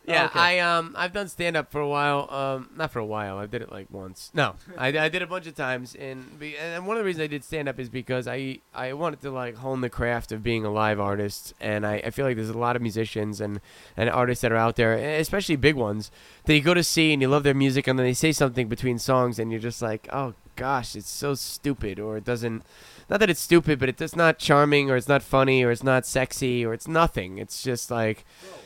Yeah, 0.06 0.26
Okay. 0.26 0.40
I 0.40 0.60
um 0.60 0.94
I've 0.98 1.14
done 1.14 1.28
stand 1.30 1.56
up 1.56 1.72
for 1.72 1.80
a 1.80 1.88
while. 1.88 2.28
Um, 2.30 2.70
not 2.76 2.92
for 2.92 3.00
a 3.00 3.06
while. 3.06 3.38
I 3.38 3.46
did 3.46 3.62
it 3.62 3.72
like 3.72 3.88
once. 3.90 4.32
No, 4.34 4.56
I, 4.78 4.88
I 4.98 5.08
did 5.10 5.22
a 5.22 5.28
bunch 5.28 5.48
of 5.48 5.56
times, 5.56 5.96
and 5.96 6.38
be, 6.38 6.58
and 6.58 6.86
one 6.86 6.98
of 6.98 7.02
the 7.02 7.06
reasons 7.06 7.24
I 7.24 7.28
did 7.28 7.44
stand 7.44 7.70
up 7.70 7.80
is 7.80 7.90
because 7.90 8.28
I 8.28 8.60
I 8.74 8.94
wanted 8.94 9.22
to 9.22 9.32
like 9.32 9.56
hone 9.56 9.82
the 9.82 9.90
craft 9.90 10.32
of 10.32 10.44
being 10.44 10.66
a 10.66 10.72
live 10.72 11.00
artist, 11.00 11.54
and 11.62 11.86
I, 11.88 11.96
I 12.06 12.10
feel 12.10 12.26
like 12.26 12.36
there's 12.36 12.50
a 12.50 12.58
lot 12.58 12.76
of 12.76 12.82
musicians 12.82 13.40
and 13.40 13.62
and 13.96 14.10
artists 14.10 14.42
that 14.42 14.52
are 14.52 14.58
out 14.58 14.76
there, 14.76 14.94
especially 14.96 15.56
big 15.56 15.76
ones, 15.76 16.12
that 16.46 16.54
you 16.54 16.62
go 16.62 16.74
to 16.74 16.84
see 16.84 17.14
and 17.14 17.22
you 17.22 17.30
love 17.30 17.44
their 17.44 17.54
music, 17.54 17.88
and 17.88 17.98
then 17.98 18.06
they 18.06 18.14
say 18.14 18.32
something 18.34 18.68
between 18.68 19.00
songs, 19.00 19.40
and 19.40 19.52
you're 19.52 19.62
just 19.62 19.82
like, 19.82 20.10
oh 20.12 20.34
gosh, 20.58 20.96
it's 20.96 21.10
so 21.10 21.34
stupid, 21.34 22.00
or 22.00 22.18
it 22.18 22.26
doesn't. 22.26 22.64
Not 23.10 23.20
that 23.20 23.30
it's 23.30 23.40
stupid, 23.40 23.80
but 23.80 23.90
it's 23.90 24.16
not 24.16 24.40
charming, 24.40 24.90
or 24.90 24.96
it's 24.96 25.08
not 25.08 25.24
funny, 25.24 25.64
or 25.64 25.72
it's 25.72 25.84
not 25.84 26.06
sexy, 26.06 26.66
or 26.66 26.74
it's 26.74 26.88
nothing. 26.88 27.38
It's 27.38 27.62
just 27.64 27.92
like. 27.92 28.26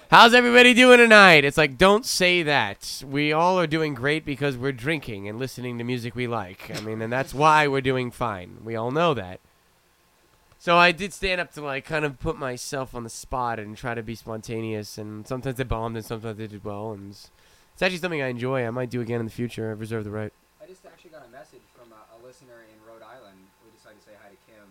How's 0.10 0.34
everybody 0.34 0.74
doing 0.74 1.00
tonight? 1.00 1.44
It's 1.44 1.58
like, 1.58 1.78
don't 1.78 2.06
say 2.06 2.42
that. 2.44 3.04
We 3.06 3.34
all 3.34 3.60
are 3.60 3.68
doing 3.68 3.94
great 3.94 4.24
because 4.24 4.56
we're 4.56 4.72
drinking 4.72 5.28
and 5.28 5.38
listening 5.38 5.78
to 5.80 5.84
music 5.84 6.16
we 6.16 6.28
like. 6.28 6.72
I 6.74 6.80
mean, 6.80 7.02
and 7.02 7.12
that's 7.12 7.34
why 7.34 7.68
we're 7.68 7.82
doing 7.82 8.10
fine. 8.12 8.60
We 8.64 8.78
all 8.78 8.90
know 8.90 9.14
that. 9.16 9.42
So 10.60 10.78
I 10.78 10.94
did 10.94 11.12
stand 11.12 11.42
up 11.42 11.52
to 11.56 11.62
like 11.62 11.84
kind 11.84 12.06
of 12.06 12.22
put 12.22 12.40
myself 12.40 12.96
on 12.96 13.04
the 13.04 13.10
spot 13.10 13.60
and 13.60 13.76
try 13.76 13.96
to 13.96 14.02
be 14.02 14.16
spontaneous. 14.16 14.98
And 14.98 15.28
sometimes 15.28 15.58
they 15.58 15.66
bombed, 15.66 15.98
and 15.98 16.06
sometimes 16.06 16.38
they 16.38 16.48
did 16.48 16.64
well. 16.64 16.94
And 16.94 17.12
it's, 17.12 17.30
it's 17.74 17.82
actually 17.82 18.00
something 18.00 18.22
I 18.22 18.30
enjoy. 18.30 18.66
I 18.66 18.70
might 18.70 18.90
do 18.90 19.02
again 19.02 19.20
in 19.20 19.26
the 19.26 19.32
future. 19.32 19.68
I 19.68 19.74
reserve 19.74 20.06
the 20.06 20.12
right. 20.12 20.32
I 20.64 20.68
just 20.68 20.86
actually 20.86 21.12
got 21.12 21.26
a 21.28 21.32
message 21.36 21.68
from 21.76 21.92
a, 21.92 22.00
a 22.16 22.18
listener 22.26 22.64
in 22.72 22.80
Rhode 22.88 23.04
Island. 23.04 23.44
We 23.60 23.76
decided 23.76 24.00
to 24.00 24.06
say 24.08 24.16
hi 24.24 24.30
to 24.30 24.40
Kim. 24.48 24.64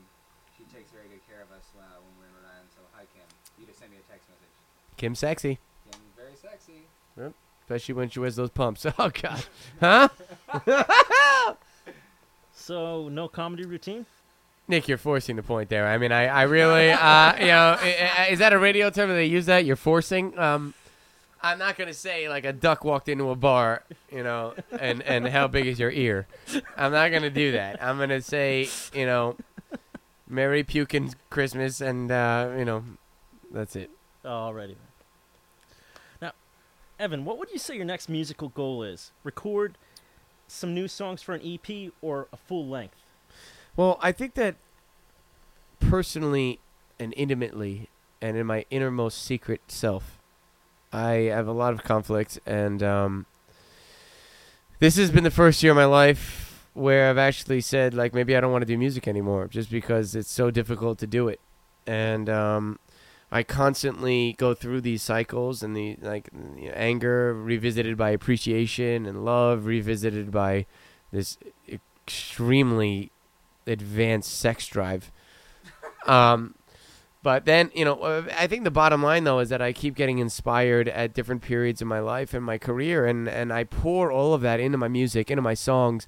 She 0.57 0.65
takes 0.73 0.91
very 0.97 1.13
good 1.13 1.25
care 1.29 1.45
of 1.45 1.53
us 1.53 1.69
uh, 1.77 2.01
when 2.01 2.13
we're 2.17 2.29
in 2.33 2.35
Rhode 2.41 2.57
Island. 2.57 2.73
So 2.73 2.81
hi, 2.97 3.05
Kim. 3.13 3.29
You 3.61 3.69
just 3.69 3.79
send 3.79 3.93
me 3.93 4.01
a 4.01 4.07
text 4.09 4.25
message. 4.33 4.57
Kim 4.97 5.15
sexy, 5.15 5.59
Kim, 5.91 6.01
very 6.17 6.35
sexy. 6.41 7.33
especially 7.63 7.95
when 7.95 8.09
she 8.11 8.19
wears 8.21 8.37
those 8.37 8.51
pumps. 8.51 8.87
Oh 8.99 9.11
God, 9.11 9.45
huh? 9.81 10.09
So 12.55 13.09
no 13.09 13.29
comedy 13.29 13.65
routine. 13.65 14.07
Nick, 14.69 14.89
you're 14.89 14.99
forcing 14.99 15.37
the 15.37 15.43
point 15.43 15.69
there. 15.69 15.87
I 15.87 15.97
mean, 15.99 16.11
I, 16.11 16.27
I 16.27 16.43
really, 16.43 16.91
uh, 16.91 17.37
you 17.39 17.47
know, 17.47 17.77
i- 17.81 18.11
i- 18.19 18.27
is 18.31 18.41
that 18.41 18.53
a 18.53 18.59
radio 18.59 18.91
term 18.91 19.09
that 19.09 19.15
they 19.15 19.27
use 19.27 19.47
that? 19.47 19.65
You're 19.65 19.77
forcing. 19.77 20.37
Um, 20.39 20.75
I'm 21.41 21.59
not 21.61 21.77
gonna 21.77 21.95
say 21.95 22.29
like 22.29 22.45
a 22.45 22.53
duck 22.53 22.83
walked 22.85 23.09
into 23.09 23.31
a 23.31 23.37
bar, 23.37 23.85
you 24.11 24.25
know, 24.25 24.55
and 24.81 25.03
and 25.03 25.29
how 25.29 25.47
big 25.47 25.67
is 25.67 25.79
your 25.79 25.93
ear? 25.93 26.27
I'm 26.77 26.91
not 26.91 27.13
gonna 27.13 27.31
do 27.31 27.53
that. 27.53 27.81
I'm 27.81 27.99
gonna 27.99 28.21
say, 28.23 28.69
you 28.93 29.07
know, 29.07 29.37
Merry 30.27 30.65
Pukin 30.65 31.13
Christmas, 31.31 31.81
and 31.81 32.11
uh, 32.11 32.51
you 32.59 32.65
know, 32.65 32.83
that's 33.53 33.77
it. 33.77 33.91
Alrighty. 34.27 34.75
Now, 36.21 36.33
Evan, 36.99 37.25
what 37.25 37.39
would 37.39 37.51
you 37.51 37.59
say 37.59 37.77
your 37.77 37.85
next 37.85 38.09
musical 38.09 38.49
goal 38.49 38.83
is? 38.83 39.13
Record 39.23 39.79
some 40.49 40.75
new 40.75 40.89
songs 40.89 41.23
for 41.23 41.35
an 41.35 41.41
EP 41.45 41.93
or 42.03 42.29
a 42.33 42.37
full 42.37 42.67
length? 42.67 42.97
Well, 43.77 43.99
I 44.03 44.13
think 44.13 44.35
that 44.35 44.57
personally 45.81 46.59
and 46.99 47.15
intimately, 47.17 47.89
and 48.21 48.37
in 48.37 48.47
my 48.47 48.65
innermost 48.71 49.23
secret 49.23 49.61
self, 49.69 50.19
I 50.93 51.13
have 51.31 51.47
a 51.47 51.53
lot 51.53 51.73
of 51.73 51.85
conflict, 51.85 52.39
and 52.47 52.83
um, 52.83 53.27
this 54.79 54.97
has 54.97 55.11
been 55.11 55.25
the 55.25 55.31
first 55.31 55.63
year 55.63 55.73
of 55.73 55.77
my 55.77 55.85
life 55.85 56.67
where 56.75 57.11
I've 57.11 57.19
actually 57.19 57.61
said, 57.61 57.95
like, 57.95 58.15
maybe 58.15 58.37
I 58.37 58.41
don't 58.41 58.53
want 58.53 58.63
to 58.63 58.67
do 58.67 58.79
music 58.79 59.07
anymore, 59.07 59.47
just 59.49 59.71
because 59.71 60.15
it's 60.15 60.31
so 60.31 60.51
difficult 60.51 60.99
to 60.99 61.07
do 61.07 61.29
it, 61.29 61.41
and 61.87 62.29
um, 62.31 62.79
I 63.31 63.43
constantly 63.43 64.35
go 64.39 64.55
through 64.55 64.83
these 64.83 65.03
cycles 65.03 65.63
and 65.63 65.77
the 65.77 65.97
like 66.01 66.29
you 66.57 66.69
know, 66.69 66.75
anger 66.75 67.35
revisited 67.35 67.97
by 67.97 68.11
appreciation 68.11 69.05
and 69.05 69.25
love 69.25 69.67
revisited 69.67 70.31
by 70.31 70.67
this 71.11 71.37
extremely 71.69 73.11
advanced 73.67 74.39
sex 74.39 74.67
drive. 74.69 75.11
Um, 76.07 76.55
but 77.27 77.45
then, 77.45 77.73
you 77.75 77.85
know, 77.85 77.95
uh, 77.95 78.23
I 78.39 78.47
think 78.47 78.63
the 78.63 78.71
bottom 78.71 79.03
line 79.03 79.25
though 79.25 79.41
is 79.41 79.49
that 79.49 79.61
I 79.61 79.73
keep 79.73 79.97
getting 79.97 80.19
inspired 80.19 80.89
at 80.89 81.13
different 81.13 81.43
periods 81.43 81.83
in 81.83 81.89
my 81.89 81.99
life 81.99 82.33
and 82.33 82.45
my 82.45 82.59
career, 82.59 83.05
and 83.05 83.29
and 83.29 83.53
I 83.53 83.65
pour 83.65 84.13
all 84.13 84.33
of 84.35 84.43
that 84.43 84.61
into 84.61 84.79
my 84.79 84.87
music, 84.87 85.29
into 85.29 85.43
my 85.43 85.55
songs, 85.55 86.07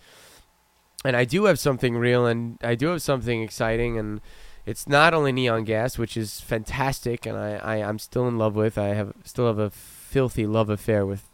and 1.05 1.17
I 1.17 1.25
do 1.25 1.47
have 1.47 1.59
something 1.59 1.97
real, 1.97 2.25
and 2.27 2.59
I 2.63 2.77
do 2.77 2.87
have 2.89 3.03
something 3.03 3.43
exciting, 3.43 3.99
and 3.99 4.21
it's 4.69 4.87
not 4.87 5.15
only 5.15 5.33
Neon 5.33 5.65
Gas, 5.65 5.97
which 5.97 6.15
is 6.15 6.43
fantastic, 6.43 7.25
and 7.25 7.39
I, 7.39 7.55
I 7.57 7.77
I'm 7.77 7.99
still 7.99 8.29
in 8.29 8.37
love 8.37 8.55
with. 8.55 8.77
I 8.77 8.89
have 8.89 9.15
still 9.25 9.47
have 9.47 9.59
a 9.59 9.71
filthy 9.71 10.47
love 10.47 10.69
affair 10.69 11.07
with 11.07 11.25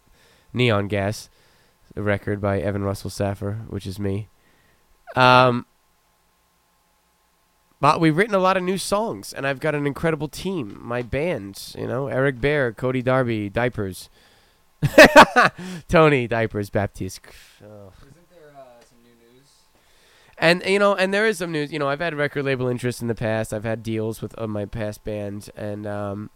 Neon 0.53 0.87
Gas, 0.87 1.29
the 1.95 2.03
record 2.03 2.41
by 2.41 2.61
Evan 2.61 2.85
Russell 2.85 3.11
Saffer, 3.11 3.63
which 3.69 3.89
is 3.89 3.99
me. 3.99 4.29
Um, 5.17 5.67
but 7.81 8.01
we've 8.01 8.17
written 8.17 8.37
a 8.37 8.39
lot 8.39 8.57
of 8.57 8.63
new 8.63 8.79
songs, 8.79 9.33
and 9.33 9.49
I've 9.49 9.59
got 9.59 9.75
an 9.75 9.85
incredible 9.85 10.29
team. 10.29 10.79
My 10.81 11.03
band, 11.03 11.75
you 11.77 11.89
know, 11.89 12.07
Eric 12.07 12.41
Bear, 12.41 12.73
Cody 12.73 13.03
Darby, 13.03 13.49
Diapers, 13.49 14.11
Tony 15.89 16.29
Diapers, 16.29 16.71
Baptiste. 16.71 17.21
Oh. 17.65 17.93
Isn't 18.01 18.31
there 18.31 18.53
uh, 18.57 18.81
some 18.89 18.99
new 19.03 19.11
news? 19.11 19.49
And 20.39 20.63
you 20.67 20.79
know, 20.79 20.95
and 20.95 21.15
there 21.15 21.27
is 21.27 21.39
some 21.39 21.53
news. 21.53 21.73
You 21.73 21.79
know, 21.79 21.89
I've 21.89 22.01
had 22.01 22.15
record 22.15 22.45
label 22.45 22.69
interest 22.69 23.03
in 23.03 23.09
the 23.09 23.15
past. 23.15 23.53
I've 23.53 23.65
had 23.65 23.83
deals 23.83 24.21
with 24.21 24.37
uh, 24.39 24.47
my 24.47 24.65
past 24.65 25.05
band, 25.05 25.51
and 25.57 25.87
um, 25.87 26.31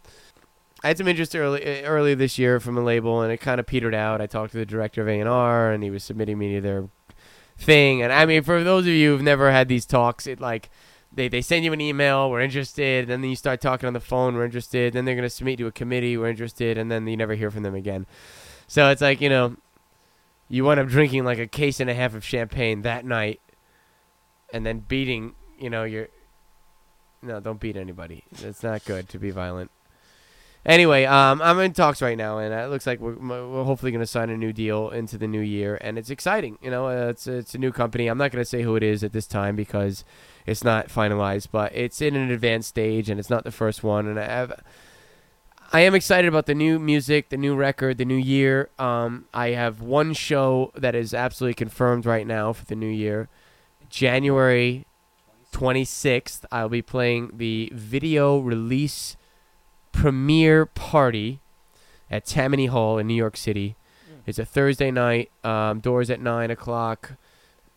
I 0.85 0.89
had 0.89 0.99
some 0.99 1.09
interest 1.09 1.35
early 1.35 1.65
uh, 1.65 1.87
early 1.87 2.15
this 2.15 2.39
year 2.39 2.61
from 2.61 2.79
a 2.79 2.83
label, 2.83 3.23
and 3.23 3.33
it 3.33 3.39
kind 3.39 3.59
of 3.59 3.67
petered 3.67 3.95
out. 3.95 4.21
I 4.21 4.27
talked 4.27 4.53
to 4.53 4.59
the 4.59 4.67
director 4.67 5.03
of 5.03 5.09
A 5.09 5.19
and 5.19 5.29
R, 5.29 5.73
and 5.73 5.83
he 5.83 5.91
was 5.91 6.05
submitting 6.05 6.39
me 6.39 6.55
to 6.55 6.61
their 6.61 6.89
thing. 7.59 8.03
And 8.03 8.13
I 8.13 8.25
mean, 8.25 8.43
for 8.43 8.63
those 8.63 8.85
of 8.85 8.93
you 8.93 9.11
who've 9.11 9.23
never 9.23 9.51
had 9.51 9.69
these 9.69 9.85
talks, 9.85 10.27
it 10.29 10.41
like 10.41 10.71
they 11.13 11.27
they 11.27 11.43
send 11.43 11.65
you 11.65 11.73
an 11.73 11.81
email, 11.81 12.31
we're 12.31 12.41
interested, 12.41 13.11
and 13.11 13.25
then 13.25 13.31
you 13.31 13.37
start 13.37 13.61
talking 13.61 13.89
on 13.89 13.95
the 13.95 14.01
phone, 14.01 14.37
we're 14.37 14.45
interested. 14.45 14.93
Then 14.93 15.05
they're 15.05 15.17
gonna 15.17 15.31
submit 15.31 15.59
you 15.59 15.65
to 15.65 15.69
a 15.69 15.73
committee, 15.73 16.17
we're 16.17 16.29
interested, 16.29 16.79
and 16.79 16.91
then 16.91 17.07
you 17.09 17.17
never 17.17 17.35
hear 17.35 17.51
from 17.51 17.65
them 17.65 17.75
again. 17.75 18.07
So 18.69 18.91
it's 18.91 19.03
like 19.03 19.21
you 19.21 19.29
know, 19.29 19.57
you 20.49 20.65
wind 20.65 20.79
up 20.79 20.87
drinking 20.87 21.25
like 21.25 21.39
a 21.39 21.49
case 21.49 21.81
and 21.81 21.91
a 21.91 21.95
half 21.95 22.15
of 22.15 22.25
champagne 22.25 22.83
that 22.83 23.05
night 23.05 23.41
and 24.53 24.65
then 24.65 24.81
beating, 24.81 25.35
you 25.59 25.71
know, 25.71 25.85
your 25.85 26.09
no, 27.23 27.41
don't 27.41 27.61
beat 27.61 27.77
anybody. 27.77 28.25
It's 28.43 28.63
not 28.63 28.85
good 28.85 29.09
to 29.09 29.19
be 29.19 29.31
violent. 29.31 29.71
Anyway, 30.67 31.05
um, 31.05 31.41
I'm 31.41 31.59
in 31.61 31.73
talks 31.73 32.03
right 32.03 32.19
now, 32.19 32.39
and 32.39 32.53
it 32.53 32.69
looks 32.69 32.87
like 32.87 33.01
we're, 33.01 33.15
we're 33.15 33.65
hopefully 33.65 33.91
going 33.91 34.03
to 34.03 34.07
sign 34.07 34.29
a 34.29 34.37
new 34.37 34.53
deal 34.53 34.91
into 34.91 35.17
the 35.17 35.27
new 35.27 35.41
year, 35.41 35.79
and 35.81 35.99
it's 35.99 36.11
exciting. 36.11 36.59
You 36.61 36.71
know, 36.71 36.89
uh, 36.89 37.09
it's 37.09 37.27
it's 37.27 37.55
a 37.55 37.59
new 37.59 37.73
company. 37.73 38.07
I'm 38.07 38.19
not 38.19 38.33
going 38.33 38.43
to 38.43 38.49
say 38.49 38.63
who 38.63 38.77
it 38.77 38.83
is 38.83 39.03
at 39.03 39.13
this 39.13 39.27
time 39.27 39.57
because 39.57 40.05
it's 40.47 40.65
not 40.65 40.89
finalized, 40.89 41.49
but 41.53 41.75
it's 41.75 42.03
in 42.03 42.17
an 42.17 42.31
advanced 42.31 42.69
stage, 42.69 43.09
and 43.09 43.19
it's 43.19 43.31
not 43.31 43.45
the 43.45 43.53
first 43.53 43.83
one. 43.83 44.07
And 44.07 44.19
I 44.19 44.25
have, 44.25 44.63
I 45.73 45.81
am 45.81 45.95
excited 45.95 46.29
about 46.29 46.47
the 46.47 46.55
new 46.55 46.79
music, 46.79 47.31
the 47.31 47.37
new 47.37 47.55
record, 47.55 47.97
the 47.97 48.05
new 48.05 48.17
year. 48.17 48.69
Um, 48.79 49.27
I 49.33 49.51
have 49.51 49.81
one 49.81 50.13
show 50.13 50.73
that 50.75 50.95
is 50.95 51.15
absolutely 51.15 51.55
confirmed 51.55 52.05
right 52.05 52.27
now 52.27 52.53
for 52.53 52.65
the 52.67 52.77
new 52.77 52.91
year. 52.91 53.29
January 53.89 54.87
26th, 55.53 56.45
I'll 56.53 56.69
be 56.69 56.83
playing 56.83 57.33
the 57.35 57.71
video 57.75 58.39
release 58.39 59.17
premiere 59.93 60.67
party 60.67 61.41
at 62.11 62.25
Tammany 62.27 62.67
Hall 62.67 62.99
in 62.99 63.07
New 63.07 63.15
York 63.15 63.37
City. 63.37 63.77
It's 64.27 64.39
a 64.39 64.45
Thursday 64.45 64.91
night, 64.91 65.31
um, 65.43 65.81
doors 65.81 66.11
at 66.11 66.21
9 66.21 66.51
o'clock. 66.51 67.13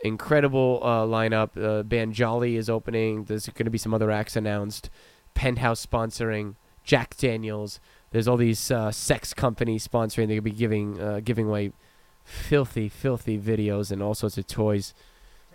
Incredible 0.03 0.80
uh, 0.84 1.05
lineup. 1.05 1.51
Uh, 1.55 1.84
band 1.84 2.14
Jolly 2.14 2.57
is 2.57 2.70
opening. 2.70 3.24
There's 3.26 3.47
going 3.47 3.66
to 3.66 3.72
be 3.72 3.78
some 3.78 3.93
other 3.93 4.12
acts 4.12 4.36
announced. 4.36 4.89
Penthouse 5.34 5.86
sponsoring. 5.86 6.55
Jack 6.84 7.16
Daniels. 7.18 7.80
There's 8.12 8.28
all 8.28 8.38
these 8.38 8.72
uh, 8.72 8.91
sex 8.91 9.34
companies 9.34 9.88
sponsoring. 9.88 10.28
They're 10.28 10.28
going 10.28 10.38
to 10.38 10.41
be 10.41 10.51
giving 10.51 10.99
uh, 10.99 11.22
giving 11.24 11.47
away 11.47 11.72
filthy, 12.24 12.89
filthy 12.89 13.39
videos 13.39 13.91
and 13.91 14.01
all 14.01 14.16
sorts 14.16 14.38
of 14.38 14.47
toys. 14.47 14.93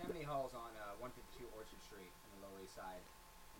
Tammany 0.01 0.23
Hall's 0.23 0.53
on 0.53 0.71
uh, 0.81 0.97
152 0.97 1.45
Orchard 1.53 1.81
Street 1.85 2.09
in 2.09 2.39
the 2.39 2.47
Lower 2.47 2.57
East 2.63 2.75
Side, 2.75 3.03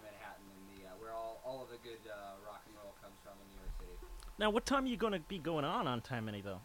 Manhattan, 0.01 0.47
and 0.49 0.63
the 0.73 0.87
uh, 0.87 0.95
where 0.97 1.13
all, 1.13 1.41
all 1.45 1.61
of 1.61 1.69
the 1.69 1.77
good 1.83 2.01
uh, 2.09 2.39
rock 2.45 2.63
and 2.65 2.73
roll 2.79 2.95
comes 3.03 3.19
from 3.21 3.35
in 3.37 3.45
New 3.53 3.59
York 3.61 3.73
City. 3.77 3.95
Now, 4.37 4.51
what 4.51 4.65
time 4.65 4.85
are 4.85 4.87
you 4.87 4.97
going 4.97 5.13
to 5.13 5.19
be 5.19 5.39
going 5.39 5.65
on 5.65 5.87
on 5.87 6.01
Tammany 6.01 6.41
though? 6.41 6.61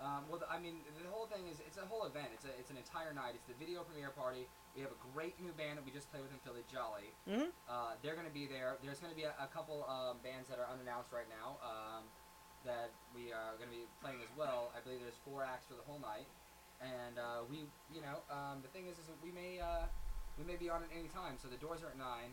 Um, 0.00 0.24
well, 0.30 0.40
I 0.46 0.62
mean, 0.62 0.80
the 0.94 1.10
whole 1.10 1.26
thing 1.26 1.50
is 1.50 1.58
it's 1.60 1.76
a 1.76 1.84
whole 1.84 2.06
event. 2.06 2.30
It's 2.32 2.46
a 2.46 2.54
it's 2.54 2.70
an 2.70 2.78
entire 2.78 3.12
night. 3.12 3.34
It's 3.34 3.50
the 3.50 3.58
video 3.58 3.82
premiere 3.82 4.14
party. 4.14 4.46
We 4.72 4.80
have 4.86 4.94
a 4.94 5.00
great 5.12 5.34
new 5.42 5.50
band 5.58 5.76
that 5.76 5.84
we 5.84 5.90
just 5.90 6.06
played 6.14 6.22
with 6.22 6.30
in 6.30 6.38
Philly, 6.46 6.62
Jolly. 6.70 7.10
Mm-hmm. 7.26 7.50
Uh, 7.66 7.98
they're 8.00 8.14
going 8.14 8.30
to 8.30 8.32
be 8.32 8.46
there. 8.46 8.78
There's 8.78 9.02
going 9.02 9.10
to 9.10 9.18
be 9.18 9.26
a, 9.26 9.34
a 9.42 9.50
couple 9.50 9.82
um, 9.90 10.22
bands 10.22 10.46
that 10.48 10.62
are 10.62 10.70
unannounced 10.70 11.10
right 11.10 11.26
now 11.26 11.58
um, 11.66 12.06
that 12.62 12.94
we 13.10 13.34
are 13.34 13.58
going 13.58 13.68
to 13.68 13.74
be 13.74 13.90
playing 13.98 14.22
as 14.22 14.30
well. 14.38 14.70
I 14.70 14.78
believe 14.80 15.02
there's 15.02 15.18
four 15.26 15.42
acts 15.42 15.66
for 15.66 15.74
the 15.74 15.82
whole 15.82 15.98
night, 15.98 16.30
and 16.78 17.18
uh, 17.18 17.42
we, 17.50 17.66
you 17.90 17.98
know, 18.00 18.22
um, 18.30 18.62
the 18.62 18.70
thing 18.70 18.86
is, 18.86 19.02
is 19.02 19.10
that 19.10 19.18
we 19.18 19.34
may 19.34 19.58
uh, 19.58 19.90
we 20.38 20.44
may 20.44 20.56
be 20.56 20.70
on 20.70 20.82
at 20.82 20.88
any 20.96 21.08
time. 21.08 21.34
So 21.42 21.48
the 21.48 21.56
doors 21.56 21.82
are 21.82 21.88
at 21.88 21.98
nine. 21.98 22.30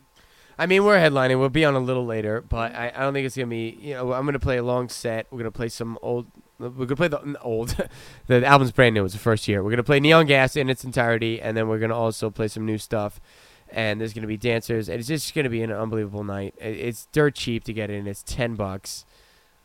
I 0.57 0.65
mean, 0.67 0.85
we're 0.85 0.97
headlining. 0.97 1.39
We'll 1.39 1.49
be 1.49 1.65
on 1.65 1.75
a 1.75 1.79
little 1.79 2.05
later, 2.05 2.41
but 2.41 2.73
I, 2.73 2.91
I 2.95 3.01
don't 3.01 3.13
think 3.13 3.25
it's 3.25 3.35
gonna 3.35 3.47
be. 3.47 3.77
You 3.81 3.95
know, 3.95 4.13
I'm 4.13 4.25
gonna 4.25 4.39
play 4.39 4.57
a 4.57 4.63
long 4.63 4.87
set. 4.89 5.27
We're 5.29 5.39
gonna 5.39 5.51
play 5.51 5.69
some 5.69 5.97
old. 6.01 6.27
We're 6.59 6.69
gonna 6.69 6.95
play 6.95 7.09
the 7.09 7.39
old. 7.41 7.75
the 8.27 8.45
album's 8.45 8.71
brand 8.71 8.95
new. 8.95 9.03
It's 9.03 9.13
the 9.13 9.19
first 9.19 9.47
year. 9.47 9.63
We're 9.63 9.71
gonna 9.71 9.83
play 9.83 9.99
Neon 9.99 10.25
Gas 10.27 10.55
in 10.55 10.69
its 10.69 10.83
entirety, 10.85 11.41
and 11.41 11.57
then 11.57 11.67
we're 11.67 11.79
gonna 11.79 11.97
also 11.97 12.29
play 12.29 12.47
some 12.47 12.65
new 12.65 12.77
stuff. 12.77 13.19
And 13.69 13.99
there's 13.99 14.13
gonna 14.13 14.27
be 14.27 14.37
dancers, 14.37 14.87
and 14.87 14.99
it's 14.99 15.07
just 15.07 15.33
gonna 15.33 15.49
be 15.49 15.61
an 15.61 15.71
unbelievable 15.71 16.23
night. 16.23 16.53
It's 16.57 17.07
dirt 17.07 17.35
cheap 17.35 17.65
to 17.65 17.73
get 17.73 17.89
in. 17.89 18.07
It's 18.07 18.23
ten 18.23 18.55
bucks. 18.55 19.05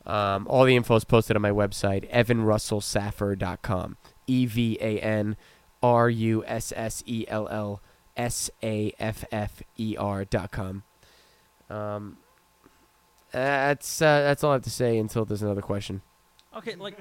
Um, 0.07 0.49
all 0.49 0.65
the 0.65 0.75
info 0.75 0.97
is 0.97 1.05
posted 1.05 1.37
on 1.37 1.43
my 1.43 1.51
website, 1.51 2.11
evanrussellsaffer.com. 2.11 3.97
E 4.27 4.47
V 4.47 4.79
A 4.81 4.99
N 5.01 5.37
R 5.83 6.09
U 6.11 6.45
S 6.47 6.73
S 6.75 7.03
E 7.07 7.25
L 7.29 7.49
L 7.49 7.83
S 8.21 8.51
A 8.63 8.93
F 8.99 9.25
F 9.33 9.63
E 9.79 9.97
R 9.97 10.25
dot 10.25 10.51
com. 10.51 10.83
Um, 11.71 12.19
that's 13.33 14.03
uh, 14.03 14.21
that's 14.21 14.45
all 14.45 14.51
I 14.51 14.55
have 14.55 14.63
to 14.63 14.71
say 14.71 14.99
until 14.99 15.25
there's 15.25 15.43
another 15.43 15.63
question. 15.63 16.03
Okay, 16.57 16.75
like, 16.75 16.99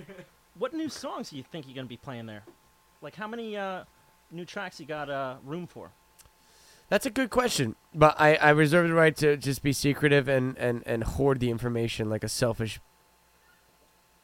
what 0.58 0.74
new 0.74 0.90
songs 0.90 1.32
do 1.32 1.38
you 1.38 1.44
think 1.44 1.66
you're 1.68 1.76
going 1.76 1.88
to 1.88 1.90
be 1.90 1.98
playing 1.98 2.28
there? 2.28 2.44
Like, 3.02 3.16
how 3.16 3.28
many 3.28 3.58
uh, 3.58 3.84
new 4.32 4.46
tracks 4.46 4.80
you 4.80 4.86
got 4.86 5.10
uh, 5.10 5.36
room 5.44 5.68
for? 5.68 5.92
That's 6.88 7.06
a 7.06 7.10
good 7.10 7.30
question, 7.30 7.76
but 7.94 8.16
I, 8.20 8.36
I 8.36 8.50
reserve 8.50 8.88
the 8.88 8.94
right 8.94 9.16
to 9.18 9.38
just 9.38 9.62
be 9.62 9.74
secretive 9.74 10.28
and, 10.28 10.58
and, 10.58 10.82
and 10.88 11.04
hoard 11.04 11.40
the 11.40 11.52
information 11.52 12.10
like 12.10 12.24
a 12.24 12.30
selfish. 12.30 12.80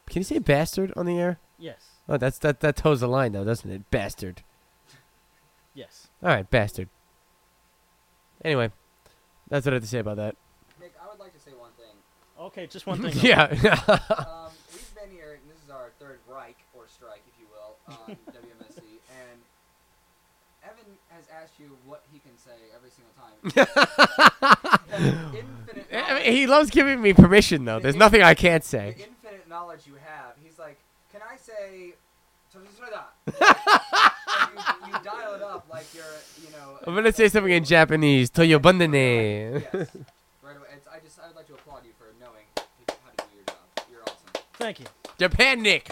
Can 0.10 0.22
you 0.22 0.24
say 0.24 0.40
bastard 0.40 0.92
on 0.96 1.06
the 1.06 1.20
air? 1.20 1.40
Yes. 1.60 1.78
Oh, 2.10 2.18
that's 2.18 2.40
that 2.40 2.60
that 2.62 2.76
toes 2.76 3.02
the 3.02 3.08
line 3.08 3.32
though, 3.34 3.44
doesn't 3.44 3.70
it? 3.70 3.90
Bastard. 3.92 4.44
Yes. 5.74 6.05
All 6.24 6.30
right, 6.30 6.50
bastard. 6.50 6.90
Anyway, 8.44 8.72
that's 9.50 9.66
what 9.66 9.74
I 9.74 9.76
have 9.76 9.84
to 9.84 9.90
say 9.90 10.00
about 10.00 10.18
that. 10.18 10.36
Nick, 10.80 10.94
I 11.02 11.08
would 11.10 11.20
like 11.20 11.34
to 11.34 11.40
say 11.40 11.52
one 11.52 11.72
thing. 11.78 11.96
Okay, 12.40 12.68
just 12.68 12.86
one 12.88 13.02
thing. 13.02 13.12
though. 13.12 13.22
yeah. 13.22 13.44
Um, 13.44 14.52
we've 14.74 14.96
been 14.96 15.12
here, 15.12 15.34
and 15.42 15.50
this 15.50 15.64
is 15.64 15.70
our 15.72 15.92
third 16.00 16.20
Reich, 16.28 16.58
or 16.74 16.84
strike, 16.88 17.22
if 17.28 17.40
you 17.40 17.48
will, 17.52 17.76
on 17.88 18.16
WMSC, 18.34 18.80
and 19.10 19.40
Evan 20.64 20.98
has 21.10 21.26
asked 21.42 21.54
you 21.60 21.78
what 21.86 22.04
he 22.12 22.20
can 22.20 22.38
say 22.38 22.52
every 22.76 22.90
single 22.90 23.14
time. 23.18 23.34
The 24.90 25.40
infinite 25.40 25.88
I 25.94 26.24
mean, 26.24 26.32
he 26.34 26.48
loves 26.48 26.70
giving 26.70 27.02
me 27.02 27.14
permission 27.14 27.66
though. 27.66 27.80
There's 27.80 27.96
nothing 27.96 28.22
I 28.24 28.34
can't 28.34 28.64
say. 28.64 28.94
the 28.98 29.00
say. 29.04 29.08
infinite 29.10 29.48
knowledge 29.50 29.82
you 29.86 29.94
have. 30.04 30.34
He's 30.44 30.58
like, 30.60 30.78
can 31.12 31.22
I 31.22 31.38
say? 31.38 31.94
And 32.54 32.64
you, 34.56 34.88
you 34.88 34.94
dial 35.04 35.36
it 35.36 35.42
up 35.42 35.68
like 35.70 35.86
you're, 35.94 36.04
you 36.44 36.52
know. 36.52 36.78
I'm 36.86 36.96
gonna 36.96 37.12
say 37.12 37.28
something 37.30 37.52
in 37.52 37.64
Japanese. 37.64 38.30
Toyobundane. 38.32 39.64
Yes. 39.74 39.90
Right 40.42 40.58
away. 40.58 40.68
It's, 40.76 40.88
I 40.88 41.00
just, 41.00 41.20
I 41.20 41.28
would 41.28 41.36
like 41.36 41.48
to 41.48 41.54
applaud 41.54 41.86
you 41.86 41.92
for 41.98 42.08
knowing 42.20 42.46
how 42.56 42.64
to 43.18 43.18
do 43.18 43.24
your 43.36 43.46
job. 43.46 43.88
You're 43.92 44.04
awesome. 44.04 44.44
Thank 44.54 44.80
you. 44.80 44.86
Japan 45.18 45.62
Nick. 45.62 45.92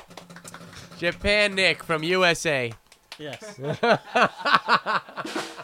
Japan 0.98 1.56
Nick 1.56 1.84
from 1.84 2.04
USA. 2.04 2.72
Yes. 3.18 3.60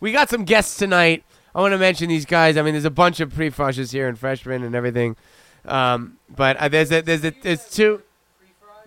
We 0.00 0.12
got 0.12 0.30
some 0.30 0.44
guests 0.44 0.76
tonight. 0.76 1.24
I 1.54 1.60
want 1.60 1.72
to 1.72 1.78
mention 1.78 2.08
these 2.08 2.24
guys. 2.24 2.56
I 2.56 2.62
mean, 2.62 2.74
there's 2.74 2.84
a 2.84 2.90
bunch 2.90 3.20
of 3.20 3.34
pre-freshers 3.34 3.90
here 3.90 4.06
and 4.06 4.18
freshmen 4.18 4.62
and 4.62 4.74
everything. 4.74 5.16
Um, 5.64 6.18
but 6.34 6.56
uh, 6.56 6.68
there's 6.68 6.92
a, 6.92 7.00
there's 7.00 7.24
a, 7.24 7.32
there's 7.42 7.68
two 7.68 8.02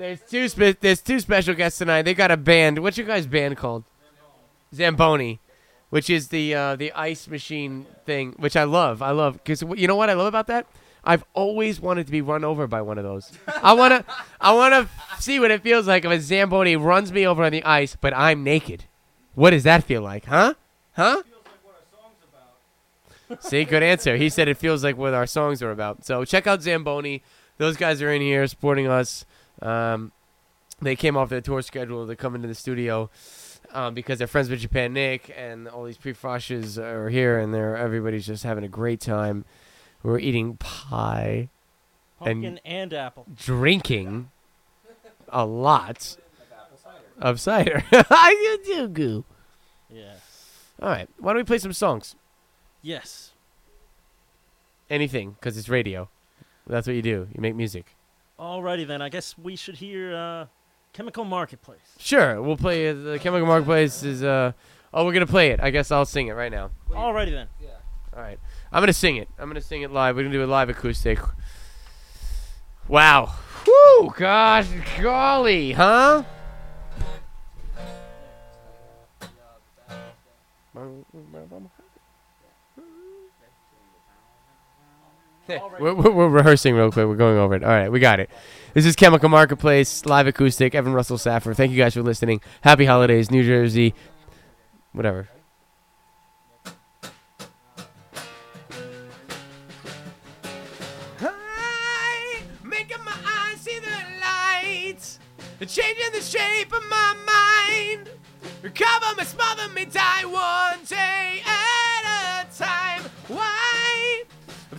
there's 0.01 0.21
two 0.21 0.47
spe- 0.47 0.79
there's 0.79 1.01
two 1.01 1.19
special 1.19 1.53
guests 1.53 1.77
tonight. 1.77 2.01
They 2.01 2.15
got 2.15 2.31
a 2.31 2.37
band. 2.37 2.79
What's 2.79 2.97
your 2.97 3.05
guys' 3.05 3.27
band 3.27 3.55
called? 3.55 3.83
Zamboni, 4.73 5.39
which 5.89 6.09
is 6.09 6.29
the 6.29 6.55
uh, 6.55 6.75
the 6.75 6.91
ice 6.93 7.27
machine 7.27 7.85
thing, 8.05 8.33
which 8.37 8.55
I 8.55 8.63
love. 8.63 9.01
I 9.01 9.11
love 9.11 9.33
because 9.33 9.61
you 9.77 9.87
know 9.87 9.95
what 9.95 10.09
I 10.09 10.13
love 10.13 10.27
about 10.27 10.47
that. 10.47 10.65
I've 11.03 11.23
always 11.33 11.79
wanted 11.79 12.07
to 12.07 12.11
be 12.11 12.21
run 12.21 12.43
over 12.43 12.67
by 12.67 12.81
one 12.81 12.97
of 12.97 13.03
those. 13.03 13.31
I 13.61 13.73
wanna 13.73 14.03
I 14.39 14.53
wanna 14.53 14.89
see 15.19 15.39
what 15.39 15.51
it 15.51 15.61
feels 15.61 15.87
like 15.87 16.03
if 16.03 16.11
a 16.11 16.19
Zamboni 16.19 16.75
runs 16.75 17.11
me 17.11 17.27
over 17.27 17.43
on 17.43 17.51
the 17.51 17.63
ice, 17.63 17.95
but 17.99 18.13
I'm 18.15 18.43
naked. 18.43 18.85
What 19.35 19.51
does 19.51 19.63
that 19.63 19.83
feel 19.83 20.01
like, 20.01 20.25
huh? 20.25 20.55
Huh? 20.93 21.21
Feels 21.23 21.25
like 21.45 21.63
what 21.63 21.75
our 21.75 22.01
song's 22.01 23.37
about. 23.37 23.43
See, 23.43 23.63
good 23.65 23.83
answer. 23.83 24.17
He 24.17 24.29
said 24.29 24.47
it 24.47 24.57
feels 24.57 24.83
like 24.83 24.97
what 24.97 25.13
our 25.13 25.27
songs 25.27 25.61
are 25.61 25.71
about. 25.71 26.05
So 26.05 26.25
check 26.25 26.47
out 26.47 26.61
Zamboni. 26.61 27.23
Those 27.57 27.77
guys 27.77 28.01
are 28.01 28.11
in 28.11 28.21
here 28.21 28.45
supporting 28.47 28.87
us. 28.87 29.25
Um, 29.61 30.11
they 30.81 30.95
came 30.95 31.15
off 31.17 31.29
their 31.29 31.41
tour 31.41 31.61
schedule. 31.61 32.05
They're 32.05 32.15
coming 32.15 32.41
to 32.41 32.47
the 32.47 32.55
studio 32.55 33.09
um, 33.71 33.93
because 33.93 34.17
they're 34.17 34.27
friends 34.27 34.49
with 34.49 34.59
Japan 34.59 34.93
Nick 34.93 35.33
and 35.37 35.67
all 35.67 35.83
these 35.83 35.97
pre-froshes 35.97 36.77
are 36.77 37.09
here, 37.09 37.37
and 37.39 37.53
they're 37.53 37.77
everybody's 37.77 38.25
just 38.25 38.43
having 38.43 38.63
a 38.63 38.67
great 38.69 38.99
time. 38.99 39.45
We're 40.03 40.17
eating 40.19 40.57
pie, 40.57 41.49
Pumpkin 42.19 42.59
and 42.65 42.93
apple. 42.93 43.27
drinking 43.35 44.31
a 45.29 45.45
lot 45.45 46.17
Like 46.59 46.79
cider. 46.79 47.03
of 47.19 47.39
cider. 47.39 47.83
you 47.91 48.59
do 48.65 48.87
goo. 48.87 49.25
Yeah. 49.93 50.13
All 50.81 50.89
right, 50.89 51.07
why 51.19 51.33
don't 51.33 51.41
we 51.41 51.43
play 51.43 51.59
some 51.59 51.73
songs? 51.73 52.15
Yes. 52.81 53.31
Anything, 54.89 55.31
because 55.39 55.55
it's 55.57 55.69
radio. 55.69 56.09
That's 56.65 56.87
what 56.87 56.95
you 56.95 57.01
do. 57.03 57.27
You 57.33 57.39
make 57.41 57.55
music. 57.55 57.95
Alrighty 58.41 58.87
then. 58.87 59.03
I 59.03 59.09
guess 59.09 59.37
we 59.37 59.55
should 59.55 59.75
hear 59.75 60.15
uh, 60.15 60.45
Chemical 60.93 61.23
Marketplace. 61.25 61.79
Sure, 61.99 62.41
we'll 62.41 62.57
play 62.57 62.87
it. 62.87 62.93
The 62.95 63.19
Chemical 63.19 63.45
Marketplace 63.45 64.01
is. 64.03 64.23
uh 64.23 64.53
Oh, 64.93 65.05
we're 65.05 65.13
gonna 65.13 65.25
play 65.27 65.51
it. 65.51 65.59
I 65.61 65.69
guess 65.69 65.91
I'll 65.91 66.05
sing 66.05 66.27
it 66.27 66.33
right 66.33 66.51
now. 66.51 66.71
What 66.87 66.97
Alrighty 66.97 67.31
then. 67.31 67.47
Yeah. 67.61 67.69
All 68.13 68.21
right, 68.21 68.39
I'm 68.71 68.81
gonna 68.81 68.91
sing 68.93 69.17
it. 69.17 69.29
I'm 69.37 69.47
gonna 69.47 69.61
sing 69.61 69.83
it 69.83 69.91
live. 69.91 70.15
We're 70.15 70.23
gonna 70.23 70.33
do 70.33 70.43
a 70.43 70.45
live 70.45 70.69
acoustic. 70.69 71.19
Wow. 72.87 73.33
Whoo! 73.65 74.11
Gosh, 74.17 74.67
golly, 74.99 75.71
huh? 75.73 76.23
We're, 85.79 85.93
we're, 85.93 86.11
we're 86.11 86.29
rehearsing 86.29 86.75
real 86.75 86.91
quick. 86.91 87.07
We're 87.07 87.15
going 87.15 87.37
over 87.37 87.55
it. 87.55 87.63
All 87.63 87.69
right, 87.69 87.91
we 87.91 87.99
got 87.99 88.19
it. 88.19 88.29
This 88.73 88.85
is 88.85 88.95
Chemical 88.95 89.27
Marketplace 89.27 90.05
live 90.05 90.27
acoustic. 90.27 90.75
Evan 90.75 90.93
Russell 90.93 91.17
Saffer. 91.17 91.53
Thank 91.53 91.71
you 91.71 91.77
guys 91.77 91.93
for 91.93 92.03
listening. 92.03 92.41
Happy 92.61 92.85
holidays, 92.85 93.31
New 93.31 93.43
Jersey. 93.43 93.93
Whatever. 94.93 95.27
I 101.19 102.43
making 102.63 103.03
my 103.03 103.15
eyes 103.25 103.59
see 103.61 103.79
the 103.79 103.91
lights, 104.21 105.19
changing 105.67 106.11
the 106.13 106.21
shape 106.21 106.71
of 106.71 106.83
my 106.89 107.15
mind. 107.25 108.09
Recover 108.61 109.15
me, 109.17 109.23
smother 109.23 109.67
me, 109.69 109.85
die 109.85 110.23
one 110.25 110.85
day 110.85 111.41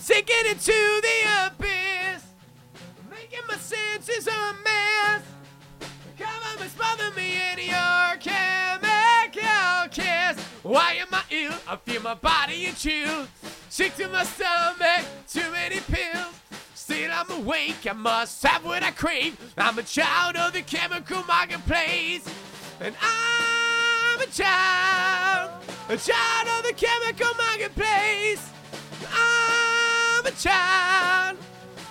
sinking 0.02 0.46
into 0.50 0.72
the 0.72 1.46
abyss, 1.46 2.24
making 3.08 3.38
my 3.46 3.54
senses 3.54 4.26
a 4.26 4.54
mess. 4.64 5.22
Cover 6.18 6.60
me, 6.60 6.68
smother 6.68 7.10
me 7.12 7.40
in 7.52 7.58
your 7.70 8.16
chemical 8.18 9.88
kiss. 9.92 10.42
Why 10.64 10.94
am 10.94 11.06
I 11.12 11.22
ill? 11.30 11.54
I 11.68 11.76
feel 11.76 12.02
my 12.02 12.14
body 12.14 12.66
in 12.66 12.74
chill. 12.74 13.28
Sick 13.68 13.94
to 13.94 14.08
my 14.08 14.24
stomach, 14.24 15.06
too 15.28 15.48
many 15.52 15.78
pills. 15.78 16.34
Still 16.74 17.12
I'm 17.12 17.30
awake, 17.30 17.86
I 17.88 17.92
must 17.92 18.42
have 18.42 18.64
what 18.64 18.82
I 18.82 18.90
crave. 18.90 19.54
I'm 19.56 19.78
a 19.78 19.84
child 19.84 20.34
of 20.34 20.52
the 20.52 20.62
chemical 20.62 21.22
marketplace. 21.24 22.28
And 22.80 22.96
I'm 23.00 24.20
a 24.20 24.26
child, 24.26 25.62
a 25.88 25.96
child 25.96 26.48
of 26.58 26.64
the 26.66 26.74
chemical 26.74 27.32
marketplace. 27.36 28.50
I'm 29.14 29.51
a 30.26 30.30
child, 30.32 31.38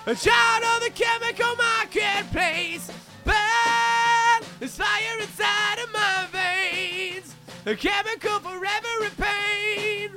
a 0.06 0.14
child 0.14 0.64
of 0.64 0.82
the 0.82 0.90
chemical 0.94 1.54
marketplace. 1.56 2.90
But 3.24 4.44
there's 4.58 4.76
fire 4.76 5.18
inside 5.20 5.78
of 5.82 5.92
my 5.92 6.26
veins, 6.32 7.34
a 7.66 7.74
chemical 7.74 8.40
forever 8.40 9.04
in 9.04 9.10
pain. 9.12 10.10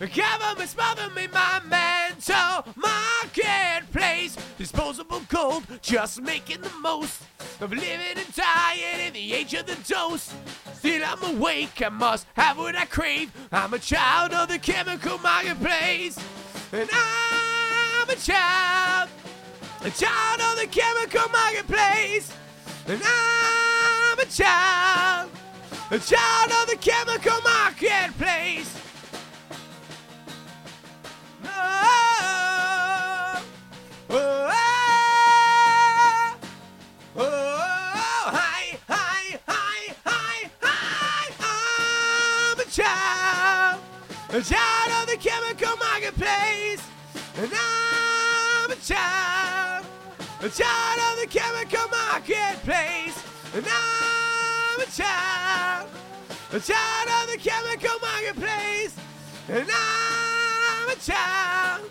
Cover 0.00 0.58
me, 0.58 0.66
smother 0.66 1.10
me, 1.10 1.26
my 1.26 1.60
mental 1.68 2.64
marketplace. 2.74 4.34
Disposable 4.56 5.20
gold, 5.28 5.64
just 5.82 6.22
making 6.22 6.62
the 6.62 6.70
most 6.80 7.22
of 7.60 7.70
living 7.70 8.16
and 8.16 8.34
dying 8.34 9.06
in 9.06 9.12
the 9.12 9.34
age 9.34 9.52
of 9.52 9.66
the 9.66 9.76
dose. 9.86 10.34
Still, 10.74 11.02
I'm 11.04 11.36
awake, 11.36 11.82
I 11.84 11.90
must 11.90 12.26
have 12.32 12.56
what 12.56 12.76
I 12.76 12.86
crave. 12.86 13.30
I'm 13.52 13.74
a 13.74 13.78
child 13.78 14.32
of 14.32 14.48
the 14.48 14.58
chemical 14.58 15.18
marketplace. 15.18 16.18
And 16.72 16.88
I'm 18.10 18.16
a 18.16 18.20
child, 18.20 19.08
a 19.82 19.90
child 19.90 20.40
of 20.40 20.56
the 20.58 20.66
chemical 20.66 21.28
marketplace. 21.30 22.32
And 22.88 23.00
I'm 23.04 24.18
a 24.18 24.24
child, 24.24 25.30
a 25.92 25.98
child 26.00 26.50
of 26.50 26.66
the 26.66 26.76
chemical 26.80 27.40
marketplace. 27.42 28.74
Oh, 31.44 33.44
oh, 34.10 34.50
oh, 37.16 37.16
oh, 37.16 38.24
hi, 38.26 38.76
hi, 38.88 39.38
hi, 39.46 39.94
hi, 40.04 40.50
hi. 40.60 41.30
I'm 42.50 42.58
a 42.58 42.64
child, 42.64 43.80
a 44.30 44.42
child 44.42 44.90
of 45.00 45.06
the 45.06 45.16
chemical 45.16 45.76
marketplace. 45.76 46.82
And 47.36 47.52
I'm 47.54 47.89
child, 48.82 49.84
a 50.40 50.48
child 50.48 51.00
of 51.12 51.20
the 51.20 51.26
chemical 51.28 51.88
marketplace. 51.88 53.22
And 53.54 53.66
I'm 53.68 54.80
a 54.80 54.86
child, 54.86 55.88
a 56.52 56.60
child 56.60 57.08
of 57.08 57.30
the 57.32 57.38
chemical 57.38 57.98
marketplace. 58.00 58.96
And 59.48 59.68
I'm 59.70 60.88
a 60.88 60.96
child, 60.96 61.90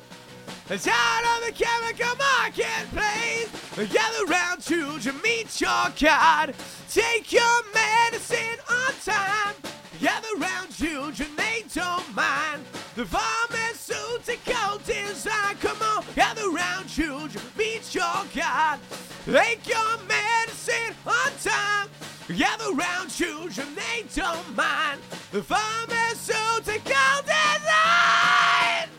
a 0.69 0.77
child 0.77 1.25
of 1.33 1.45
the 1.45 1.51
chemical 1.51 2.15
marketplace. 2.17 3.49
Gather 3.93 4.25
round 4.25 4.61
children, 4.61 5.21
meet 5.21 5.61
your 5.61 5.87
God. 5.99 6.55
Take 6.89 7.31
your 7.31 7.63
medicine 7.73 8.59
on 8.69 8.93
time. 9.05 9.55
Gather 10.01 10.35
round 10.37 10.75
children. 10.75 11.29
Mate 11.35 11.75
your 11.75 12.01
mind. 12.15 12.63
The 12.99 13.05
pharmaceutical 13.05 14.77
design. 14.79 15.55
Come 15.61 15.81
on, 15.81 16.03
gather 16.15 16.49
round, 16.49 16.89
children, 16.89 17.41
meet 17.57 17.95
your 17.95 18.25
God. 18.35 18.77
Take 19.23 19.65
your 19.69 19.97
medicine 20.05 20.93
on 21.05 21.31
time. 21.41 21.87
Gather 22.27 22.73
round, 22.73 23.09
children, 23.09 23.67
they 23.73 24.03
don't 24.13 24.53
mind. 24.53 24.99
The 25.31 25.41
pharmaceutical 25.41 27.21
design. 27.23 28.89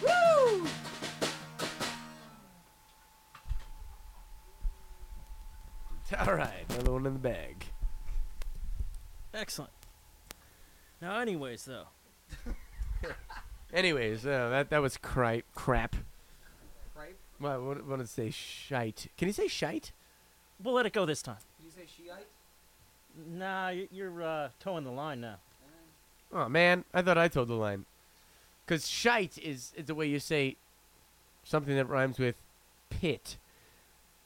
Woo! 0.00 0.66
All 6.18 6.34
right, 6.34 6.64
another 6.70 6.92
one 6.92 7.04
in 7.04 7.12
the 7.12 7.18
bag. 7.18 7.66
Excellent. 9.34 9.72
Now, 11.02 11.20
anyways, 11.20 11.66
though, 11.66 11.88
Anyways, 13.72 14.24
uh, 14.26 14.48
that 14.50 14.70
that 14.70 14.80
was 14.82 14.96
cri- 14.96 15.44
crap. 15.54 15.94
Right? 16.96 17.14
Well, 17.40 17.52
I 17.52 17.56
want 17.58 17.86
want 17.86 18.00
to 18.00 18.06
say 18.06 18.30
shite. 18.30 19.08
Can 19.16 19.28
you 19.28 19.34
say 19.34 19.48
shite? 19.48 19.92
we'll 20.62 20.74
let 20.74 20.86
it 20.86 20.92
go 20.92 21.06
this 21.06 21.22
time. 21.22 21.36
Did 21.58 21.66
you 21.66 21.70
say 21.70 21.86
Shiite? 21.86 22.26
Nah, 23.30 23.68
y- 23.68 23.88
you're 23.92 24.22
uh, 24.22 24.48
toeing 24.58 24.82
the 24.84 24.90
line 24.90 25.20
now. 25.20 25.36
Oh 26.32 26.48
man, 26.48 26.84
I 26.92 27.02
thought 27.02 27.16
I 27.18 27.28
told 27.28 27.48
the 27.48 27.54
line. 27.54 27.84
Cause 28.66 28.86
shite 28.88 29.38
is, 29.38 29.72
is 29.76 29.86
the 29.86 29.94
way 29.94 30.06
you 30.06 30.18
say 30.18 30.56
something 31.42 31.74
that 31.76 31.88
rhymes 31.88 32.18
with 32.18 32.34
pit 32.90 33.38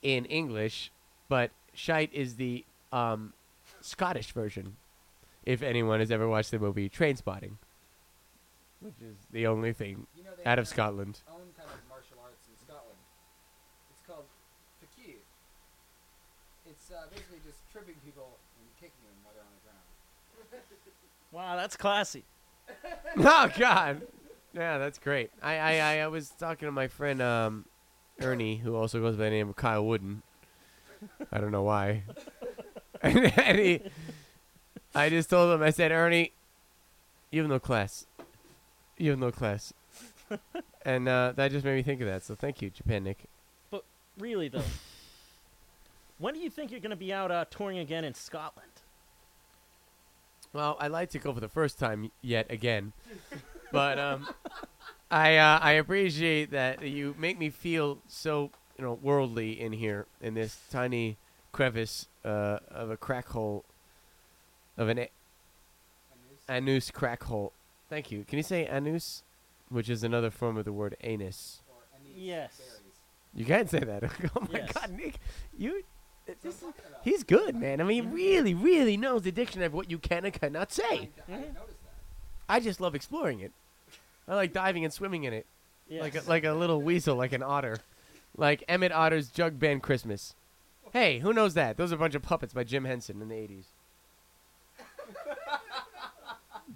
in 0.02 0.24
English, 0.24 0.90
but 1.28 1.50
shite 1.74 2.12
is 2.12 2.36
the 2.36 2.64
um, 2.92 3.34
Scottish 3.80 4.32
version. 4.32 4.76
If 5.44 5.62
anyone 5.62 6.00
has 6.00 6.10
ever 6.10 6.26
watched 6.28 6.50
the 6.50 6.58
movie 6.58 6.88
Train 6.88 7.14
Spotting, 7.16 7.58
which 8.82 9.00
is 9.00 9.16
the 9.30 9.46
only 9.46 9.72
thing 9.72 10.06
You 10.16 10.24
know 10.24 10.30
they 10.36 10.44
out 10.44 10.58
of 10.58 10.68
Scotland. 10.68 11.20
Own 11.30 11.48
kind 11.56 11.70
of 11.70 11.78
martial 11.88 12.18
arts 12.22 12.46
in 12.50 12.56
Scotland. 12.58 12.98
It's 13.94 14.02
called 14.06 14.26
fakir. 14.80 15.22
It's 16.66 16.90
uh, 16.90 17.06
basically 17.10 17.38
just 17.46 17.58
tripping 17.72 17.96
people 18.04 18.38
and 18.58 18.66
kicking 18.76 19.02
them 19.06 19.16
while 19.22 19.34
they're 19.34 19.46
on 19.46 19.54
the 19.56 19.64
ground. 19.64 19.86
Wow, 21.32 21.56
that's 21.56 21.78
classy. 21.78 22.24
oh 23.16 23.50
God, 23.56 24.02
yeah, 24.52 24.76
that's 24.76 24.98
great. 24.98 25.30
I, 25.42 25.56
I, 25.56 25.72
I, 25.78 25.98
I 26.00 26.08
was 26.08 26.28
talking 26.28 26.66
to 26.66 26.72
my 26.72 26.88
friend 26.88 27.22
um, 27.22 27.64
Ernie, 28.20 28.56
who 28.56 28.76
also 28.76 29.00
goes 29.00 29.16
by 29.16 29.24
the 29.24 29.30
name 29.30 29.48
of 29.48 29.56
Kyle 29.56 29.84
Wooden. 29.84 30.22
I 31.32 31.38
don't 31.38 31.50
know 31.50 31.62
why. 31.62 32.02
and 33.02 33.58
he, 33.58 33.80
I 34.94 35.08
just 35.08 35.30
told 35.30 35.54
him, 35.54 35.62
I 35.62 35.70
said, 35.70 35.90
Ernie, 35.90 36.32
you 37.30 37.40
have 37.40 37.50
no 37.50 37.58
class. 37.58 38.06
You 39.02 39.10
have 39.10 39.18
no 39.18 39.32
class. 39.32 39.74
and 40.84 41.08
uh, 41.08 41.32
that 41.34 41.50
just 41.50 41.64
made 41.64 41.74
me 41.74 41.82
think 41.82 42.00
of 42.02 42.06
that. 42.06 42.22
So 42.22 42.36
thank 42.36 42.62
you, 42.62 42.70
Japan 42.70 43.02
Nick. 43.02 43.24
But 43.68 43.82
really, 44.16 44.46
though. 44.46 44.62
when 46.18 46.34
do 46.34 46.40
you 46.40 46.48
think 46.48 46.70
you're 46.70 46.78
going 46.78 46.90
to 46.90 46.96
be 46.96 47.12
out 47.12 47.32
uh, 47.32 47.46
touring 47.50 47.78
again 47.78 48.04
in 48.04 48.14
Scotland? 48.14 48.70
Well, 50.52 50.76
I'd 50.78 50.92
like 50.92 51.10
to 51.10 51.18
go 51.18 51.34
for 51.34 51.40
the 51.40 51.48
first 51.48 51.80
time 51.80 52.12
yet 52.20 52.46
again, 52.48 52.92
but 53.72 53.98
um, 53.98 54.28
I 55.10 55.36
uh, 55.36 55.58
I 55.60 55.72
appreciate 55.72 56.52
that 56.52 56.82
you 56.82 57.16
make 57.18 57.40
me 57.40 57.50
feel 57.50 57.98
so 58.06 58.50
you 58.78 58.84
know 58.84 59.00
worldly 59.02 59.60
in 59.60 59.72
here 59.72 60.06
in 60.20 60.34
this 60.34 60.60
tiny 60.70 61.16
crevice 61.50 62.06
uh, 62.24 62.60
of 62.70 62.90
a 62.90 62.96
crack 62.96 63.30
hole 63.30 63.64
of 64.78 64.88
an 64.88 64.98
a- 65.00 65.10
anus 66.48 66.92
crack 66.92 67.24
hole. 67.24 67.52
Thank 67.92 68.10
you. 68.10 68.24
Can 68.26 68.38
you 68.38 68.42
say 68.42 68.66
anus, 68.66 69.22
which 69.68 69.90
is 69.90 70.02
another 70.02 70.30
form 70.30 70.56
of 70.56 70.64
the 70.64 70.72
word 70.72 70.96
anus? 71.02 71.60
or 71.68 71.74
anise 71.94 72.16
Yes. 72.16 72.56
berries. 72.56 72.80
You 73.34 73.44
can't 73.44 73.68
say 73.68 73.80
that. 73.80 74.04
oh 74.34 74.40
my 74.50 74.60
Yes. 74.60 74.72
God, 74.72 74.90
Nick, 74.92 75.16
you. 75.58 75.84
That's 76.26 76.42
This 76.42 76.56
is, 76.56 76.62
what 76.62 76.68
I'm 76.68 76.72
talking 76.72 76.90
about. 76.92 77.04
he's 77.04 77.22
good, 77.22 77.54
man. 77.54 77.82
I 77.82 77.84
mean, 77.84 78.04
he 78.04 78.08
really, 78.14 78.54
really 78.54 78.96
knows 78.96 79.24
the 79.24 79.30
dictionary 79.30 79.66
of 79.66 79.74
what 79.74 79.90
you 79.90 79.98
can 79.98 80.24
and 80.24 80.32
cannot 80.32 80.72
say. 80.72 80.82
I 80.88 80.96
didn't 80.96 81.50
Mhm. 81.50 81.54
that. 81.54 81.66
I 82.48 82.60
just 82.60 82.80
love 82.80 82.94
exploring 82.94 83.40
it. 83.40 83.52
I 84.26 84.36
like 84.36 84.54
diving 84.54 84.84
and 84.86 84.92
swimming 84.94 85.24
in 85.24 85.34
it. 85.34 85.44
Yes. 85.86 86.00
Like 86.00 86.14
a, 86.14 86.22
like 86.22 86.44
a 86.44 86.52
little 86.52 86.80
weasel, 86.80 87.14
like 87.16 87.34
an 87.34 87.42
otter, 87.42 87.76
like 88.38 88.64
Emmett 88.68 88.92
Otter's 88.92 89.28
Jug 89.28 89.58
Band 89.58 89.82
Christmas. 89.82 90.34
Hey, 90.94 91.18
who 91.18 91.34
knows 91.34 91.52
that? 91.52 91.76
Those 91.76 91.92
are 91.92 91.96
a 91.96 91.98
bunch 91.98 92.14
of 92.14 92.22
puppets 92.22 92.54
by 92.54 92.64
Jim 92.64 92.86
Henson 92.86 93.20
in 93.20 93.28
the 93.28 93.34
'80s. 93.34 93.64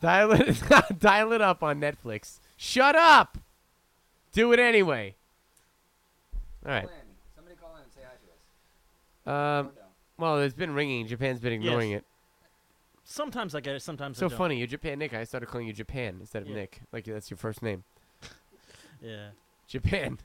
dial 0.00 0.32
it, 0.32 0.62
dial 0.98 1.32
it 1.32 1.40
up 1.40 1.62
on 1.62 1.80
Netflix. 1.80 2.38
Shut 2.56 2.94
up. 2.96 3.38
Do 4.32 4.52
it 4.52 4.58
anyway. 4.58 5.14
All 6.64 6.72
right. 6.72 6.82
Call 6.84 6.90
in. 6.90 7.02
Somebody 7.34 7.56
call 7.56 7.74
in 7.76 7.82
and 7.82 7.92
say 7.92 8.00
hi 8.04 8.14
to 9.24 9.30
us. 9.30 9.66
Um. 9.66 9.70
Well, 10.18 10.38
it's 10.40 10.54
been 10.54 10.72
ringing. 10.74 11.06
Japan's 11.06 11.40
been 11.40 11.52
ignoring 11.52 11.90
Yes. 11.90 12.00
it. 12.00 12.04
sometimes 13.04 13.54
I 13.54 13.60
get 13.60 13.74
it, 13.76 13.82
sometimes 13.82 14.16
So 14.18 14.26
I 14.26 14.28
don't. 14.30 14.38
funny. 14.38 14.56
You're 14.58 14.66
Japan 14.66 14.98
Nick. 14.98 15.12
I 15.14 15.24
started 15.24 15.46
calling 15.46 15.66
you 15.66 15.72
Japan 15.74 16.16
instead 16.20 16.42
of 16.42 16.48
Yeah. 16.48 16.54
Nick. 16.54 16.80
Like 16.92 17.04
that's 17.04 17.30
your 17.30 17.38
first 17.38 17.62
name. 17.62 17.84
Yeah. 19.02 19.28
Japan. 19.68 20.18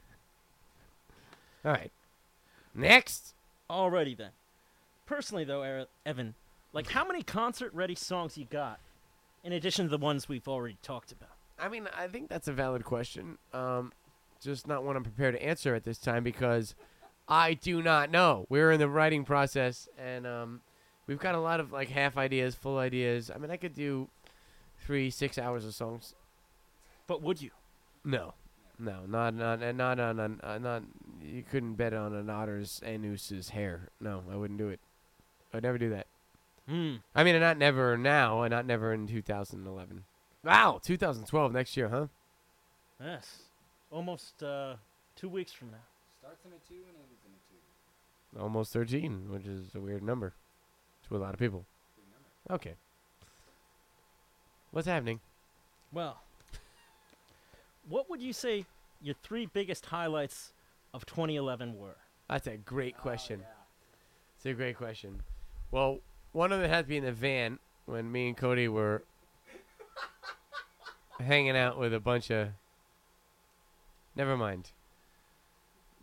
All 1.65 1.71
right. 1.73 1.91
Next. 2.73 3.33
Alrighty 3.69 4.15
then. 4.17 4.29
Personally, 5.05 5.43
though, 5.43 5.61
Era- 5.61 5.87
Evan, 6.05 6.35
like 6.71 6.87
how 6.89 7.05
many 7.05 7.21
concert-ready 7.21 7.95
songs 7.95 8.37
you 8.37 8.45
got, 8.45 8.79
in 9.43 9.53
addition 9.53 9.85
to 9.85 9.89
the 9.89 9.97
ones 9.97 10.29
we've 10.29 10.47
already 10.47 10.77
talked 10.81 11.11
about? 11.11 11.29
I 11.59 11.69
mean, 11.69 11.87
I 11.95 12.07
think 12.07 12.29
that's 12.29 12.47
a 12.47 12.53
valid 12.53 12.83
question. 12.83 13.37
Um, 13.53 13.91
just 14.41 14.67
not 14.67 14.83
one 14.83 14.95
I'm 14.95 15.03
prepared 15.03 15.35
to 15.35 15.43
answer 15.43 15.75
at 15.75 15.83
this 15.83 15.99
time 15.99 16.23
because 16.23 16.75
I 17.27 17.53
do 17.53 17.81
not 17.81 18.09
know. 18.09 18.45
We're 18.49 18.71
in 18.71 18.79
the 18.79 18.89
writing 18.89 19.23
process, 19.23 19.87
and 19.97 20.25
um, 20.25 20.61
we've 21.07 21.19
got 21.19 21.35
a 21.35 21.39
lot 21.39 21.59
of 21.59 21.71
like 21.71 21.89
half 21.89 22.17
ideas, 22.17 22.55
full 22.55 22.77
ideas. 22.77 23.31
I 23.33 23.37
mean, 23.37 23.51
I 23.51 23.57
could 23.57 23.75
do 23.75 24.09
three, 24.83 25.09
six 25.09 25.37
hours 25.37 25.65
of 25.65 25.75
songs. 25.75 26.15
But 27.07 27.21
would 27.21 27.41
you? 27.41 27.51
No, 28.03 28.33
no, 28.79 29.01
not 29.07 29.35
not 29.35 29.59
not 29.75 29.99
on 29.99 30.19
an 30.19 30.39
uh, 30.43 30.57
not. 30.57 30.83
You 31.21 31.43
couldn't 31.43 31.75
bet 31.75 31.93
on 31.93 32.15
an 32.15 32.29
otter's 32.29 32.81
anus's 32.83 33.49
hair. 33.49 33.89
No, 33.99 34.23
I 34.31 34.35
wouldn't 34.35 34.57
do 34.57 34.69
it. 34.69 34.79
I'd 35.53 35.63
never 35.63 35.77
do 35.77 35.89
that. 35.91 36.07
Hmm. 36.71 36.95
I 37.13 37.25
mean, 37.25 37.37
not 37.41 37.57
never 37.57 37.97
now, 37.97 38.43
and 38.43 38.51
not 38.51 38.65
never 38.65 38.93
in 38.93 39.05
2011. 39.05 40.05
Wow, 40.41 40.79
2012 40.81 41.51
next 41.51 41.75
year, 41.75 41.89
huh? 41.89 42.07
Yes. 43.03 43.41
Almost 43.91 44.41
uh, 44.41 44.75
two 45.17 45.27
weeks 45.27 45.51
from 45.51 45.71
now. 45.71 45.83
Starts 46.21 46.45
in 46.45 46.51
a 46.51 46.69
two 46.69 46.81
and 46.87 46.95
ends 46.95 47.19
in 47.25 47.31
a 47.33 48.39
two. 48.39 48.41
Almost 48.41 48.71
13, 48.71 49.29
which 49.29 49.45
is 49.45 49.75
a 49.75 49.81
weird 49.81 50.01
number 50.01 50.31
to 51.09 51.17
a 51.17 51.19
lot 51.19 51.33
of 51.33 51.39
people. 51.41 51.65
Okay. 52.49 52.75
What's 54.71 54.87
happening? 54.87 55.19
Well, 55.91 56.21
what 57.89 58.09
would 58.09 58.21
you 58.21 58.31
say 58.31 58.65
your 59.01 59.15
three 59.23 59.45
biggest 59.45 59.87
highlights 59.87 60.53
of 60.93 61.05
2011 61.05 61.77
were? 61.77 61.97
That's 62.29 62.47
a 62.47 62.55
great 62.55 62.97
question. 62.97 63.41
Oh, 63.43 63.45
yeah. 63.45 64.37
It's 64.37 64.45
a 64.45 64.53
great 64.53 64.77
question. 64.77 65.21
Well, 65.69 65.99
one 66.31 66.51
of 66.51 66.59
them 66.61 66.69
had 66.69 66.85
to 66.85 66.89
be 66.89 66.97
in 66.97 67.05
the 67.05 67.11
van 67.11 67.59
when 67.85 68.11
me 68.11 68.29
and 68.29 68.37
Cody 68.37 68.67
were 68.67 69.03
hanging 71.19 71.57
out 71.57 71.77
with 71.77 71.93
a 71.93 71.99
bunch 71.99 72.29
of. 72.29 72.49
Never 74.15 74.35
mind. 74.35 74.71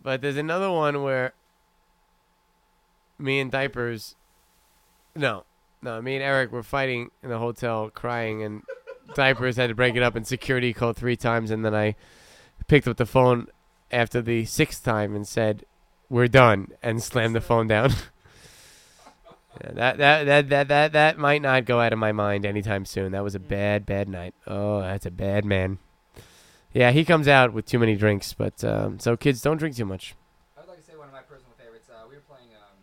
But 0.02 0.22
there's 0.22 0.36
another 0.36 0.70
one 0.70 1.02
where 1.02 1.34
me 3.18 3.40
and 3.40 3.50
Diapers. 3.50 4.14
No. 5.14 5.44
No, 5.82 6.00
me 6.02 6.16
and 6.16 6.24
Eric 6.24 6.50
were 6.50 6.62
fighting 6.62 7.10
in 7.22 7.30
the 7.30 7.38
hotel, 7.38 7.90
crying, 7.90 8.42
and 8.42 8.62
Diapers 9.14 9.56
had 9.56 9.68
to 9.68 9.74
break 9.74 9.94
it 9.94 10.02
up, 10.02 10.16
and 10.16 10.26
security 10.26 10.72
called 10.72 10.96
three 10.96 11.16
times, 11.16 11.50
and 11.50 11.64
then 11.64 11.74
I 11.74 11.94
picked 12.66 12.88
up 12.88 12.96
the 12.96 13.06
phone 13.06 13.46
after 13.90 14.20
the 14.20 14.44
sixth 14.44 14.82
time 14.84 15.14
and 15.14 15.26
said, 15.26 15.64
"We're 16.08 16.26
done," 16.26 16.72
and 16.82 17.02
slammed 17.02 17.36
the 17.36 17.40
phone 17.40 17.68
down. 17.68 17.92
Yeah, 19.64 19.72
that, 19.72 19.98
that 19.98 20.24
that 20.24 20.48
that 20.50 20.68
that 20.68 20.92
that 20.92 21.18
might 21.18 21.42
not 21.42 21.64
go 21.64 21.80
out 21.80 21.92
of 21.92 21.98
my 21.98 22.12
mind 22.12 22.46
anytime 22.46 22.84
soon. 22.84 23.12
That 23.12 23.24
was 23.24 23.34
a 23.34 23.40
bad 23.40 23.86
bad 23.86 24.08
night. 24.08 24.34
Oh, 24.46 24.80
that's 24.80 25.06
a 25.06 25.10
bad 25.10 25.44
man. 25.44 25.78
Yeah, 26.72 26.92
he 26.92 27.04
comes 27.04 27.26
out 27.26 27.52
with 27.52 27.66
too 27.66 27.78
many 27.78 27.96
drinks, 27.96 28.34
but 28.34 28.62
um, 28.62 28.98
so 29.00 29.16
kids 29.16 29.40
don't 29.42 29.56
drink 29.56 29.74
too 29.74 29.84
much. 29.86 30.14
I 30.56 30.60
would 30.60 30.68
like 30.68 30.78
to 30.78 30.84
say 30.84 30.94
one 30.96 31.08
of 31.08 31.12
my 31.14 31.22
personal 31.22 31.52
favorites. 31.58 31.88
Uh, 31.90 32.06
we 32.08 32.14
were 32.14 32.26
playing 32.28 32.54
um, 32.54 32.76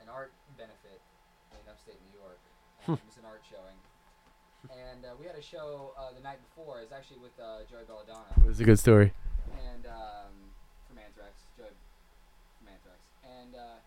an 0.00 0.08
art 0.08 0.30
benefit 0.56 1.00
in 1.52 1.58
upstate 1.68 1.98
New 2.08 2.16
York. 2.20 2.38
Um, 2.88 2.94
it 2.94 3.04
was 3.04 3.18
an 3.18 3.26
art 3.26 3.42
showing, 3.44 3.76
and 4.72 5.04
uh, 5.04 5.08
we 5.20 5.26
had 5.26 5.34
a 5.36 5.42
show 5.42 5.90
uh, 5.98 6.14
the 6.16 6.22
night 6.22 6.38
before. 6.48 6.78
It 6.80 6.88
was 6.88 6.92
actually 6.96 7.18
with 7.18 7.34
uh, 7.42 7.66
Joey 7.68 7.82
Belladonna 7.84 8.30
It 8.40 8.46
was 8.46 8.60
a 8.60 8.64
good 8.64 8.78
story. 8.78 9.12
and 9.52 9.84
um, 9.90 10.32
from 10.88 10.96
Anthrax, 11.02 11.34
Joey 11.58 11.74
from 12.62 12.70
Anthrax, 12.72 13.02
and 13.26 13.52
uh, 13.58 13.82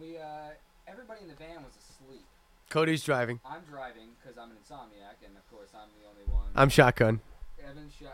we 0.00 0.16
uh, 0.18 0.54
everybody 0.86 1.22
in 1.22 1.28
the 1.28 1.34
van 1.34 1.62
was 1.62 1.74
asleep. 1.76 2.24
Cody's 2.70 3.02
driving. 3.02 3.40
I'm 3.44 3.64
driving 3.64 4.14
because 4.20 4.36
I'm 4.38 4.50
an 4.50 4.58
insomniac, 4.60 5.24
and 5.24 5.36
of 5.36 5.44
course 5.50 5.70
I'm 5.74 5.88
the 6.00 6.06
only 6.08 6.24
one. 6.32 6.52
I'm 6.54 6.68
shotgun. 6.68 7.20
Evan 7.58 7.88
Sh- 7.90 8.08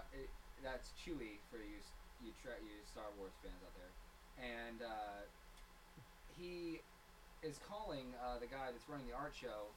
that's 0.63 0.91
Chewy 0.97 1.43
for 1.51 1.59
you, 1.59 1.79
you, 2.25 2.33
tra- 2.43 2.57
you 2.65 2.81
Star 2.89 3.05
Wars 3.19 3.37
fans 3.45 3.61
out 3.61 3.75
there, 3.77 3.93
and 4.41 4.81
uh, 4.81 5.29
he 6.39 6.81
is 7.43 7.61
calling 7.69 8.15
uh, 8.17 8.39
the 8.41 8.47
guy 8.47 8.73
that's 8.73 8.89
running 8.89 9.07
the 9.07 9.15
art 9.15 9.35
show, 9.37 9.69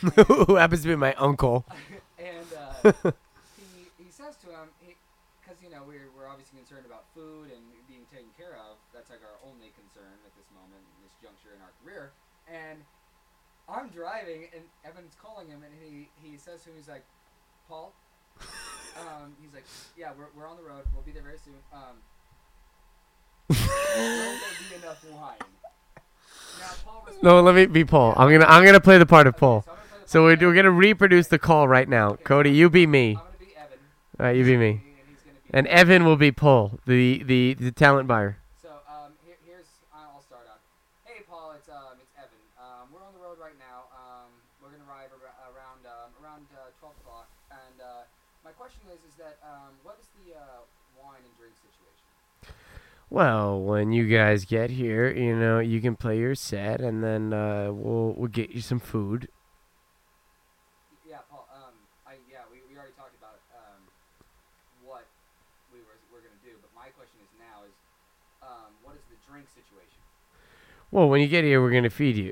Who 0.46 0.54
happens 0.54 0.82
to 0.82 0.88
be 0.88 0.96
my 0.96 1.12
uncle. 1.18 1.66
and 2.18 2.46
uh, 2.54 2.94
he 3.58 3.90
he 3.98 4.08
says 4.08 4.38
to 4.46 4.48
him, 4.54 4.70
because 5.42 5.58
you 5.60 5.68
know 5.68 5.82
we're 5.82 6.08
we're 6.14 6.30
obviously 6.30 6.62
concerned 6.62 6.86
about 6.86 7.10
food 7.10 7.50
and 7.50 7.66
being 7.90 8.06
taken 8.08 8.30
care 8.38 8.54
of. 8.54 8.78
That's 8.94 9.10
like 9.10 9.20
our 9.26 9.36
only 9.42 9.74
concern 9.74 10.14
at 10.22 10.32
this 10.38 10.46
moment, 10.54 10.78
in 10.80 10.98
this 11.02 11.08
juncture 11.22 11.52
in 11.54 11.60
our 11.62 11.72
career, 11.84 12.12
and. 12.48 12.78
I'm 13.70 13.86
driving 13.90 14.48
and 14.52 14.64
Evan's 14.84 15.14
calling 15.22 15.46
him 15.46 15.62
and 15.62 15.72
he, 15.80 16.08
he 16.20 16.36
says 16.36 16.64
to 16.64 16.70
him 16.70 16.74
he's 16.76 16.88
like, 16.88 17.04
Paul, 17.68 17.92
um, 18.98 19.36
he's 19.40 19.54
like, 19.54 19.62
yeah, 19.96 20.10
we're, 20.18 20.26
we're 20.36 20.48
on 20.48 20.56
the 20.56 20.64
road. 20.64 20.82
We'll 20.92 21.04
be 21.04 21.12
there 21.12 21.22
very 21.22 21.38
soon. 21.38 21.54
Um, 21.72 22.02
will 23.48 23.56
be 23.56 24.74
enough 24.74 25.04
wine? 25.12 25.36
Now, 26.58 26.66
Paul 26.84 27.08
No, 27.22 27.40
let 27.40 27.54
me 27.54 27.66
be 27.66 27.84
Paul. 27.84 28.12
I'm 28.16 28.30
gonna 28.30 28.44
I'm 28.46 28.64
gonna 28.64 28.80
play 28.80 28.98
the 28.98 29.06
part 29.06 29.28
of 29.28 29.34
Okay, 29.34 29.40
Paul. 29.40 29.64
so 29.64 29.72
So 30.06 30.24
we're, 30.24 30.36
we're 30.36 30.54
gonna 30.54 30.70
reproduce 30.72 31.28
the 31.28 31.38
call 31.38 31.68
right 31.68 31.88
now. 31.88 32.14
Cody, 32.24 32.50
you 32.50 32.68
be 32.70 32.88
me. 32.88 33.10
I'm 33.10 33.14
gonna 33.14 33.26
be 33.38 33.54
Evan. 33.56 33.78
All 34.18 34.26
right, 34.26 34.36
you 34.36 34.44
be 34.44 34.56
me. 34.56 34.70
And 34.70 34.82
be 34.82 35.56
And 35.58 35.66
Evan 35.68 36.04
will 36.04 36.16
be 36.16 36.32
Paul, 36.32 36.80
the 36.86 37.22
the 37.22 37.54
the 37.54 37.70
talent 37.70 38.08
buyer. 38.08 38.38
So 38.60 38.68
um, 38.90 39.12
here, 39.24 39.36
here's 39.46 39.66
I'll 39.94 40.22
start 40.26 40.46
out. 40.50 40.58
Hey 41.04 41.22
Paul, 41.28 41.54
it's 41.56 41.68
um, 41.68 41.98
it's 42.02 42.10
Evan. 42.18 42.38
Um, 42.58 42.88
we're 42.92 43.02
on 43.02 43.14
the 43.14 43.22
road 43.22 43.38
right 43.40 43.58
now. 43.58 43.86
Um, 43.94 44.30
we're 44.62 44.70
gonna 44.70 44.86
arrive 44.88 45.10
ar- 45.14 45.54
around 45.54 45.82
um, 45.86 46.10
around 46.22 46.46
uh, 46.54 46.70
12 46.78 46.88
o'clock. 47.00 47.28
And 47.50 47.76
uh, 47.80 48.04
my 48.44 48.52
question 48.52 48.84
is, 48.92 49.00
is 49.08 49.16
that 49.16 49.40
um, 49.42 49.74
what 49.82 49.96
is 50.00 50.08
the 50.20 50.36
uh, 50.36 50.62
wine 51.00 51.24
and 51.24 51.34
drink 51.40 51.56
situation? 51.56 52.06
Well, 53.10 53.58
when 53.58 53.90
you 53.90 54.06
guys 54.06 54.44
get 54.44 54.70
here, 54.70 55.10
you 55.10 55.34
know 55.34 55.58
you 55.58 55.80
can 55.80 55.96
play 55.96 56.18
your 56.18 56.36
set, 56.36 56.80
and 56.80 57.02
then 57.02 57.34
uh, 57.34 57.74
we'll 57.74 58.14
we'll 58.14 58.30
get 58.30 58.50
you 58.50 58.62
some 58.62 58.78
food. 58.78 59.26
Yeah, 61.02 61.26
Paul. 61.26 61.48
Um, 61.50 61.74
I 62.06 62.22
yeah, 62.30 62.46
we, 62.54 62.62
we 62.70 62.78
already 62.78 62.94
talked 62.94 63.18
about 63.18 63.42
um, 63.50 63.82
what 64.86 65.10
we 65.74 65.82
were 65.82 65.98
we're 66.14 66.22
gonna 66.22 66.38
do, 66.46 66.54
but 66.62 66.70
my 66.70 66.86
question 66.94 67.18
is 67.18 67.34
now 67.34 67.66
is 67.66 67.74
um, 68.46 68.70
what 68.86 68.94
is 68.94 69.02
the 69.10 69.18
drink 69.26 69.50
situation? 69.50 69.98
Well, 70.94 71.10
when 71.10 71.18
you 71.20 71.26
get 71.26 71.42
here, 71.42 71.58
we're 71.58 71.74
gonna 71.74 71.90
feed 71.90 72.14
you. 72.14 72.30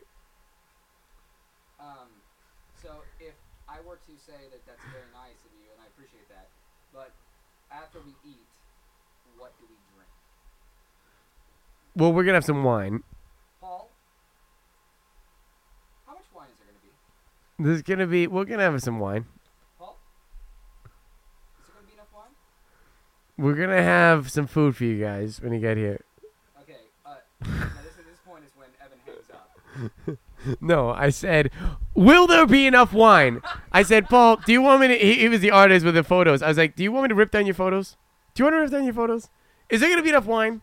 Um, 1.83 2.07
so 2.79 3.03
if 3.19 3.35
I 3.67 3.83
were 3.83 3.99
to 3.99 4.15
say 4.15 4.47
that 4.55 4.63
that's 4.63 4.87
very 4.95 5.11
nice 5.11 5.43
of 5.43 5.51
you, 5.59 5.67
and 5.75 5.83
I 5.83 5.91
appreciate 5.91 6.31
that, 6.31 6.47
but 6.95 7.11
after 7.75 7.99
we 7.99 8.15
eat, 8.23 8.47
what 9.35 9.59
do 9.59 9.67
we 9.67 9.75
drink? 9.91 10.07
Well, 11.99 12.13
we're 12.13 12.23
gonna 12.23 12.35
have 12.35 12.45
some 12.45 12.63
wine. 12.63 13.03
Paul, 13.61 13.91
how 16.07 16.13
much 16.15 16.23
wine 16.33 16.47
is 16.47 16.55
there 16.59 16.69
gonna 16.69 16.79
be? 16.81 17.65
There's 17.65 17.83
gonna 17.83 18.07
be 18.07 18.29
we're 18.29 18.45
gonna 18.45 18.63
have 18.63 18.81
some 18.81 19.01
wine. 19.01 19.27
Paul, 19.81 19.99
is 21.59 21.67
there 21.67 21.75
gonna 21.75 21.89
be 21.89 21.95
enough 21.95 22.07
wine? 22.15 22.31
We're 23.37 23.55
gonna 23.55 23.83
have 23.83 24.31
some 24.31 24.47
food 24.47 24.77
for 24.77 24.85
you 24.85 25.03
guys 25.03 25.41
when 25.41 25.53
you 25.53 25.59
get 25.59 25.77
here. 25.77 26.01
Okay. 26.63 26.77
Uh, 27.05 27.17
now 27.43 27.49
this 27.83 27.97
this 27.97 28.21
point 28.25 28.45
is 28.45 28.53
when 28.57 28.69
Evan 28.81 28.99
hangs 29.05 29.31
up. 29.35 30.19
No, 30.61 30.91
I 30.91 31.11
said, 31.11 31.51
will 31.95 32.29
there 32.29 32.47
be 32.47 32.69
enough 32.69 32.93
wine? 32.93 33.43
I 33.73 33.83
said, 33.83 34.09
Paul, 34.09 34.37
do 34.37 34.53
you 34.53 34.63
want 34.63 34.81
me 34.81 34.89
to? 34.89 34.97
He, 34.97 35.15
he 35.15 35.29
was 35.29 35.41
the 35.41 35.51
artist 35.51 35.85
with 35.85 35.97
the 35.97 36.05
photos. 36.05 36.43
I 36.43 36.49
was 36.49 36.57
like, 36.57 36.77
do 36.77 36.85
you 36.85 36.93
want 36.93 37.03
me 37.03 37.09
to 37.09 37.15
rip 37.17 37.33
down 37.33 37.45
your 37.45 37.57
photos? 37.57 37.97
Do 38.35 38.41
you 38.41 38.45
want 38.45 38.55
to 38.55 38.61
rip 38.61 38.71
down 38.71 38.85
your 38.85 38.95
photos? 38.95 39.31
Is 39.69 39.81
there 39.81 39.91
gonna 39.91 40.03
be 40.03 40.11
enough 40.11 40.27
wine? 40.27 40.63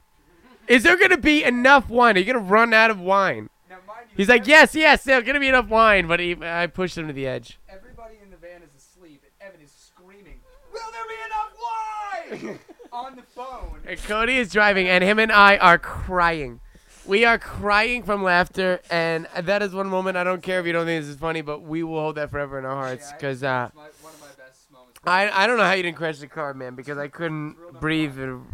Is 0.68 0.84
there 0.84 0.98
gonna 0.98 1.18
be 1.18 1.44
enough 1.44 1.90
wine? 1.90 2.16
Are 2.16 2.20
you 2.20 2.26
gonna 2.26 2.40
run 2.40 2.74
out 2.74 2.92
of 2.92 3.00
wine? 3.00 3.50
Now, 3.70 3.78
mind 3.88 4.08
you, 4.10 4.16
He's 4.18 4.30
like, 4.30 4.48
yes, 4.48 4.76
yes, 4.76 5.04
there's 5.04 5.24
gonna 5.24 5.40
be 5.40 5.48
enough 5.50 5.68
wine, 5.68 6.08
but 6.08 6.20
he, 6.20 6.36
I 6.42 6.68
pushed 6.68 6.98
him 6.98 7.08
to 7.08 7.14
the 7.14 7.28
edge. 7.28 7.60
Everybody 7.70 8.16
in 8.24 8.32
the 8.32 8.38
van 8.38 8.62
is 8.64 8.70
asleep, 8.76 9.24
and 9.42 9.50
Evan 9.50 9.62
is 9.62 9.72
screaming, 9.72 10.40
"Will 10.74 10.92
there 10.92 11.06
be 11.08 12.40
enough 12.42 12.50
wine?" 12.52 12.60
on 12.92 13.16
the 13.16 13.22
phone. 13.24 13.82
And 13.86 14.00
Cody 14.04 14.38
is 14.38 14.52
driving, 14.52 14.88
and 14.88 15.04
him 15.04 15.20
and 15.20 15.32
I 15.32 15.58
are 15.58 15.78
crying. 15.78 16.62
We 17.06 17.24
are 17.24 17.38
crying 17.38 18.02
from 18.02 18.24
laughter, 18.24 18.80
and 18.90 19.28
that 19.40 19.62
is 19.62 19.74
one 19.76 19.88
moment. 19.88 20.18
I 20.18 20.24
don't 20.24 20.42
care 20.42 20.60
if 20.60 20.66
you 20.66 20.74
don't 20.74 20.86
think 20.88 21.04
this 21.04 21.14
is 21.14 21.20
funny, 21.20 21.42
but 21.42 21.62
we 21.62 21.84
will 21.84 22.00
hold 22.00 22.16
that 22.16 22.32
forever 22.32 22.58
in 22.58 22.66
our 22.66 22.76
hearts. 22.76 23.10
Yeah, 23.12 23.18
Because 23.18 23.44
uh, 23.44 23.66
it's 23.68 23.76
my, 23.76 23.82
one 24.02 24.14
of 24.14 24.22
my 24.22 24.28
best 24.44 24.72
moments. 24.72 25.00
I 25.06 25.30
I 25.30 25.46
don't 25.46 25.58
know 25.58 25.66
how 25.66 25.74
you 25.74 25.84
didn't 25.84 25.98
crash 25.98 26.18
the 26.18 26.28
car, 26.28 26.56
man. 26.56 26.74
Because 26.74 26.98
I 26.98 27.08
couldn't 27.08 27.58
breathe. 27.80 28.18
one. 28.18 28.30
and- 28.30 28.46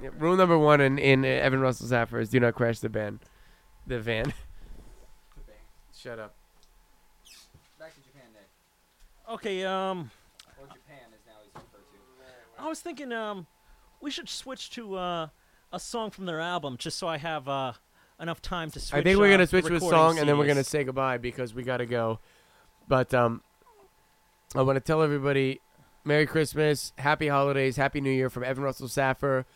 Rule 0.00 0.06
number 0.06 0.08
one. 0.08 0.08
don't 0.12 0.14
Yeah, 0.18 0.24
rule 0.24 0.36
number 0.36 0.58
one 0.58 0.80
in, 0.80 0.98
in 0.98 1.24
uh, 1.24 1.28
Evan 1.28 1.60
Russell 1.60 1.86
Saffer 1.86 2.20
is 2.20 2.28
do 2.28 2.40
not 2.40 2.54
crash 2.54 2.80
the 2.80 2.88
van. 2.88 3.20
The 3.86 4.00
van. 4.00 4.32
Shut 5.96 6.18
up. 6.18 6.34
Back 7.78 7.94
to 7.94 8.00
Japan, 8.00 8.28
Nick. 8.32 8.48
Okay, 9.34 9.64
um, 9.64 10.10
Or 10.60 10.66
Japan, 10.66 10.98
as 11.14 11.20
now 11.26 11.32
he's 11.42 11.54
referred 11.54 11.84
to. 12.58 12.62
I 12.62 12.68
was 12.68 12.80
thinking, 12.80 13.12
um, 13.12 13.46
we 14.00 14.10
should 14.10 14.28
switch 14.28 14.70
to 14.72 14.96
uh, 14.96 15.28
a 15.72 15.80
song 15.80 16.10
from 16.10 16.26
their 16.26 16.40
album, 16.40 16.76
just 16.78 16.98
so 16.98 17.08
I 17.08 17.16
have 17.16 17.48
uh, 17.48 17.72
enough 18.20 18.42
time 18.42 18.70
to 18.72 18.80
switch. 18.80 19.00
I 19.00 19.02
think 19.02 19.18
we're 19.18 19.26
uh, 19.26 19.30
gonna 19.30 19.44
the 19.44 19.48
switch 19.48 19.64
to 19.64 19.70
a 19.70 19.74
recording 19.74 19.98
song 19.98 20.18
and 20.18 20.28
then 20.28 20.38
we're 20.38 20.46
gonna 20.46 20.64
say 20.64 20.84
goodbye 20.84 21.18
because 21.18 21.54
we 21.54 21.62
gotta 21.62 21.86
go. 21.86 22.20
But 22.86 23.14
um, 23.14 23.42
I 24.54 24.62
want 24.62 24.76
to 24.76 24.80
tell 24.80 25.02
everybody, 25.02 25.60
Merry 26.04 26.26
Christmas, 26.26 26.92
Happy 26.98 27.28
Holidays, 27.28 27.76
Happy 27.76 28.00
New 28.00 28.10
Year 28.10 28.28
from 28.28 28.44
Evan 28.44 28.62
Russell 28.62 28.88
Saffer, 28.88 29.46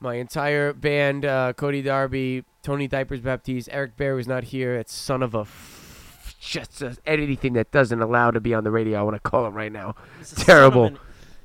my 0.00 0.14
entire 0.14 0.72
band, 0.72 1.24
uh, 1.24 1.52
Cody 1.54 1.82
Darby, 1.82 2.44
Tony 2.62 2.86
Diapers 2.88 3.20
Baptiste, 3.20 3.68
Eric 3.72 3.96
Bear 3.96 4.14
was 4.14 4.26
not 4.28 4.44
here. 4.44 4.74
It's 4.76 4.92
son 4.94 5.22
of 5.22 5.34
a. 5.34 5.40
F- 5.40 6.36
just 6.40 6.82
uh, 6.82 6.92
anything 7.04 7.54
that 7.54 7.72
doesn't 7.72 8.00
allow 8.00 8.30
to 8.30 8.40
be 8.40 8.54
on 8.54 8.62
the 8.64 8.70
radio. 8.70 9.00
I 9.00 9.02
want 9.02 9.16
to 9.16 9.20
call 9.30 9.44
him 9.46 9.54
right 9.54 9.72
now. 9.72 9.96
He's 10.18 10.30
the 10.30 10.36
son 10.36 10.42
of 10.42 10.46
terrible. 10.46 10.84
an- 10.84 10.98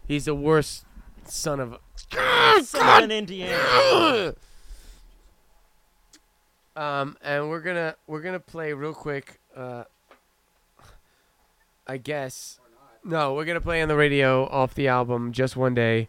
He's 0.08 0.26
the 0.26 0.36
worst 0.36 0.86
son 1.26 1.60
of 1.60 1.74
a. 1.74 1.80
son 2.64 2.98
of 2.98 3.04
an 3.06 3.12
Indiana. 3.12 4.36
Um, 6.76 7.18
and 7.22 7.50
we're 7.50 7.62
gonna 7.62 7.96
we're 8.08 8.22
gonna 8.22 8.40
play 8.40 8.74
real 8.74 8.96
quick. 8.96 9.40
Uh, 9.56 9.84
I 11.86 11.98
guess 11.98 12.60
no, 13.04 13.36
we're 13.36 13.46
gonna 13.46 13.62
play 13.62 13.82
on 13.84 13.90
the 13.90 13.96
radio 13.96 14.48
off 14.48 14.74
the 14.74 14.88
album 14.88 15.34
"Just 15.34 15.56
One 15.56 15.76
Day," 15.76 16.08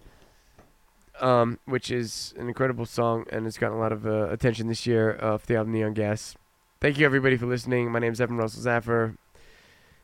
um, 1.20 1.58
which 1.64 1.90
is 1.90 2.34
an 2.38 2.48
incredible 2.48 2.86
song 2.86 3.24
and 3.30 3.46
it's 3.46 3.58
gotten 3.58 3.76
a 3.76 3.80
lot 3.80 3.92
of 3.92 4.06
uh, 4.06 4.28
attention 4.30 4.68
this 4.68 4.86
year 4.86 5.18
off 5.22 5.46
the 5.46 5.56
album 5.56 5.72
"Neon 5.72 5.94
Gas." 5.94 6.36
Thank 6.80 6.98
you 6.98 7.06
everybody 7.06 7.36
for 7.36 7.46
listening. 7.46 7.90
My 7.90 7.98
name 7.98 8.12
is 8.12 8.20
Evan 8.20 8.36
Russell 8.36 8.62
Saffer, 8.62 9.16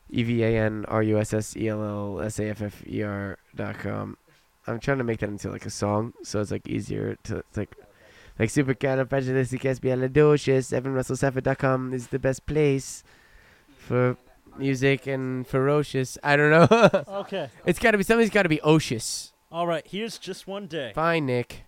E 0.09 0.23
V 0.23 0.43
A 0.43 0.57
N 0.57 0.85
R 0.87 1.03
U 1.03 1.19
S 1.19 1.33
S 1.33 1.55
E 1.55 1.67
L 1.67 1.83
L 1.83 2.21
S 2.21 2.39
A 2.39 2.49
F 2.49 2.61
F 2.61 2.83
E 2.87 3.03
R 3.03 3.37
dot 3.55 3.77
com. 3.79 4.17
I'm 4.67 4.79
trying 4.79 4.99
to 4.99 5.03
make 5.03 5.19
that 5.19 5.29
into 5.29 5.49
like 5.49 5.65
a 5.65 5.69
song, 5.69 6.13
so 6.23 6.39
it's 6.39 6.51
like 6.51 6.67
easier 6.67 7.17
to 7.23 7.37
it's 7.37 7.57
like 7.57 7.75
super 8.49 8.73
kind 8.73 8.99
of 8.99 9.09
fragile, 9.09 9.35
like 9.35 9.47
supercalifragilisticexpialidocious. 9.47 10.81
EvanRussellSaffer.com 10.81 11.93
is 11.93 12.07
the 12.07 12.19
best 12.19 12.45
place 12.45 13.03
for 13.77 14.17
music 14.57 15.07
and 15.07 15.47
ferocious. 15.47 16.17
I 16.23 16.35
don't 16.35 16.51
know. 16.51 17.03
Okay. 17.21 17.49
it's 17.65 17.79
got 17.79 17.91
to 17.91 17.97
be 17.97 18.03
something's 18.03 18.29
got 18.31 18.43
to 18.43 18.49
be 18.49 18.59
ocious. 18.59 19.31
All 19.51 19.67
right. 19.67 19.85
Here's 19.85 20.17
just 20.17 20.47
one 20.47 20.67
day. 20.67 20.91
Fine, 20.95 21.25
Nick. 21.25 21.65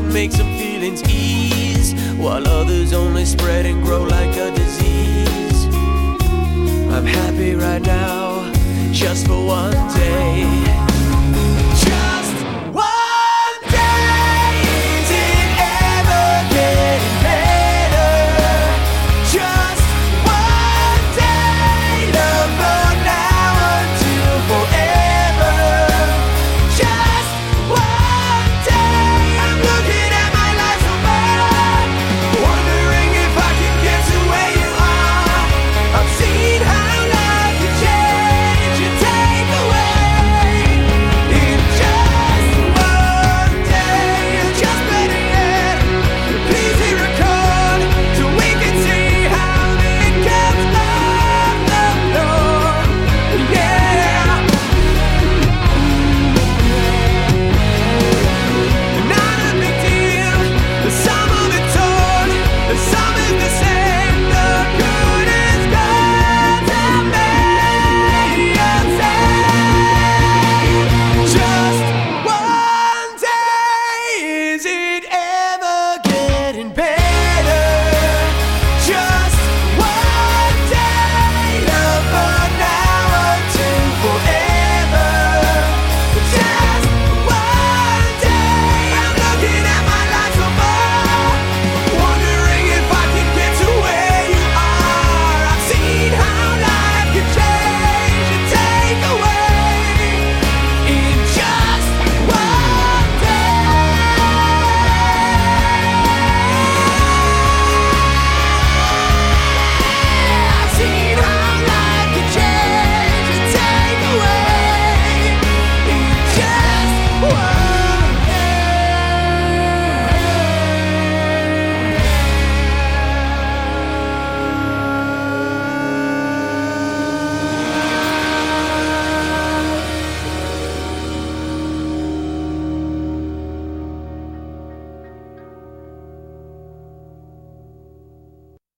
Can 0.00 0.12
make 0.12 0.30
some 0.30 0.46
feelings 0.56 1.02
ease, 1.10 1.92
while 2.14 2.46
others 2.46 2.92
only 2.92 3.24
spread 3.24 3.66
and 3.66 3.82
grow 3.82 4.04
like 4.04 4.36
a 4.36 4.48
disease. 4.54 5.64
I'm 6.94 7.04
happy 7.04 7.56
right 7.56 7.82
now, 7.82 8.52
just 8.92 9.26
for 9.26 9.44
one 9.44 9.72
day. 9.96 10.87